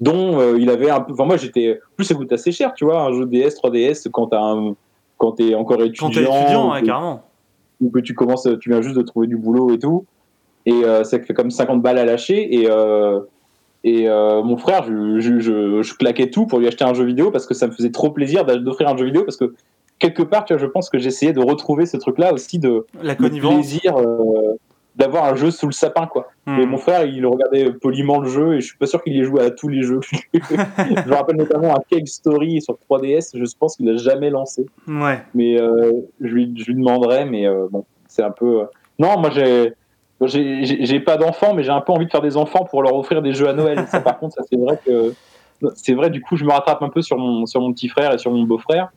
dont 0.00 0.38
euh, 0.40 0.58
il 0.58 0.68
avait 0.70 0.90
un 0.90 1.00
peu. 1.00 1.12
Enfin, 1.12 1.24
moi, 1.24 1.36
j'étais. 1.36 1.80
Plus, 1.96 2.04
ça 2.04 2.14
coûte 2.14 2.32
assez 2.32 2.52
cher, 2.52 2.74
tu 2.74 2.84
vois, 2.84 3.00
un 3.02 3.12
jeu 3.12 3.24
DS, 3.26 3.54
3DS, 3.56 4.08
quand 4.10 4.26
t'as 4.28 4.40
un. 4.42 4.74
Quand 5.18 5.32
t'es 5.32 5.54
encore 5.54 5.80
étudiant, 5.82 6.08
Quand 6.08 6.14
t'es 6.14 6.22
étudiant, 6.24 6.68
ou 6.68 6.72
ouais, 6.72 6.80
que- 6.80 6.86
carrément. 6.86 7.22
ou 7.80 7.90
que 7.90 8.00
tu 8.00 8.12
commences, 8.14 8.48
tu 8.60 8.70
viens 8.70 8.82
juste 8.82 8.96
de 8.96 9.02
trouver 9.02 9.28
du 9.28 9.36
boulot 9.36 9.72
et 9.72 9.78
tout, 9.78 10.04
et 10.66 10.82
ça 11.04 11.18
fait 11.20 11.32
comme 11.32 11.50
50 11.52 11.80
balles 11.80 11.98
à 11.98 12.04
lâcher, 12.04 12.52
et, 12.54 12.68
et 13.84 14.08
euh, 14.08 14.42
mon 14.42 14.56
frère, 14.56 14.82
je, 14.84 15.20
je, 15.20 15.38
je, 15.40 15.82
je 15.82 15.94
claquais 15.94 16.28
tout 16.30 16.46
pour 16.46 16.58
lui 16.58 16.66
acheter 16.68 16.84
un 16.84 16.94
jeu 16.94 17.04
vidéo 17.04 17.30
parce 17.30 17.46
que 17.46 17.54
ça 17.54 17.66
me 17.66 17.72
faisait 17.72 17.90
trop 17.90 18.10
plaisir 18.10 18.44
d'offrir 18.44 18.88
un 18.88 18.96
jeu 18.96 19.04
vidéo 19.04 19.22
parce 19.24 19.36
que 19.36 19.54
quelque 20.02 20.22
part, 20.22 20.44
tu 20.44 20.52
vois, 20.52 20.60
je 20.60 20.66
pense 20.66 20.90
que 20.90 20.98
j'essayais 20.98 21.32
de 21.32 21.40
retrouver 21.40 21.86
ce 21.86 21.96
truc-là 21.96 22.32
aussi 22.34 22.58
de 22.58 22.84
La 23.02 23.14
plaisir 23.14 23.96
euh, 23.96 24.56
d'avoir 24.96 25.24
un 25.24 25.34
jeu 25.36 25.50
sous 25.50 25.66
le 25.66 25.72
sapin, 25.72 26.06
quoi. 26.06 26.28
Et 26.46 26.66
mon 26.66 26.76
frère, 26.76 27.06
il 27.06 27.24
regardait 27.24 27.72
poliment 27.72 28.18
le 28.20 28.28
jeu 28.28 28.54
et 28.56 28.60
je 28.60 28.66
suis 28.66 28.76
pas 28.76 28.86
sûr 28.86 29.02
qu'il 29.02 29.18
ait 29.18 29.24
joué 29.24 29.40
à 29.42 29.50
tous 29.50 29.68
les 29.68 29.82
jeux. 29.82 30.00
je 30.34 31.08
me 31.08 31.14
rappelle 31.14 31.36
notamment 31.36 31.74
un 31.74 31.80
Cake 31.88 32.08
Story 32.08 32.60
sur 32.60 32.76
3DS, 32.90 33.30
je 33.34 33.56
pense 33.58 33.76
qu'il 33.76 33.88
a 33.88 33.96
jamais 33.96 34.28
lancé 34.28 34.66
Ouais. 34.86 35.22
mais 35.34 35.58
euh, 35.60 35.92
je, 36.20 36.26
lui, 36.34 36.52
je 36.58 36.64
lui 36.66 36.74
demanderai, 36.74 37.24
mais 37.24 37.46
euh, 37.46 37.68
bon, 37.70 37.84
c'est 38.08 38.22
un 38.22 38.30
peu. 38.32 38.62
Non, 38.98 39.18
moi 39.18 39.30
j'ai. 39.30 39.72
J'ai 40.24 40.64
j'ai- 40.64 40.84
j'ai 40.84 41.00
pas 41.00 41.16
d'enfants, 41.16 41.52
mais 41.52 41.64
j'ai 41.64 41.70
un 41.72 41.80
peu 41.80 41.92
envie 41.92 42.06
de 42.06 42.10
faire 42.10 42.20
des 42.20 42.36
enfants 42.36 42.64
pour 42.64 42.80
leur 42.84 42.94
offrir 42.94 43.22
des 43.22 43.32
jeux 43.32 43.48
à 43.48 43.54
Noël. 43.54 43.86
Ça, 43.88 44.00
par 44.00 44.18
contre, 44.20 44.36
ça 44.36 44.42
c'est 44.48 44.56
vrai 44.56 44.78
que 44.86 45.14
c'est 45.74 45.94
vrai. 45.94 46.10
Du 46.10 46.20
coup, 46.20 46.36
je 46.36 46.44
me 46.44 46.52
rattrape 46.52 46.80
un 46.82 46.90
peu 46.90 47.02
sur 47.02 47.18
mon 47.18 47.44
sur 47.46 47.60
mon 47.60 47.72
petit 47.72 47.88
frère 47.88 48.12
et 48.14 48.18
sur 48.18 48.30
mon 48.30 48.44
beau-frère. 48.44 48.92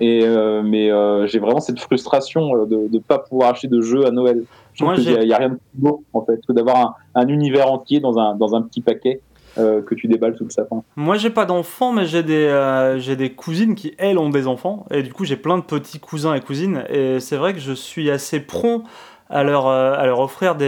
Et 0.00 0.24
euh, 0.24 0.62
mais 0.62 0.90
euh, 0.90 1.26
j'ai 1.26 1.38
vraiment 1.38 1.60
cette 1.60 1.78
frustration 1.78 2.54
euh, 2.56 2.66
de 2.66 2.88
ne 2.92 2.98
pas 2.98 3.18
pouvoir 3.18 3.50
acheter 3.50 3.68
de 3.68 3.80
jeux 3.80 4.06
à 4.06 4.10
Noël. 4.10 4.44
Je 4.72 4.84
Moi, 4.84 4.94
a- 4.94 4.96
il 4.98 5.28
y 5.28 5.32
a 5.32 5.36
rien 5.36 5.50
de 5.50 5.54
plus 5.54 5.60
beau 5.74 6.02
en 6.12 6.24
fait 6.24 6.40
que 6.46 6.52
d'avoir 6.52 6.76
un, 6.78 6.94
un 7.14 7.28
univers 7.28 7.70
entier 7.70 8.00
dans 8.00 8.18
un 8.18 8.34
dans 8.34 8.54
un 8.56 8.62
petit 8.62 8.80
paquet 8.80 9.20
euh, 9.56 9.82
que 9.82 9.94
tu 9.94 10.08
déballes 10.08 10.36
sous 10.36 10.42
le 10.44 10.50
sapin. 10.50 10.82
Moi, 10.96 11.16
j'ai 11.16 11.30
pas 11.30 11.44
d'enfants, 11.46 11.92
mais 11.92 12.06
j'ai 12.06 12.24
des, 12.24 12.46
euh, 12.46 12.98
j'ai 12.98 13.14
des 13.14 13.30
cousines 13.34 13.76
qui, 13.76 13.94
elles, 13.98 14.18
ont 14.18 14.30
des 14.30 14.48
enfants. 14.48 14.84
Et 14.90 15.04
du 15.04 15.12
coup, 15.12 15.24
j'ai 15.24 15.36
plein 15.36 15.58
de 15.58 15.62
petits 15.62 16.00
cousins 16.00 16.34
et 16.34 16.40
cousines. 16.40 16.82
Et 16.88 17.20
c'est 17.20 17.36
vrai 17.36 17.52
que 17.54 17.60
je 17.60 17.72
suis 17.72 18.10
assez 18.10 18.40
prompt 18.40 18.82
à 19.30 19.44
leur, 19.44 19.68
euh, 19.68 19.94
à 19.94 20.06
leur 20.06 20.18
offrir 20.18 20.56
des, 20.56 20.64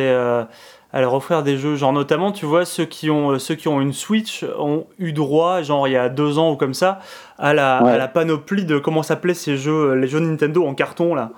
à 0.93 1.01
leur 1.01 1.15
offrir 1.15 1.43
des 1.43 1.57
jeux. 1.59 1.77
Genre 1.77 1.93
notamment, 1.93 2.33
tu 2.33 2.47
vois, 2.47 2.65
ceux 2.65 2.85
qui 2.85 3.11
ont, 3.11 3.33
euh, 3.33 3.39
ceux 3.39 3.55
qui 3.55 3.69
ont 3.69 3.81
une 3.81 3.93
Switch 3.93 4.45
ont 4.59 4.87
eu 4.99 5.13
droit, 5.13 5.63
genre 5.63 5.87
il 5.89 5.93
y 5.93 5.97
a 5.97 6.09
deux 6.09 6.39
ans 6.39 6.53
ou 6.53 6.57
comme 6.57 6.75
ça, 6.75 7.01
à 7.39 7.53
la, 7.55 7.83
Ouais. 7.85 7.91
à 7.93 7.99
la 7.99 8.09
panoplie 8.09 8.65
de 8.65 8.79
comment 8.79 9.03
s'appelaient 9.03 9.35
ces 9.35 9.57
jeux, 9.57 9.91
euh, 9.91 9.95
les 9.95 10.09
jeux 10.09 10.21
Nintendo 10.21 10.65
en 10.67 10.75
carton 10.75 11.15
là. 11.15 11.31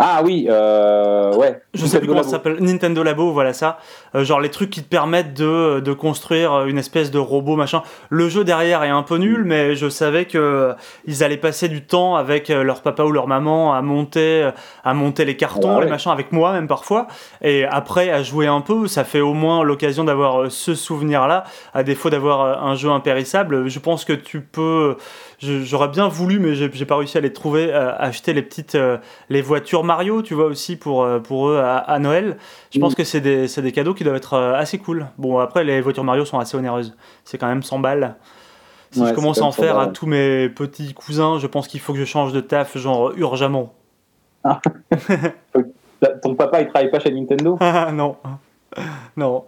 Ah 0.00 0.20
oui, 0.24 0.46
euh, 0.48 1.34
ouais. 1.34 1.60
Je 1.74 1.84
sais 1.84 1.98
plus 1.98 2.06
comment 2.06 2.22
ça 2.22 2.36
Nintendo 2.36 2.50
s'appelle, 2.54 2.64
Nintendo 2.64 3.02
Labo, 3.02 3.32
voilà 3.32 3.52
ça. 3.52 3.78
Euh, 4.14 4.24
genre 4.24 4.40
les 4.40 4.48
trucs 4.50 4.70
qui 4.70 4.80
te 4.84 4.88
permettent 4.88 5.34
de, 5.34 5.80
de 5.80 5.92
construire 5.92 6.66
une 6.66 6.78
espèce 6.78 7.10
de 7.10 7.18
robot 7.18 7.56
machin. 7.56 7.82
Le 8.08 8.28
jeu 8.28 8.44
derrière 8.44 8.84
est 8.84 8.90
un 8.90 9.02
peu 9.02 9.16
nul, 9.16 9.42
mais 9.44 9.74
je 9.74 9.88
savais 9.88 10.26
que 10.26 10.38
euh, 10.38 10.72
ils 11.06 11.24
allaient 11.24 11.36
passer 11.36 11.68
du 11.68 11.82
temps 11.84 12.14
avec 12.14 12.48
euh, 12.48 12.62
leur 12.62 12.82
papa 12.82 13.02
ou 13.02 13.10
leur 13.10 13.26
maman 13.26 13.74
à 13.74 13.82
monter, 13.82 14.44
euh, 14.44 14.50
à 14.84 14.94
monter 14.94 15.24
les 15.24 15.36
cartons, 15.36 15.70
Ouais, 15.70 15.78
ouais. 15.78 15.84
les 15.86 15.90
machins 15.90 16.12
avec 16.12 16.30
moi 16.30 16.52
même 16.52 16.68
parfois. 16.68 17.08
Et 17.42 17.64
après 17.64 18.10
à 18.10 18.22
jouer 18.22 18.46
un 18.46 18.60
peu, 18.60 18.86
ça 18.86 19.02
fait 19.02 19.20
au 19.20 19.34
moins 19.34 19.64
l'occasion 19.64 20.04
d'avoir 20.04 20.42
euh, 20.42 20.48
ce 20.48 20.76
souvenir-là, 20.76 21.42
à 21.74 21.82
défaut 21.82 22.08
d'avoir 22.08 22.40
euh, 22.42 22.54
un 22.70 22.76
jeu 22.76 22.88
impérissable. 22.90 23.68
Je 23.68 23.78
pense 23.80 24.04
que 24.04 24.12
tu 24.12 24.42
peux. 24.42 24.96
J'aurais 25.40 25.88
bien 25.88 26.06
voulu, 26.06 26.38
mais 26.38 26.54
j'ai 26.54 26.84
pas 26.86 26.96
réussi 26.96 27.18
à 27.18 27.20
les 27.20 27.32
trouver. 27.32 27.68
euh, 27.72 27.92
acheter 27.98 28.32
les 28.32 28.42
petites, 28.42 28.76
euh, 28.76 28.98
les 29.28 29.42
voitures 29.42 29.84
Mario, 29.88 30.22
tu 30.22 30.34
vois 30.34 30.44
aussi 30.46 30.76
pour 30.76 31.02
euh, 31.02 31.18
pour 31.18 31.48
eux 31.48 31.58
à, 31.58 31.78
à 31.78 31.98
Noël. 31.98 32.36
Je 32.70 32.78
pense 32.78 32.92
Mm. 32.92 32.96
que 32.96 33.04
c'est 33.04 33.20
des, 33.20 33.46
des 33.48 33.72
cadeaux 33.72 33.94
qui 33.94 34.04
doivent 34.04 34.14
être 34.16 34.34
euh, 34.34 34.54
assez 34.54 34.78
cool. 34.78 35.06
Bon, 35.18 35.38
après, 35.38 35.64
les 35.64 35.80
voitures 35.80 36.04
Mario 36.04 36.24
sont 36.24 36.38
assez 36.38 36.56
onéreuses. 36.56 36.96
C'est 37.24 37.38
quand 37.38 37.48
même 37.48 37.62
100 37.64 37.80
balles. 37.80 38.14
Si 38.92 39.00
Ouais, 39.00 39.08
je 39.08 39.14
commence 39.14 39.38
à 39.38 39.42
en 39.42 39.46
même 39.46 39.52
100 39.52 39.62
faire 39.62 39.78
à 39.80 39.88
tous 39.88 40.06
mes 40.06 40.48
petits 40.48 40.94
cousins, 40.94 41.38
je 41.38 41.46
pense 41.48 41.66
qu'il 41.68 41.80
faut 41.80 41.92
que 41.92 41.98
je 41.98 42.04
change 42.04 42.32
de 42.32 42.40
taf, 42.40 42.78
genre 42.78 43.12
urgemment. 43.16 43.72
Ta- 44.42 44.60
Ton 46.22 46.34
papa, 46.36 46.60
il 46.62 46.68
travaille 46.68 46.90
pas 46.90 47.00
chez 47.00 47.10
Nintendo? 47.10 47.56
Ah, 47.60 47.90
non. 47.92 48.16
Non. 49.16 49.44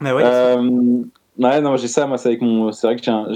Mais 0.00 0.12
ouais. 0.12 0.22
Euh, 0.24 1.02
ouais, 1.38 1.60
non, 1.60 1.76
j'ai 1.76 1.88
ça, 1.88 2.06
moi, 2.06 2.16
c'est 2.18 2.28
avec 2.28 2.42
mon. 2.42 2.70
C'est 2.72 2.86
vrai 2.86 2.96
que 2.96 3.02
j'ai 3.02 3.10
un, 3.10 3.26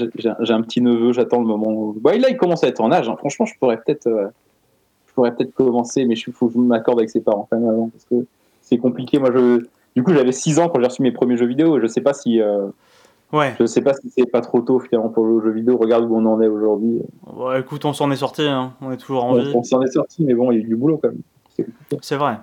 un- 0.57 0.63
petit 0.63 0.81
neveu, 0.81 1.13
j'attends 1.13 1.41
le 1.41 1.47
moment. 1.47 1.69
Où... 1.71 1.97
Bah, 2.01 2.17
là, 2.17 2.29
il 2.31 2.37
commence 2.37 2.63
à 2.65 2.69
être 2.69 2.81
en 2.81 2.93
âge. 2.93 3.09
hein. 3.09 3.17
Franchement, 3.19 3.47
je 3.47 3.55
pourrais 3.59 3.77
peut-être, 3.79 4.07
euh, 4.07 4.29
pourrais 5.21 5.35
peut-être 5.35 5.53
commencer, 5.55 6.07
mais 6.07 6.15
il 6.15 6.33
faut 6.33 6.47
que 6.47 6.55
je 6.55 6.59
m'accorde 6.59 6.99
avec 6.99 7.11
ses 7.11 7.21
parents 7.21 7.47
quand 7.51 7.59
même 7.59 7.69
avant, 7.69 7.91
parce 7.91 8.05
que 8.07 8.27
c'est 8.63 8.79
compliqué. 8.79 9.19
Moi, 9.19 9.31
je, 9.35 9.67
du 9.95 10.03
coup, 10.03 10.15
j'avais 10.15 10.33
6 10.33 10.59
ans 10.59 10.71
quand 10.71 10.81
j'ai 10.81 10.87
reçu 10.87 11.03
mes 11.03 11.13
premiers 11.13 11.37
jeux 11.37 11.47
vidéo, 11.47 11.77
et 11.77 11.81
je 11.83 11.87
sais 11.87 12.01
pas 12.01 12.15
si, 12.15 12.41
euh, 12.41 12.69
ouais. 13.35 13.55
je 13.61 13.67
sais 13.67 13.83
pas 13.83 13.93
si 13.93 14.09
c'est 14.09 14.25
pas 14.25 14.41
trop 14.41 14.63
tôt 14.63 14.81
finalement 14.81 15.11
pour 15.11 15.25
aux 15.25 15.43
jeux 15.43 15.51
vidéo. 15.51 15.77
Regarde 15.77 16.05
où 16.05 16.17
on 16.17 16.25
en 16.25 16.41
est 16.41 16.49
aujourd'hui. 16.49 17.03
Bon, 17.27 17.55
écoute, 17.55 17.85
on 17.85 17.93
s'en 17.93 18.11
est 18.11 18.17
sorti. 18.17 18.43
hein. 18.43 18.73
On 18.81 18.91
est 18.93 18.97
toujours 18.97 19.25
en 19.25 19.35
vie. 19.35 19.53
on 19.55 19.63
s'en 19.63 19.83
est 19.83 19.93
sorti, 19.93 20.25
mais 20.25 20.33
bon, 20.33 20.51
il 20.53 20.55
y 20.55 20.59
a 20.59 20.65
eu 20.65 20.67
du 20.67 20.77
boulot 20.77 20.99
quand 21.03 21.09
même. 21.11 21.67
C'est 22.01 22.17
vrai. 22.17 22.39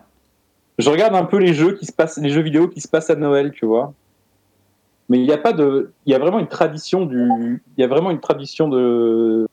je 0.78 0.88
regarde 0.92 1.16
un 1.16 1.26
peu 1.26 1.38
les 1.38 1.54
jeux 1.54 1.74
qui 1.74 1.88
se 1.88 1.92
passent, 1.92 2.20
les 2.20 2.30
jeux 2.30 2.42
vidéo 2.42 2.68
qui 2.68 2.82
se 2.82 2.88
passent 2.88 3.10
à 3.10 3.16
Noël, 3.16 3.52
tu 3.52 3.66
vois. 3.66 3.94
Mais 5.10 5.18
il 5.18 5.24
n'y 5.24 5.32
a 5.32 5.38
pas 5.40 5.54
de, 5.54 5.92
il 6.06 6.12
y 6.12 6.16
a 6.16 6.20
vraiment 6.20 6.38
une 6.38 6.48
tradition 6.50 7.08
du, 7.08 7.64
il 7.76 7.82
y 7.82 7.84
a 7.84 7.88
vraiment 7.88 8.12
une 8.12 8.20
tradition 8.20 8.68
de, 8.68 9.48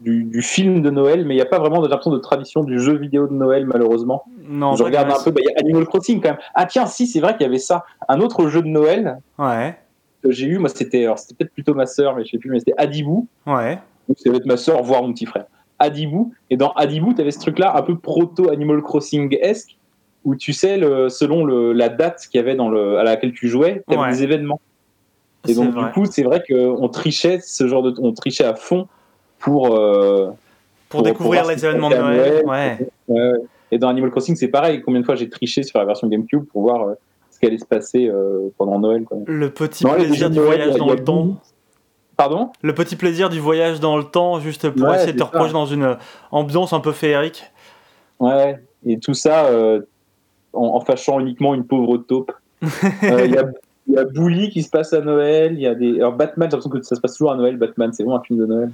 du, 0.00 0.24
du 0.24 0.42
film 0.42 0.80
de 0.82 0.90
Noël, 0.90 1.24
mais 1.24 1.34
il 1.34 1.36
n'y 1.38 1.42
a 1.42 1.46
pas 1.46 1.58
vraiment 1.58 1.80
de 1.80 1.88
l'impression 1.88 2.12
de 2.12 2.18
tradition 2.18 2.62
du 2.62 2.78
jeu 2.78 2.96
vidéo 2.96 3.26
de 3.26 3.32
Noël, 3.34 3.66
malheureusement. 3.66 4.24
Non, 4.48 4.76
je 4.76 4.84
regarde 4.84 5.10
un 5.10 5.22
peu, 5.22 5.30
bah, 5.30 5.40
il 5.42 5.50
y 5.50 5.54
a 5.54 5.58
Animal 5.58 5.86
Crossing 5.86 6.20
quand 6.20 6.30
même. 6.30 6.38
Ah 6.54 6.66
tiens, 6.66 6.86
si, 6.86 7.06
c'est 7.06 7.20
vrai 7.20 7.32
qu'il 7.32 7.42
y 7.42 7.48
avait 7.48 7.58
ça. 7.58 7.84
Un 8.08 8.20
autre 8.20 8.48
jeu 8.48 8.62
de 8.62 8.68
Noël 8.68 9.18
Ouais. 9.38 9.76
que 10.22 10.30
j'ai 10.30 10.46
eu, 10.46 10.58
moi 10.58 10.68
c'était, 10.68 11.06
peut-être 11.06 11.52
plutôt 11.52 11.74
ma 11.74 11.86
sœur, 11.86 12.14
mais 12.16 12.24
je 12.24 12.30
sais 12.30 12.38
plus, 12.38 12.50
mais 12.50 12.60
c'était 12.60 12.74
Adibou. 12.76 13.26
Ouais. 13.46 13.78
Donc 14.08 14.18
ça 14.18 14.30
va 14.30 14.36
être 14.36 14.46
ma 14.46 14.56
sœur, 14.56 14.82
voire 14.82 15.02
mon 15.02 15.12
petit 15.12 15.26
frère. 15.26 15.46
Adibou. 15.80 16.32
Et 16.50 16.56
dans 16.56 16.70
Adibou, 16.72 17.12
tu 17.14 17.20
avais 17.20 17.30
ce 17.30 17.40
truc-là 17.40 17.76
un 17.76 17.82
peu 17.82 17.96
proto 17.98 18.50
Animal 18.50 18.82
Crossing-esque, 18.82 19.76
où 20.24 20.34
tu 20.36 20.52
sais, 20.52 20.76
le, 20.76 21.08
selon 21.08 21.44
le, 21.44 21.72
la 21.72 21.88
date 21.88 22.26
qu'il 22.30 22.38
y 22.38 22.42
avait 22.42 22.56
dans 22.56 22.68
le, 22.68 22.98
à 22.98 23.04
laquelle 23.04 23.32
tu 23.32 23.48
jouais, 23.48 23.82
tu 23.88 23.94
avais 23.94 24.02
Ouais. 24.04 24.10
des 24.10 24.22
événements. 24.22 24.60
Et 25.48 25.54
donc, 25.54 25.72
vrai. 25.72 25.84
du 25.86 25.90
coup, 25.92 26.04
c'est 26.04 26.24
vrai 26.24 26.42
qu'on 26.48 26.88
trichait 26.88 27.38
ce 27.40 27.68
genre 27.68 27.82
de, 27.82 27.94
on 27.98 28.12
trichait 28.12 28.44
à 28.44 28.54
fond 28.54 28.88
pour. 29.38 29.74
euh, 29.76 30.26
Pour 30.88 31.00
pour- 31.00 31.02
découvrir 31.02 31.42
pour 31.42 31.50
les 31.50 31.64
événements 31.64 31.90
de 31.90 31.96
Noël. 31.96 32.42
Ouais. 32.46 32.88
ouais. 33.08 33.32
Et 33.70 33.78
dans 33.78 33.88
Animal 33.88 34.10
Crossing, 34.10 34.34
c'est 34.36 34.48
pareil. 34.48 34.80
Combien 34.82 35.00
de 35.00 35.04
fois 35.06 35.14
j'ai 35.16 35.28
triché 35.28 35.62
sur 35.62 35.78
la 35.78 35.84
version 35.84 36.08
GameCube 36.08 36.44
pour 36.46 36.62
voir 36.62 36.88
euh, 36.88 36.94
ce 37.30 37.38
qui 37.38 37.44
allait 37.46 37.58
se 37.58 37.66
passer 37.66 38.08
euh, 38.08 38.48
pendant 38.56 38.78
Noël. 38.78 39.04
Quoi. 39.04 39.18
Le 39.26 39.50
petit 39.50 39.84
Non, 39.84 39.92
plaisir 39.92 40.30
du 40.30 40.40
voyage 40.40 40.74
dans 40.76 40.88
le 40.90 41.04
temps. 41.04 41.36
Pardon? 42.16 42.50
Le 42.62 42.74
petit 42.74 42.96
plaisir 42.96 43.28
du 43.28 43.38
voyage 43.38 43.78
dans 43.80 43.96
le 43.96 44.04
temps, 44.04 44.40
juste 44.40 44.70
pour 44.70 44.88
Ouais, 44.88 44.96
essayer 44.96 45.12
de 45.12 45.18
te 45.18 45.22
replonger 45.22 45.52
dans 45.52 45.66
une 45.66 45.96
ambiance 46.32 46.72
un 46.72 46.80
peu 46.80 46.92
féerique. 46.92 47.44
Ouais, 48.18 48.58
et 48.86 48.98
tout 48.98 49.14
ça 49.14 49.44
euh, 49.46 49.82
en, 50.52 50.64
en 50.74 50.80
fâchant 50.80 51.20
uniquement 51.20 51.54
une 51.54 51.64
pauvre 51.64 51.98
taupe. 51.98 52.32
Euh, 53.04 53.26
Il 53.26 53.34
y, 53.34 53.38
a, 53.38 53.44
il 53.88 53.94
y 53.94 53.98
a 53.98 54.04
Bully 54.04 54.50
qui 54.50 54.62
se 54.62 54.70
passe 54.70 54.92
à 54.92 55.00
Noël, 55.00 55.54
il 55.54 55.60
y 55.60 55.66
a 55.66 55.74
des. 55.74 55.96
Alors 55.96 56.12
Batman, 56.12 56.48
j'ai 56.50 56.56
l'impression 56.56 56.70
que 56.70 56.82
ça 56.82 56.94
se 56.96 57.00
passe 57.00 57.12
toujours 57.14 57.32
à 57.32 57.36
Noël, 57.36 57.56
Batman, 57.56 57.90
c'est 57.92 58.02
vraiment 58.02 58.18
un 58.18 58.22
film 58.22 58.38
de 58.40 58.46
Noël. 58.46 58.70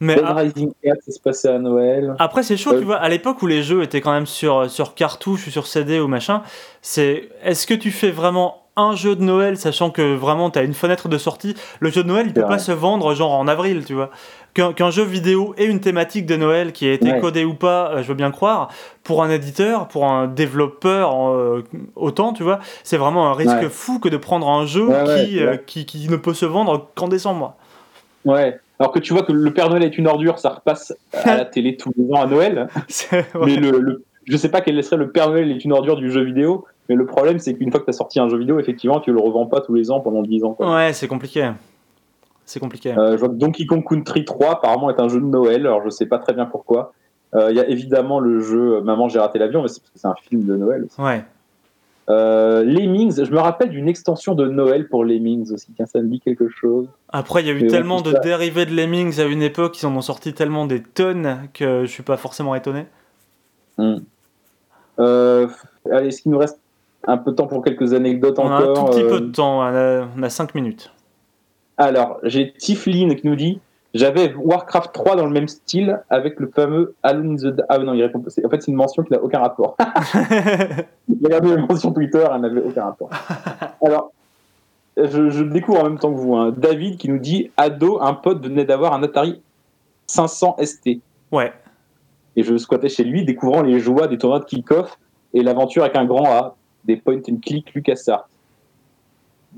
Mais 0.00 0.14
Dead 0.16 0.24
a- 0.24 0.34
Rising 0.34 0.72
4, 0.84 0.98
ça 1.02 1.12
se 1.12 1.20
passait 1.20 1.48
à 1.48 1.58
Noël. 1.58 2.14
après, 2.18 2.42
c'est 2.42 2.56
chaud, 2.56 2.74
Euh, 2.74 2.78
tu 2.78 2.84
vois. 2.84 2.96
À 2.96 3.08
l'époque 3.08 3.40
où 3.42 3.46
les 3.46 3.62
jeux 3.62 3.82
étaient 3.82 4.00
quand 4.00 4.12
même 4.12 4.26
sur, 4.26 4.70
sur 4.70 4.94
cartouche 4.94 5.46
ou 5.46 5.50
sur 5.50 5.66
CD 5.66 5.98
ou 6.00 6.06
machin, 6.08 6.42
c'est 6.82 7.28
est-ce 7.42 7.66
que 7.66 7.74
tu 7.74 7.90
fais 7.90 8.10
vraiment 8.10 8.62
un 8.76 8.94
jeu 8.94 9.16
de 9.16 9.22
Noël, 9.24 9.56
sachant 9.56 9.90
que 9.90 10.14
vraiment 10.14 10.50
tu 10.50 10.58
as 10.60 10.62
une 10.62 10.72
fenêtre 10.74 11.08
de 11.08 11.18
sortie 11.18 11.56
Le 11.80 11.90
jeu 11.90 12.04
de 12.04 12.08
Noël, 12.08 12.26
il 12.28 12.32
peut 12.32 12.42
pas 12.42 12.58
se 12.60 12.70
vendre 12.70 13.12
genre 13.12 13.32
en 13.32 13.48
avril, 13.48 13.84
tu 13.84 13.94
vois. 13.94 14.10
Qu'un 14.54 14.72
qu'un 14.72 14.90
jeu 14.90 15.04
vidéo 15.04 15.54
ait 15.58 15.66
une 15.66 15.80
thématique 15.80 16.26
de 16.26 16.36
Noël 16.36 16.72
qui 16.72 16.88
a 16.88 16.92
été 16.92 17.12
Ouais. 17.12 17.20
codée 17.20 17.44
ou 17.44 17.54
pas, 17.54 17.90
euh, 17.92 18.02
je 18.02 18.08
veux 18.08 18.14
bien 18.14 18.30
croire. 18.30 18.68
Pour 19.04 19.22
un 19.22 19.30
éditeur, 19.30 19.86
pour 19.88 20.06
un 20.06 20.26
développeur, 20.26 21.28
euh, 21.30 21.62
autant, 21.96 22.32
tu 22.32 22.42
vois, 22.42 22.58
c'est 22.82 22.96
vraiment 22.96 23.28
un 23.30 23.34
risque 23.34 23.54
Ouais. 23.62 23.68
fou 23.68 23.98
que 24.00 24.08
de 24.08 24.16
prendre 24.16 24.48
un 24.48 24.66
jeu 24.66 24.86
Ouais, 24.88 25.26
qui, 25.26 25.40
euh, 25.40 25.56
qui, 25.56 25.86
qui 25.86 26.08
ne 26.08 26.16
peut 26.16 26.34
se 26.34 26.46
vendre 26.46 26.88
qu'en 26.94 27.08
décembre. 27.08 27.54
Ouais. 28.24 28.58
Alors 28.80 28.92
que 28.92 28.98
tu 28.98 29.12
vois 29.12 29.22
que 29.22 29.32
le 29.32 29.52
Père 29.52 29.70
Noël 29.70 29.82
est 29.82 29.98
une 29.98 30.06
ordure, 30.06 30.38
ça 30.38 30.50
repasse 30.50 30.92
à 31.12 31.36
la 31.36 31.44
télé 31.44 31.76
tous 31.76 31.92
les 31.96 32.10
ans 32.12 32.22
à 32.22 32.26
Noël. 32.26 32.68
Mais 33.40 33.56
le, 33.56 33.78
le- 33.80 34.04
je 34.24 34.36
sais 34.36 34.48
pas 34.50 34.60
quel 34.60 34.82
serait 34.84 34.96
le 34.96 35.10
Père 35.10 35.30
Noël 35.30 35.50
est 35.50 35.64
une 35.64 35.72
ordure 35.72 35.96
du 35.96 36.10
jeu 36.10 36.22
vidéo. 36.22 36.64
Mais 36.88 36.94
le 36.94 37.04
problème, 37.06 37.38
c'est 37.38 37.54
qu'une 37.54 37.70
fois 37.70 37.80
que 37.80 37.84
tu 37.84 37.90
as 37.90 37.94
sorti 37.94 38.18
un 38.18 38.28
jeu 38.28 38.38
vidéo, 38.38 38.58
effectivement, 38.58 38.98
tu 39.00 39.12
le 39.12 39.20
revends 39.20 39.46
pas 39.46 39.60
tous 39.60 39.74
les 39.74 39.90
ans 39.90 40.00
pendant 40.00 40.22
10 40.22 40.42
ans. 40.44 40.52
quoi. 40.54 40.74
Ouais, 40.74 40.92
c'est 40.94 41.06
compliqué. 41.08 41.50
C'est 42.48 42.60
compliqué. 42.60 42.96
Euh, 42.96 43.12
je 43.12 43.16
vois 43.18 43.28
que 43.28 43.34
Donkey 43.34 43.66
Kong 43.66 43.84
Country 43.86 44.24
3 44.24 44.52
apparemment 44.52 44.88
est 44.88 44.98
un 45.00 45.08
jeu 45.08 45.20
de 45.20 45.26
Noël, 45.26 45.66
alors 45.66 45.82
je 45.84 45.90
sais 45.90 46.06
pas 46.06 46.18
très 46.18 46.32
bien 46.32 46.46
pourquoi. 46.46 46.94
Euh, 47.34 47.50
Il 47.50 47.56
y 47.58 47.60
a 47.60 47.68
évidemment 47.68 48.20
le 48.20 48.40
jeu 48.40 48.76
euh, 48.76 48.80
Maman 48.80 49.08
j'ai 49.10 49.18
raté 49.18 49.38
l'avion, 49.38 49.60
mais 49.60 49.68
c'est 49.68 49.80
parce 49.80 49.90
que 49.90 49.98
c'est 49.98 50.08
un 50.08 50.14
film 50.14 50.46
de 50.46 50.56
Noël. 50.56 50.84
aussi. 50.84 50.98
Ouais. 50.98 51.24
Euh, 52.08 52.64
Lemmings, 52.64 53.22
je 53.22 53.30
me 53.30 53.38
rappelle 53.38 53.68
d'une 53.68 53.86
extension 53.86 54.34
de 54.34 54.48
Noël 54.48 54.88
pour 54.88 55.04
Lemmings 55.04 55.52
aussi, 55.52 55.74
ça 55.84 56.00
me 56.00 56.08
dit 56.08 56.20
quelque 56.20 56.48
chose. 56.48 56.88
Après, 57.10 57.42
il 57.42 57.48
y 57.48 57.50
a 57.50 57.52
eu 57.52 57.64
Mais 57.64 57.68
tellement 57.68 58.00
de 58.00 58.12
ça. 58.12 58.20
dérivés 58.20 58.64
de 58.64 58.74
Lemmings 58.74 59.20
à 59.20 59.24
une 59.24 59.42
époque, 59.42 59.82
ils 59.82 59.86
en 59.86 59.94
ont 59.94 60.00
sorti 60.00 60.32
tellement 60.32 60.64
des 60.64 60.82
tonnes 60.82 61.50
que 61.52 61.82
je 61.84 61.90
suis 61.90 62.02
pas 62.02 62.16
forcément 62.16 62.54
étonné. 62.54 62.86
Euh, 64.98 65.46
allez, 65.92 66.08
est-ce 66.08 66.22
qu'il 66.22 66.32
nous 66.32 66.38
reste 66.38 66.58
un 67.06 67.18
peu 67.18 67.32
de 67.32 67.36
temps 67.36 67.46
pour 67.46 67.62
quelques 67.62 67.92
anecdotes 67.92 68.38
On 68.38 68.48
a 68.48 68.54
un 68.54 68.70
encore 68.70 68.86
tout 68.86 68.92
petit 68.92 69.02
euh, 69.02 69.10
peu 69.10 69.20
de 69.20 69.30
temps, 69.30 69.58
on 69.58 69.62
a, 69.62 70.08
on 70.16 70.22
a 70.22 70.30
5 70.30 70.54
minutes. 70.54 70.90
Alors, 71.78 72.18
j'ai 72.24 72.52
Tiflin 72.52 73.14
qui 73.14 73.26
nous 73.26 73.36
dit 73.36 73.60
J'avais 73.94 74.34
Warcraft 74.34 74.92
3 74.92 75.16
dans 75.16 75.24
le 75.26 75.30
même 75.32 75.48
style 75.48 76.00
avec 76.10 76.38
le 76.40 76.48
fameux 76.48 76.94
Alone 77.02 77.32
in 77.32 77.36
the 77.36 77.54
Dark. 77.54 77.66
Ah 77.70 77.78
non, 77.78 77.94
il 77.94 78.02
répond 78.02 78.18
En 78.20 78.48
fait, 78.50 78.60
c'est 78.62 78.70
une 78.70 78.76
mention 78.76 79.02
qui 79.04 79.12
n'a 79.12 79.22
aucun 79.22 79.38
rapport. 79.38 79.76
Regardé 81.22 81.54
la 81.54 81.62
mention 81.66 81.92
Twitter, 81.92 82.24
elle 82.34 82.40
n'avait 82.40 82.62
aucun 82.62 82.84
rapport. 82.84 83.10
Alors, 83.84 84.12
je, 84.96 85.30
je 85.30 85.44
découvre 85.44 85.80
en 85.80 85.84
même 85.84 85.98
temps 85.98 86.12
que 86.12 86.18
vous. 86.18 86.34
hein. 86.36 86.52
David 86.56 86.96
qui 86.98 87.08
nous 87.08 87.18
dit 87.18 87.50
Ado, 87.56 87.98
un 88.02 88.14
pote 88.14 88.42
venait 88.44 88.64
d'avoir 88.64 88.92
un 88.92 89.02
Atari 89.02 89.40
500 90.06 90.56
ST. 90.64 90.98
ouais. 91.32 91.52
Et 92.36 92.44
je 92.44 92.56
squattais 92.56 92.88
chez 92.88 93.02
lui, 93.02 93.24
découvrant 93.24 93.62
les 93.62 93.80
joies 93.80 94.06
des 94.06 94.16
tournois 94.16 94.38
de 94.38 94.44
kick-off 94.44 94.96
et 95.34 95.42
l'aventure 95.42 95.82
avec 95.82 95.96
un 95.96 96.04
grand 96.04 96.24
A, 96.30 96.54
des 96.84 96.94
point 96.96 97.16
and 97.28 97.38
click 97.44 97.74
LucasArts. 97.74 98.28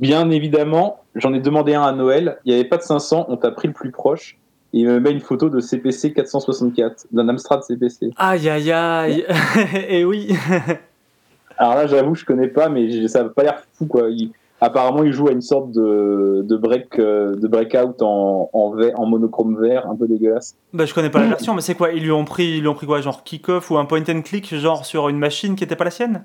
Bien 0.01 0.30
évidemment, 0.30 1.01
j'en 1.14 1.32
ai 1.34 1.40
demandé 1.40 1.74
un 1.74 1.82
à 1.82 1.92
Noël. 1.92 2.38
Il 2.44 2.53
n'y 2.53 2.59
avait 2.59 2.68
pas 2.68 2.78
de 2.78 2.82
500, 2.82 3.26
on 3.28 3.36
t'a 3.36 3.51
pris 3.51 3.68
le 3.68 3.74
plus 3.74 3.90
proche. 3.90 4.36
Et 4.72 4.80
il 4.80 4.86
me 4.86 5.01
met 5.01 5.11
une 5.11 5.20
photo 5.20 5.48
de 5.48 5.61
CPC 5.61 6.12
464, 6.12 7.07
d'un 7.12 7.28
Amstrad 7.28 7.62
CPC. 7.62 8.11
Aïe 8.16 8.48
aïe 8.48 8.70
aïe. 8.72 9.26
Et 9.88 10.05
oui. 10.05 10.34
Alors 11.59 11.74
là, 11.74 11.86
j'avoue, 11.86 12.14
je 12.14 12.24
connais 12.24 12.48
pas, 12.48 12.68
mais 12.68 13.09
ça 13.09 13.22
n'a 13.24 13.28
pas 13.28 13.42
l'air 13.42 13.62
fou, 13.74 13.86
quoi. 13.86 14.09
Il- 14.09 14.30
apparemment, 14.61 15.03
il 15.03 15.12
joue 15.12 15.28
à 15.28 15.32
une 15.32 15.40
sorte 15.40 15.72
de, 15.72 16.42
de 16.46 16.57
break, 16.57 16.98
euh, 16.98 17.34
de 17.34 17.48
breakout 17.48 18.01
en, 18.03 18.48
en, 18.53 19.07
monochrome 19.07 19.61
vert, 19.61 19.86
un 19.88 19.96
peu 19.96 20.07
dégueulasse. 20.07 20.55
bah, 20.72 20.84
je 20.84 20.94
connais 20.94 21.11
pas 21.11 21.20
la 21.20 21.28
version, 21.28 21.55
mais 21.55 21.62
c'est 21.62 21.74
quoi? 21.74 21.92
Ils 21.92 22.03
lui 22.03 22.12
ont 22.12 22.24
pris, 22.24 22.57
ils 22.57 22.61
lui 22.61 22.68
ont 22.68 22.74
pris 22.74 22.86
quoi? 22.86 23.01
Genre 23.01 23.24
kick-off 23.24 23.70
ou 23.70 23.78
un 23.78 23.84
point 23.86 24.03
and 24.09 24.22
click, 24.22 24.55
genre 24.55 24.84
sur 24.84 25.09
une 25.09 25.18
machine 25.18 25.57
qui 25.57 25.64
était 25.64 25.76
pas 25.76 25.84
la 25.84 25.90
sienne? 25.90 26.24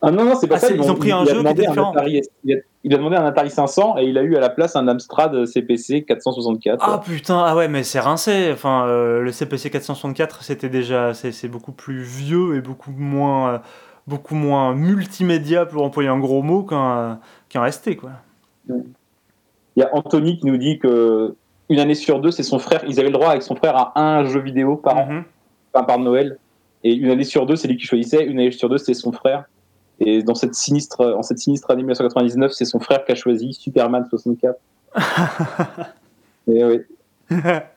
Ah 0.00 0.10
non, 0.12 0.24
non, 0.24 0.34
c'est 0.36 0.46
pas 0.46 0.56
Ah, 0.56 0.58
ça. 0.60 0.72
ils 0.72 0.90
ont 0.90 0.94
pris 0.94 1.10
un 1.10 1.24
il 1.24 1.30
a 1.30 1.34
jeu 1.34 1.40
était 1.40 1.48
un 1.48 1.70
différent. 1.70 1.92
Atari- 1.92 2.22
il, 2.44 2.54
a, 2.54 2.58
il 2.84 2.94
a 2.94 2.96
demandé 2.98 3.16
un 3.16 3.24
Atari 3.24 3.50
500 3.50 3.96
et 3.98 4.04
il 4.04 4.16
a 4.16 4.22
eu 4.22 4.36
à 4.36 4.40
la 4.40 4.48
place 4.48 4.76
un 4.76 4.86
Amstrad 4.86 5.44
CPC 5.44 6.04
464. 6.04 6.78
Ah 6.80 7.00
putain, 7.04 7.42
ah 7.44 7.56
ouais, 7.56 7.66
mais 7.66 7.82
c'est 7.82 7.98
rincé. 7.98 8.50
Enfin, 8.52 8.86
euh, 8.86 9.20
le 9.22 9.32
CPC 9.32 9.70
464, 9.70 10.44
c'était 10.44 10.68
déjà, 10.68 11.14
c'est 11.14 11.48
beaucoup 11.48 11.72
plus 11.72 12.00
vieux 12.02 12.54
et 12.56 12.60
beaucoup 12.60 12.92
moins, 12.96 13.54
euh, 13.54 13.58
beaucoup 14.06 14.36
moins 14.36 14.72
multimédia 14.74 15.66
pour 15.66 15.82
employer 15.82 16.08
un 16.08 16.18
gros 16.20 16.42
mot 16.42 16.62
qu'un 16.62 17.18
qu'un 17.48 17.68
ST 17.70 17.96
quoi. 17.96 18.10
Il 18.68 18.84
y 19.76 19.82
a 19.82 19.90
Anthony 19.92 20.38
qui 20.38 20.46
nous 20.46 20.56
dit 20.58 20.78
que 20.78 21.34
une 21.70 21.80
année 21.80 21.94
sur 21.94 22.20
deux, 22.20 22.30
c'est 22.30 22.42
son 22.44 22.58
frère. 22.60 22.82
Ils 22.88 22.98
avaient 23.00 23.08
le 23.10 23.14
droit 23.14 23.30
avec 23.30 23.42
son 23.42 23.54
frère 23.56 23.76
à 23.76 24.00
un 24.18 24.24
jeu 24.24 24.40
vidéo 24.40 24.76
par 24.76 24.96
an, 24.96 25.06
Mhm. 25.10 25.24
enfin, 25.74 25.84
par 25.84 25.98
Noël. 25.98 26.38
Et 26.84 26.94
une 26.94 27.10
année 27.10 27.24
sur 27.24 27.46
deux, 27.46 27.56
c'est 27.56 27.66
lui 27.68 27.76
qui 27.76 27.84
choisissait. 27.84 28.24
Une 28.24 28.38
année 28.38 28.52
sur 28.52 28.68
deux, 28.68 28.78
c'est 28.78 28.94
son 28.94 29.10
frère. 29.12 29.44
Et 30.00 30.22
dans 30.22 30.34
cette 30.34 30.54
sinistre, 30.54 31.00
en 31.16 31.22
cette 31.22 31.38
sinistre 31.38 31.70
année 31.70 31.82
1999, 31.82 32.52
c'est 32.52 32.64
son 32.64 32.78
frère 32.80 33.04
qui 33.04 33.12
a 33.12 33.14
choisi 33.14 33.52
Superman 33.52 34.04
64. 34.08 34.56
Et 36.52 36.64
oui. 36.64 36.80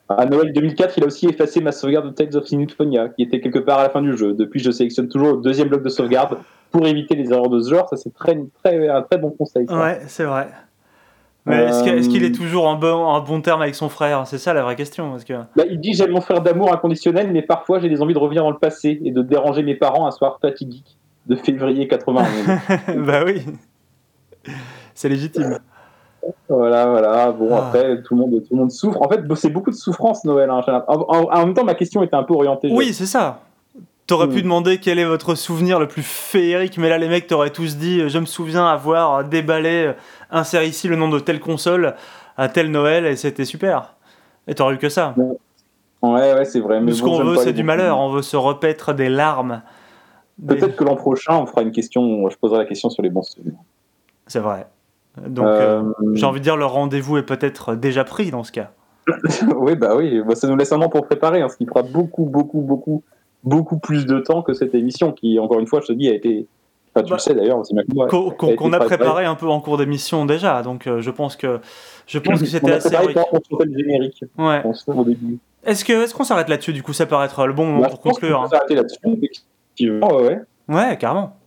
À 0.10 0.26
Noël 0.26 0.52
2004, 0.52 0.98
il 0.98 1.04
a 1.06 1.08
aussi 1.08 1.28
effacé 1.28 1.62
ma 1.62 1.72
sauvegarde 1.72 2.08
de 2.08 2.12
Tales 2.12 2.36
of 2.36 2.46
Symphonia, 2.46 3.08
qui 3.10 3.24
était 3.24 3.40
quelque 3.40 3.60
part 3.60 3.80
à 3.80 3.84
la 3.84 3.90
fin 3.90 4.02
du 4.02 4.18
jeu. 4.18 4.34
Depuis, 4.34 4.60
je 4.60 4.70
sélectionne 4.72 5.08
toujours 5.08 5.38
le 5.38 5.42
deuxième 5.42 5.70
bloc 5.70 5.84
de 5.84 5.90
sauvegarde 5.90 6.38
pour 6.70 6.86
éviter 6.86 7.16
les 7.16 7.32
erreurs 7.32 7.48
de 7.50 7.62
ce 7.62 7.70
genre. 7.70 7.88
Ça, 7.90 7.96
c'est 7.96 8.14
très, 8.14 8.38
très, 8.62 8.90
un 8.90 9.02
très 9.04 9.18
bon 9.18 9.30
conseil. 9.30 9.68
ça. 9.68 9.80
Ouais, 9.82 10.02
c'est 10.08 10.26
vrai. 10.26 10.50
Mais 11.46 11.64
est-ce 11.64 12.10
qu'il 12.10 12.24
Euh, 12.24 12.28
est 12.28 12.32
toujours 12.36 12.68
en 12.68 12.76
bon, 12.76 12.94
en 12.94 13.22
bon 13.22 13.40
terme 13.42 13.62
avec 13.62 13.74
son 13.76 13.88
frère? 13.88 14.28
C'est 14.28 14.38
ça 14.38 14.54
la 14.54 14.64
vraie 14.64 14.76
question. 14.76 15.12
Parce 15.12 15.24
que... 15.24 15.34
Bah, 15.56 15.64
il 15.70 15.80
dit 15.80 15.94
j'aime 15.94 16.12
mon 16.12 16.22
frère 16.22 16.42
d'amour 16.42 16.72
inconditionnel, 16.74 17.32
mais 17.32 17.42
parfois 17.42 17.80
j'ai 17.80 17.88
des 17.90 18.02
envies 18.02 18.14
de 18.14 18.20
revenir 18.20 18.44
dans 18.44 18.52
le 18.52 18.60
passé 18.60 19.00
et 19.04 19.12
de 19.12 19.22
déranger 19.22 19.64
mes 19.64 19.76
parents 19.76 20.06
un 20.08 20.12
soir 20.12 20.40
fatidique 20.42 20.98
de 21.28 21.36
février 21.36 21.88
91. 21.88 22.26
bah 23.06 23.22
oui. 23.26 23.46
C'est 24.94 25.10
légitime. 25.10 25.60
voilà, 26.50 26.86
voilà. 26.88 27.32
Bon, 27.32 27.50
Ah. 27.56 27.68
après, 27.68 28.02
tout 28.04 28.16
le, 28.16 28.22
monde, 28.22 28.32
tout 28.42 28.48
le 28.52 28.58
monde 28.58 28.72
souffre. 28.72 29.02
En 29.02 29.10
fait, 29.10 29.22
c'est 29.36 29.50
beaucoup 29.50 29.72
de 29.72 29.76
souffrance, 29.76 30.24
Noël. 30.26 30.50
hein. 30.50 30.62
En, 30.88 30.96
en- 31.08 31.32
en 31.32 31.46
même 31.46 31.54
temps, 31.54 31.64
ma 31.64 31.76
question 31.76 32.04
était 32.04 32.16
un 32.16 32.24
peu 32.24 32.34
orientée. 32.34 32.70
Oui, 32.72 32.94
c'est 32.94 33.06
ça. 33.06 33.42
T'aurais 34.08 34.28
pu 34.28 34.40
Mm. 34.40 34.44
demander 34.44 34.78
quel 34.80 35.00
est 35.00 35.06
votre 35.06 35.36
souvenir 35.36 35.80
le 35.80 35.88
plus 35.88 36.02
féerique, 36.04 36.78
mais 36.78 36.90
là 36.90 36.98
les 36.98 37.08
mecs 37.08 37.28
t'auraient 37.28 37.52
tous 37.52 37.78
dit 37.78 38.10
je 38.10 38.20
me 38.20 38.26
souviens 38.26 38.66
avoir 38.68 39.24
déballé, 39.24 39.86
euh, 39.88 39.94
inséré 40.32 40.66
ici 40.66 40.90
le 40.90 40.98
nom 40.98 41.08
de 41.08 41.20
telle 41.20 41.40
console 41.40 41.96
à 42.36 42.50
tel 42.50 42.72
Noël 42.72 43.06
et 43.06 43.16
c'était 43.16 43.46
super. 43.46 43.94
Et 44.48 44.56
t'aurais 44.56 44.74
eu 44.74 44.78
que 44.80 44.90
ça. 44.90 45.16
Ouais, 46.02 46.34
ouais, 46.34 46.44
c'est 46.46 46.60
vrai. 46.60 46.82
Mais 46.82 46.92
ce 46.92 47.02
qu'on 47.04 47.24
veut 47.24 47.38
c'est 47.38 47.54
du 47.54 47.64
malheur, 47.64 48.00
on 48.00 48.10
veut 48.10 48.24
se 48.24 48.36
repaître 48.36 48.94
des 48.94 49.08
larmes. 49.08 49.62
Des- 50.42 50.56
Peut-être 50.56 50.76
que 50.76 50.84
l'an 50.84 50.96
prochain, 50.96 51.38
on 51.38 51.46
fera 51.46 51.62
une 51.62 51.72
question. 51.72 52.30
Je 52.30 52.36
poserai 52.38 52.58
la 52.60 52.66
question 52.66 52.90
sur 52.90 53.02
les 53.04 53.10
bons 53.10 53.22
souvenirs. 53.24 53.54
C'est 54.28 54.40
vrai. 54.40 54.68
Donc 55.28 55.46
euh, 55.46 55.82
Euh, 55.84 56.14
j'ai 56.16 56.26
envie 56.26 56.40
de 56.40 56.44
dire 56.44 56.58
le 56.58 56.66
rendez-vous 56.66 57.18
est 57.18 57.24
peut-être 57.24 57.76
déjà 57.76 58.04
pris 58.04 58.32
dans 58.32 58.44
ce 58.44 58.52
cas. 58.52 58.72
oui, 59.58 59.76
bah 59.76 59.96
oui. 59.96 60.22
Ça 60.36 60.48
nous 60.48 60.56
laisse 60.56 60.72
un 60.72 60.82
an 60.82 60.90
pour 60.90 61.06
préparer, 61.06 61.42
hein, 61.42 61.50
ce 61.50 61.58
qui 61.58 61.66
fera 61.66 61.82
beaucoup, 61.84 62.26
beaucoup, 62.26 62.62
beaucoup, 62.62 63.04
beaucoup 63.44 63.78
plus 63.80 64.06
de 64.06 64.20
temps 64.20 64.42
que 64.42 64.54
cette 64.54 64.74
émission, 64.76 65.12
qui, 65.12 65.38
encore 65.40 65.60
une 65.60 65.68
fois, 65.68 65.82
je 65.82 65.88
te 65.88 65.94
dis, 65.94 66.08
a 66.10 66.14
été. 66.14 66.48
Enfin, 66.94 67.04
tu 67.06 67.10
Bah, 67.12 67.16
le 67.16 67.20
sais 67.22 67.34
d'ailleurs. 67.36 67.62
Qu'on 68.10 68.32
qu'on- 68.32 68.48
été 68.48 68.56
qu'on 68.58 68.74
a 68.74 68.80
préparé. 68.80 68.98
préparé 68.98 69.26
un 69.26 69.36
peu 69.36 69.48
en 69.48 69.62
cours 69.62 69.78
d'émission 69.78 70.26
déjà, 70.26 70.62
donc 70.62 70.88
euh, 70.88 71.02
je 71.02 71.10
pense 71.12 71.36
que 71.38 71.60
je 72.08 72.20
pense 72.20 72.40
que 72.40 72.44
On 72.46 72.48
c'était 72.48 72.72
a 72.72 72.76
assez 72.76 72.90
sortait 72.90 73.66
le 73.66 73.78
générique. 73.78 74.24
Ouais. 74.38 74.62
On 74.66 74.98
au 75.00 75.04
début. 75.06 75.40
Est-ce 75.66 75.86
que 75.86 75.94
est-ce 76.04 76.14
qu'on 76.14 76.24
s'arrête 76.26 76.50
là-dessus 76.50 76.74
du 76.74 76.84
coup? 76.84 76.92
Ça 76.94 77.06
paraît 77.06 77.26
être 77.28 77.46
le 77.48 77.54
bon 77.54 77.66
moment 77.66 77.82
Bah, 77.84 77.90
pour 77.90 78.02
conclure. 78.02 78.38
qu'on 78.40 78.44
hein. 78.46 78.50
s'arrêter 78.50 78.76
là-dessus, 78.76 78.98
effectivement. 79.78 80.16
Ouais, 80.16 80.28
ouais. 80.28 80.40
Ouais, 80.68 80.98
carrément. 80.98 81.38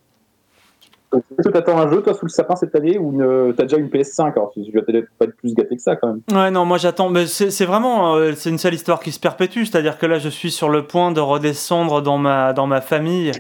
Est-ce 1.38 1.48
que 1.48 1.52
t'attends 1.52 1.78
un 1.78 1.90
jeu, 1.90 2.02
toi, 2.02 2.14
sous 2.14 2.26
le 2.26 2.30
sapin 2.30 2.56
cette 2.56 2.74
année, 2.74 2.98
ou 2.98 3.12
une... 3.12 3.54
t'as 3.54 3.64
déjà 3.64 3.76
une 3.76 3.88
PS5 3.88 4.32
Alors, 4.32 4.52
tu 4.52 4.60
vas 4.72 4.82
peut-être 4.82 5.08
pas 5.18 5.26
être 5.26 5.36
plus 5.36 5.54
gâté 5.54 5.76
que 5.76 5.82
ça, 5.82 5.96
quand 5.96 6.08
même. 6.08 6.20
Ouais, 6.32 6.50
non, 6.50 6.64
moi 6.64 6.78
j'attends, 6.78 7.08
mais 7.08 7.26
c'est 7.26 7.50
c'est 7.50 7.64
vraiment, 7.64 8.16
euh, 8.16 8.32
c'est 8.34 8.50
une 8.50 8.58
seule 8.58 8.74
histoire 8.74 9.00
qui 9.00 9.12
se 9.12 9.20
perpétue, 9.20 9.64
c'est-à-dire 9.64 9.98
que 9.98 10.06
là 10.06 10.18
je 10.18 10.28
suis 10.28 10.50
sur 10.50 10.68
le 10.68 10.86
point 10.86 11.12
de 11.12 11.20
redescendre 11.20 12.02
dans 12.02 12.18
ma, 12.18 12.52
dans 12.52 12.66
ma 12.66 12.80
famille 12.80 13.32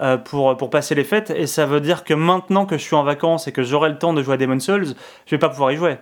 euh, 0.00 0.16
pour, 0.16 0.56
pour 0.56 0.70
passer 0.70 0.94
les 0.94 1.04
fêtes, 1.04 1.30
et 1.30 1.46
ça 1.46 1.66
veut 1.66 1.80
dire 1.80 2.04
que 2.04 2.14
maintenant 2.14 2.66
que 2.66 2.76
je 2.76 2.82
suis 2.82 2.96
en 2.96 3.04
vacances 3.04 3.46
et 3.48 3.52
que 3.52 3.62
j'aurai 3.62 3.90
le 3.90 3.98
temps 3.98 4.12
de 4.12 4.22
jouer 4.22 4.34
à 4.34 4.36
Demon's 4.36 4.64
Souls, 4.64 4.86
je 5.26 5.30
vais 5.30 5.38
pas 5.38 5.48
pouvoir 5.50 5.72
y 5.72 5.76
jouer. 5.76 5.98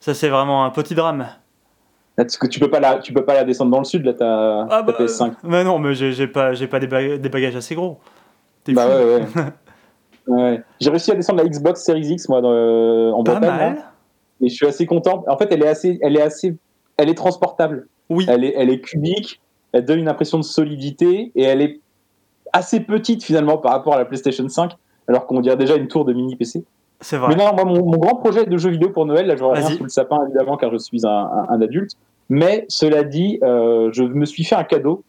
Ça 0.00 0.14
c'est 0.14 0.28
vraiment 0.28 0.64
un 0.64 0.70
petit 0.70 0.94
drame. 0.94 1.26
Parce 2.24 2.36
que 2.36 2.46
tu 2.48 2.58
peux 2.60 2.68
pas 2.70 2.80
la, 2.80 2.98
tu 2.98 3.12
peux 3.12 3.24
pas 3.24 3.34
la 3.34 3.44
descendre 3.44 3.70
dans 3.70 3.78
le 3.78 3.84
sud, 3.84 4.04
là, 4.04 4.12
ta, 4.12 4.66
Ah 4.70 4.82
bah, 4.82 4.94
PS5. 4.98 5.32
Mais 5.44 5.62
non, 5.64 5.78
mais 5.78 5.94
j'ai 5.94 6.26
pas, 6.26 6.52
j'ai 6.52 6.66
pas 6.66 6.80
des, 6.80 6.86
baga- 6.88 7.16
des 7.16 7.28
bagages 7.28 7.54
assez 7.56 7.74
gros. 7.74 7.98
Bah 8.68 8.82
fou. 8.82 8.88
ouais, 8.90 9.04
ouais. 9.36 9.44
Ouais. 10.26 10.62
J'ai 10.80 10.90
réussi 10.90 11.10
à 11.10 11.14
descendre 11.14 11.42
la 11.42 11.48
Xbox 11.48 11.82
Series 11.84 12.06
X, 12.08 12.28
moi, 12.28 12.40
dans- 12.40 12.50
euh, 12.52 13.12
en 13.12 13.22
Pas 13.24 13.34
Bretagne. 13.36 13.56
mal. 13.56 13.84
Et 14.42 14.48
je 14.48 14.54
suis 14.54 14.66
assez 14.66 14.84
content. 14.84 15.24
En 15.28 15.36
fait, 15.38 15.48
elle 15.52 15.62
est 15.62 15.68
assez, 15.68 15.98
elle 16.02 16.16
est 16.16 16.20
assez, 16.22 16.56
elle 16.96 17.08
est 17.08 17.14
transportable. 17.14 17.88
Oui. 18.10 18.26
Elle 18.28 18.44
est, 18.44 18.52
elle 18.56 18.70
est 18.70 18.80
cubique. 18.80 19.40
Elle 19.72 19.84
donne 19.84 19.98
une 20.00 20.08
impression 20.08 20.38
de 20.38 20.44
solidité 20.44 21.30
et 21.34 21.42
elle 21.42 21.60
est 21.62 21.80
assez 22.52 22.80
petite 22.80 23.22
finalement 23.22 23.58
par 23.58 23.72
rapport 23.72 23.94
à 23.94 23.98
la 23.98 24.04
PlayStation 24.04 24.48
5, 24.48 24.72
alors 25.06 25.26
qu'on 25.26 25.40
dirait 25.40 25.56
déjà 25.56 25.76
une 25.76 25.88
tour 25.88 26.04
de 26.04 26.12
mini 26.12 26.34
PC. 26.36 26.64
C'est 27.00 27.16
vrai. 27.16 27.28
Mais 27.28 27.36
non, 27.36 27.52
moi, 27.54 27.64
mon, 27.64 27.84
mon 27.84 27.96
grand 27.98 28.16
projet 28.16 28.44
de 28.44 28.56
jeu 28.56 28.70
vidéo 28.70 28.90
pour 28.90 29.06
Noël, 29.06 29.26
là, 29.26 29.36
je 29.36 29.40
vois 29.44 29.54
rien 29.54 29.68
sous 29.68 29.84
le 29.84 29.88
sapin 29.88 30.18
évidemment, 30.26 30.56
car 30.56 30.70
je 30.72 30.78
suis 30.78 31.06
un, 31.06 31.10
un- 31.10 31.46
un 31.48 31.60
adulte. 31.62 31.92
Mais 32.28 32.66
cela 32.68 33.04
dit, 33.04 33.38
euh, 33.42 33.90
je 33.92 34.02
me 34.02 34.24
suis 34.26 34.44
fait 34.44 34.54
un 34.56 34.64
cadeau. 34.64 35.02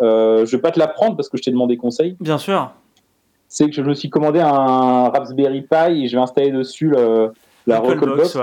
Euh, 0.00 0.46
je 0.46 0.52
vais 0.56 0.62
pas 0.62 0.70
te 0.70 0.78
l'apprendre 0.78 1.16
parce 1.16 1.28
que 1.28 1.36
je 1.36 1.42
t'ai 1.42 1.50
demandé 1.50 1.76
conseil. 1.76 2.16
Bien 2.20 2.38
sûr. 2.38 2.70
C'est 3.48 3.66
que 3.66 3.72
je 3.74 3.82
me 3.82 3.94
suis 3.94 4.08
commandé 4.08 4.38
un 4.40 5.08
Raspberry 5.08 5.62
Pi 5.62 6.04
et 6.04 6.08
je 6.08 6.16
vais 6.16 6.22
installer 6.22 6.52
dessus 6.52 6.88
le- 6.88 7.32
la 7.66 7.80
Recalbox 7.80 8.36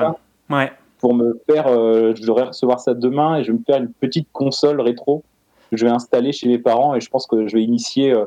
ouais. 0.49 0.71
pour 0.99 1.13
me 1.13 1.39
faire. 1.49 1.67
euh, 1.67 2.13
je 2.15 2.21
devrais 2.21 2.43
recevoir 2.43 2.79
ça 2.81 2.93
demain 2.93 3.37
et 3.37 3.43
je 3.43 3.51
vais 3.53 3.57
me 3.57 3.63
faire 3.63 3.77
une 3.77 3.89
petite 3.91 4.27
console 4.33 4.81
rétro 4.81 5.23
que 5.71 5.77
je 5.77 5.85
vais 5.85 5.91
installer 5.91 6.33
chez 6.33 6.47
mes 6.49 6.57
parents 6.57 6.93
et 6.95 6.99
je 7.01 7.09
pense 7.09 7.25
que 7.27 7.47
je 7.47 7.55
vais 7.55 7.63
initier 7.63 8.11
euh, 8.13 8.25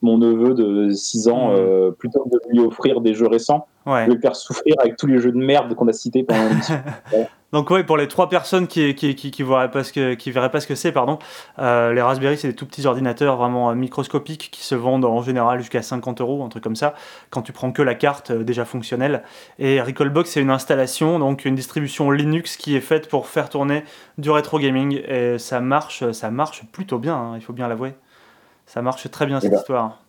mon 0.00 0.16
neveu 0.18 0.54
de 0.54 0.90
6 0.90 1.28
ans 1.28 1.50
euh, 1.52 1.90
plutôt 1.90 2.24
que 2.24 2.30
de 2.30 2.40
lui 2.50 2.60
offrir 2.60 3.02
des 3.02 3.12
jeux 3.14 3.28
récents. 3.28 3.66
Ouais. 3.86 4.04
Je 4.04 4.08
vais 4.10 4.14
le 4.16 4.20
faire 4.20 4.34
souffrir 4.34 4.74
avec 4.80 4.96
tous 4.96 5.06
les 5.06 5.18
jeux 5.18 5.32
de 5.32 5.36
merde 5.38 5.74
qu'on 5.74 5.88
a 5.88 5.92
cités 5.92 6.22
pendant 6.22 6.48
l'émission. 6.48 6.76
Donc 7.52 7.68
ouais, 7.70 7.84
pour 7.84 7.98
les 7.98 8.08
trois 8.08 8.30
personnes 8.30 8.66
qui 8.66 8.94
qui 8.94 9.14
qui, 9.14 9.30
qui 9.30 9.42
verraient 9.42 9.70
pas 9.70 9.84
ce 9.84 9.92
que 9.92 10.14
qui 10.14 10.30
verraient 10.30 10.50
pas 10.50 10.60
ce 10.60 10.66
que 10.66 10.74
c'est, 10.74 10.90
pardon, 10.90 11.18
euh, 11.58 11.92
les 11.92 12.00
Raspberry 12.00 12.38
c'est 12.38 12.48
des 12.48 12.54
tout 12.54 12.66
petits 12.66 12.86
ordinateurs 12.86 13.36
vraiment 13.36 13.70
euh, 13.70 13.74
microscopiques 13.74 14.50
qui 14.50 14.62
se 14.62 14.74
vendent 14.74 15.04
en 15.04 15.20
général 15.20 15.58
jusqu'à 15.60 15.82
50 15.82 16.22
euros, 16.22 16.42
un 16.44 16.48
truc 16.48 16.64
comme 16.64 16.76
ça, 16.76 16.94
quand 17.30 17.42
tu 17.42 17.52
prends 17.52 17.70
que 17.70 17.82
la 17.82 17.94
carte 17.94 18.30
euh, 18.30 18.42
déjà 18.42 18.64
fonctionnelle. 18.64 19.22
Et 19.58 19.82
Recalbox 19.82 20.30
c'est 20.30 20.40
une 20.40 20.50
installation, 20.50 21.18
donc 21.18 21.44
une 21.44 21.54
distribution 21.54 22.10
Linux 22.10 22.56
qui 22.56 22.74
est 22.74 22.80
faite 22.80 23.08
pour 23.08 23.26
faire 23.26 23.50
tourner 23.50 23.84
du 24.16 24.30
rétro 24.30 24.58
gaming 24.58 25.02
et 25.06 25.38
ça 25.38 25.60
marche, 25.60 26.10
ça 26.12 26.30
marche 26.30 26.64
plutôt 26.72 26.98
bien, 26.98 27.16
hein, 27.16 27.32
il 27.36 27.42
faut 27.42 27.52
bien 27.52 27.68
l'avouer. 27.68 27.94
Ça 28.64 28.80
marche 28.80 29.10
très 29.10 29.26
bien 29.26 29.40
cette 29.40 29.50
ben. 29.50 29.58
histoire. 29.58 30.02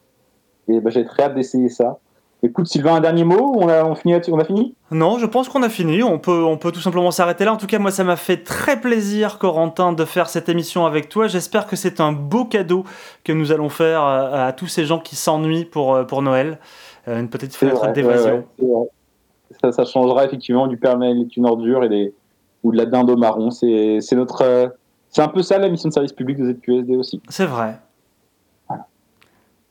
Et 0.70 0.80
ben, 0.80 0.90
j'ai 0.90 1.04
très 1.04 1.24
hâte 1.24 1.36
d'essayer 1.36 1.68
ça. 1.68 1.98
Écoute, 2.46 2.68
Sylvain, 2.68 2.96
un 2.96 3.00
dernier 3.00 3.24
mot 3.24 3.54
On 3.56 3.70
a, 3.70 3.86
on 3.86 3.96
finit 3.96 4.16
On 4.30 4.38
a 4.38 4.44
fini? 4.44 4.76
Non, 4.92 5.18
je 5.18 5.26
pense 5.26 5.48
qu'on 5.48 5.64
a 5.64 5.70
fini. 5.70 6.04
On 6.04 6.20
peut, 6.20 6.44
on 6.44 6.58
peut 6.58 6.74
tout 6.74 6.82
simplement 6.82 7.10
s'arrêter 7.10 7.46
là. 7.46 7.54
En 7.54 7.58
tout 7.58 7.68
cas, 7.68 7.80
moi, 7.80 7.90
ça 7.90 8.04
m'a 8.04 8.18
fait 8.18 8.44
très 8.44 8.82
plaisir, 8.82 9.40
Corentin, 9.40 9.94
de 9.94 10.04
faire 10.04 10.28
cette 10.28 10.50
émission 10.50 10.86
avec 10.86 11.08
toi. 11.08 11.28
J'espère 11.28 11.68
que 11.68 11.78
c'est 11.78 12.02
un 12.02 12.12
beau 12.12 12.44
cadeau 12.44 12.84
que 13.24 13.32
nous 13.32 13.54
allons 13.54 13.70
faire 13.70 14.02
à, 14.02 14.48
à 14.48 14.52
tous 14.52 14.68
ces 14.68 14.84
gens 14.84 15.00
qui 15.00 15.16
s'ennuient 15.16 15.64
pour, 15.66 15.96
euh, 15.96 16.04
pour 16.04 16.22
Noël. 16.22 16.60
Euh, 17.08 17.20
une 17.20 17.30
petite 17.30 17.56
fenêtre 17.56 17.92
d'évasion. 17.94 18.46
ouais, 18.60 18.68
ouais, 18.68 18.88
ça, 19.62 19.72
ça 19.72 19.86
changera 19.86 20.26
effectivement 20.26 20.68
du 20.68 20.78
Père 20.78 20.98
Noël 20.98 21.18
est 21.22 21.38
une 21.38 21.46
ordure 21.46 21.84
et 21.86 21.90
des, 21.90 22.14
ou 22.64 22.72
de 22.74 22.78
la 22.78 22.86
dinde 22.86 23.10
au 23.10 23.16
marron. 23.16 23.52
C'est 23.52 24.00
c'est 24.02 24.16
notre. 24.16 24.42
euh, 24.44 24.68
c'est 25.10 25.22
un 25.22 25.28
peu 25.28 25.44
ça 25.44 25.60
la 25.60 25.70
mission 25.70 25.90
de 25.90 25.94
service 25.94 26.12
public 26.12 26.38
de 26.38 26.52
ZQSD 26.54 26.96
aussi. 26.98 27.22
C'est 27.30 27.46
vrai. 27.46 27.78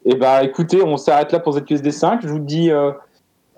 Et 0.04 0.14
bah 0.16 0.42
écoutez, 0.42 0.82
on 0.82 0.96
s'arrête 0.96 1.32
là 1.32 1.38
pour 1.40 1.52
ZQSD 1.52 1.90
5. 1.90 2.20
Je 2.22 2.28
vous 2.28 2.38
dis 2.38 2.70
euh, 2.70 2.90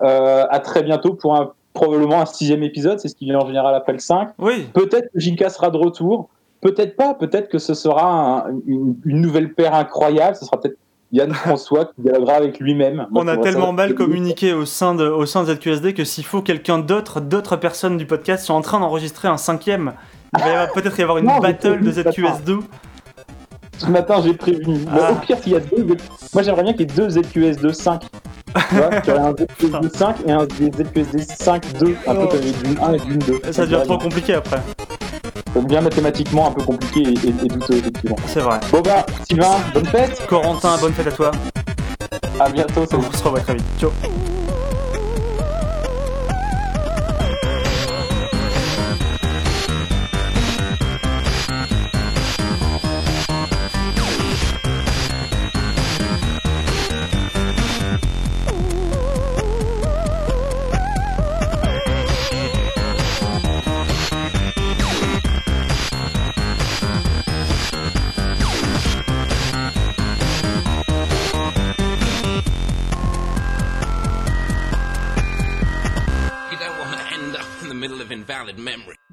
euh, 0.03 0.45
à 0.49 0.59
très 0.59 0.83
bientôt 0.83 1.13
pour 1.13 1.35
un, 1.35 1.51
probablement 1.73 2.21
un 2.21 2.25
sixième 2.25 2.63
épisode. 2.63 2.99
C'est 2.99 3.07
ce 3.07 3.15
qui 3.15 3.25
vient 3.25 3.39
en 3.39 3.47
général 3.47 3.73
après 3.75 3.93
le 3.93 3.99
5. 3.99 4.29
Oui, 4.39 4.67
Peut-être 4.73 5.09
que 5.13 5.19
JK 5.19 5.49
sera 5.49 5.69
de 5.71 5.77
retour. 5.77 6.29
Peut-être 6.61 6.95
pas. 6.95 7.13
Peut-être 7.13 7.49
que 7.49 7.57
ce 7.57 7.73
sera 7.73 8.47
un- 8.47 8.51
une, 8.67 8.95
une 9.05 9.21
nouvelle 9.21 9.53
paire 9.53 9.73
incroyable. 9.75 10.35
Ce 10.35 10.45
sera 10.45 10.59
peut-être 10.59 10.77
Yann 11.11 11.31
François 11.33 11.85
qui 11.85 12.01
dialoguera 12.01 12.33
avec 12.33 12.59
lui-même. 12.59 13.07
On 13.13 13.27
a 13.27 13.37
tellement 13.37 13.71
mal 13.71 13.93
communiqué 13.95 14.53
au 14.53 14.65
sein 14.65 14.95
de, 14.95 15.07
au 15.07 15.25
sein 15.25 15.43
de 15.43 15.53
ZQSD 15.53 15.93
que 15.93 16.03
s'il 16.03 16.25
faut 16.25 16.41
quelqu'un 16.41 16.79
d'autre, 16.79 17.21
d'autres 17.21 17.55
personnes 17.55 17.97
du 17.97 18.05
podcast 18.05 18.45
sont 18.45 18.53
en 18.55 18.61
train 18.61 18.79
d'enregistrer 18.79 19.27
un 19.27 19.37
cinquième, 19.37 19.93
il 20.37 20.43
va 20.43 20.67
peut-être 20.67 20.99
y 20.99 21.03
avoir 21.03 21.17
une 21.19 21.25
Non, 21.27 21.39
battle 21.39 21.81
de. 21.83 21.91
ZQSD. 21.91 22.53
Ce 23.77 23.87
matin, 23.87 24.21
j'ai 24.23 24.33
prévenu. 24.33 24.79
Mais 24.91 24.99
Ah. 25.01 25.11
au 25.11 25.15
pire, 25.15 25.37
s'il 25.41 25.53
y 25.53 25.55
a 25.55 25.59
deux. 25.59 25.85
Moi, 26.33 26.43
j'aimerais 26.43 26.63
bien 26.63 26.73
qu'il 26.73 26.81
y 26.81 26.83
ait 26.83 26.95
deux 26.95 27.09
ZQSD 27.09 27.73
5. 27.73 28.01
Tu 28.69 28.75
vois, 28.75 29.01
qu'il 29.01 29.13
y 29.13 29.17
aurait 29.17 29.27
un 29.27 29.33
ZQSD 29.35 29.89
5 29.97 30.15
et 30.27 30.31
un 30.31 30.45
ZQSD 30.45 31.19
5 31.37 31.73
2. 31.79 31.95
Un 32.07 32.15
peu 32.15 32.27
comme 32.27 32.39
Dune 32.39 32.77
1 32.81 32.93
et 32.93 32.99
Dune 32.99 33.19
2. 33.19 33.41
Ça 33.51 33.65
devient 33.65 33.81
trop 33.85 33.97
compliqué 33.97 34.33
après. 34.35 34.61
Ça 35.53 35.61
devient 35.61 35.81
mathématiquement 35.83 36.47
un 36.49 36.51
peu 36.51 36.63
compliqué 36.63 37.01
et, 37.01 37.27
et, 37.27 37.29
et 37.45 37.47
douteux, 37.47 37.75
effectivement. 37.77 38.15
C'est 38.27 38.39
vrai. 38.41 38.59
Bon, 38.71 38.81
bah, 38.81 39.05
Sylvain, 39.29 39.55
bonne 39.73 39.85
fête. 39.85 40.25
Corentin, 40.27 40.77
bonne 40.79 40.93
fête 40.93 41.07
à 41.07 41.11
toi. 41.11 41.31
À 42.39 42.49
bientôt. 42.49 42.85
Salut. 42.85 43.03
On 43.13 43.17
se 43.17 43.23
revoit 43.23 43.39
très 43.41 43.55
vite. 43.55 43.65
Ciao. 43.79 43.91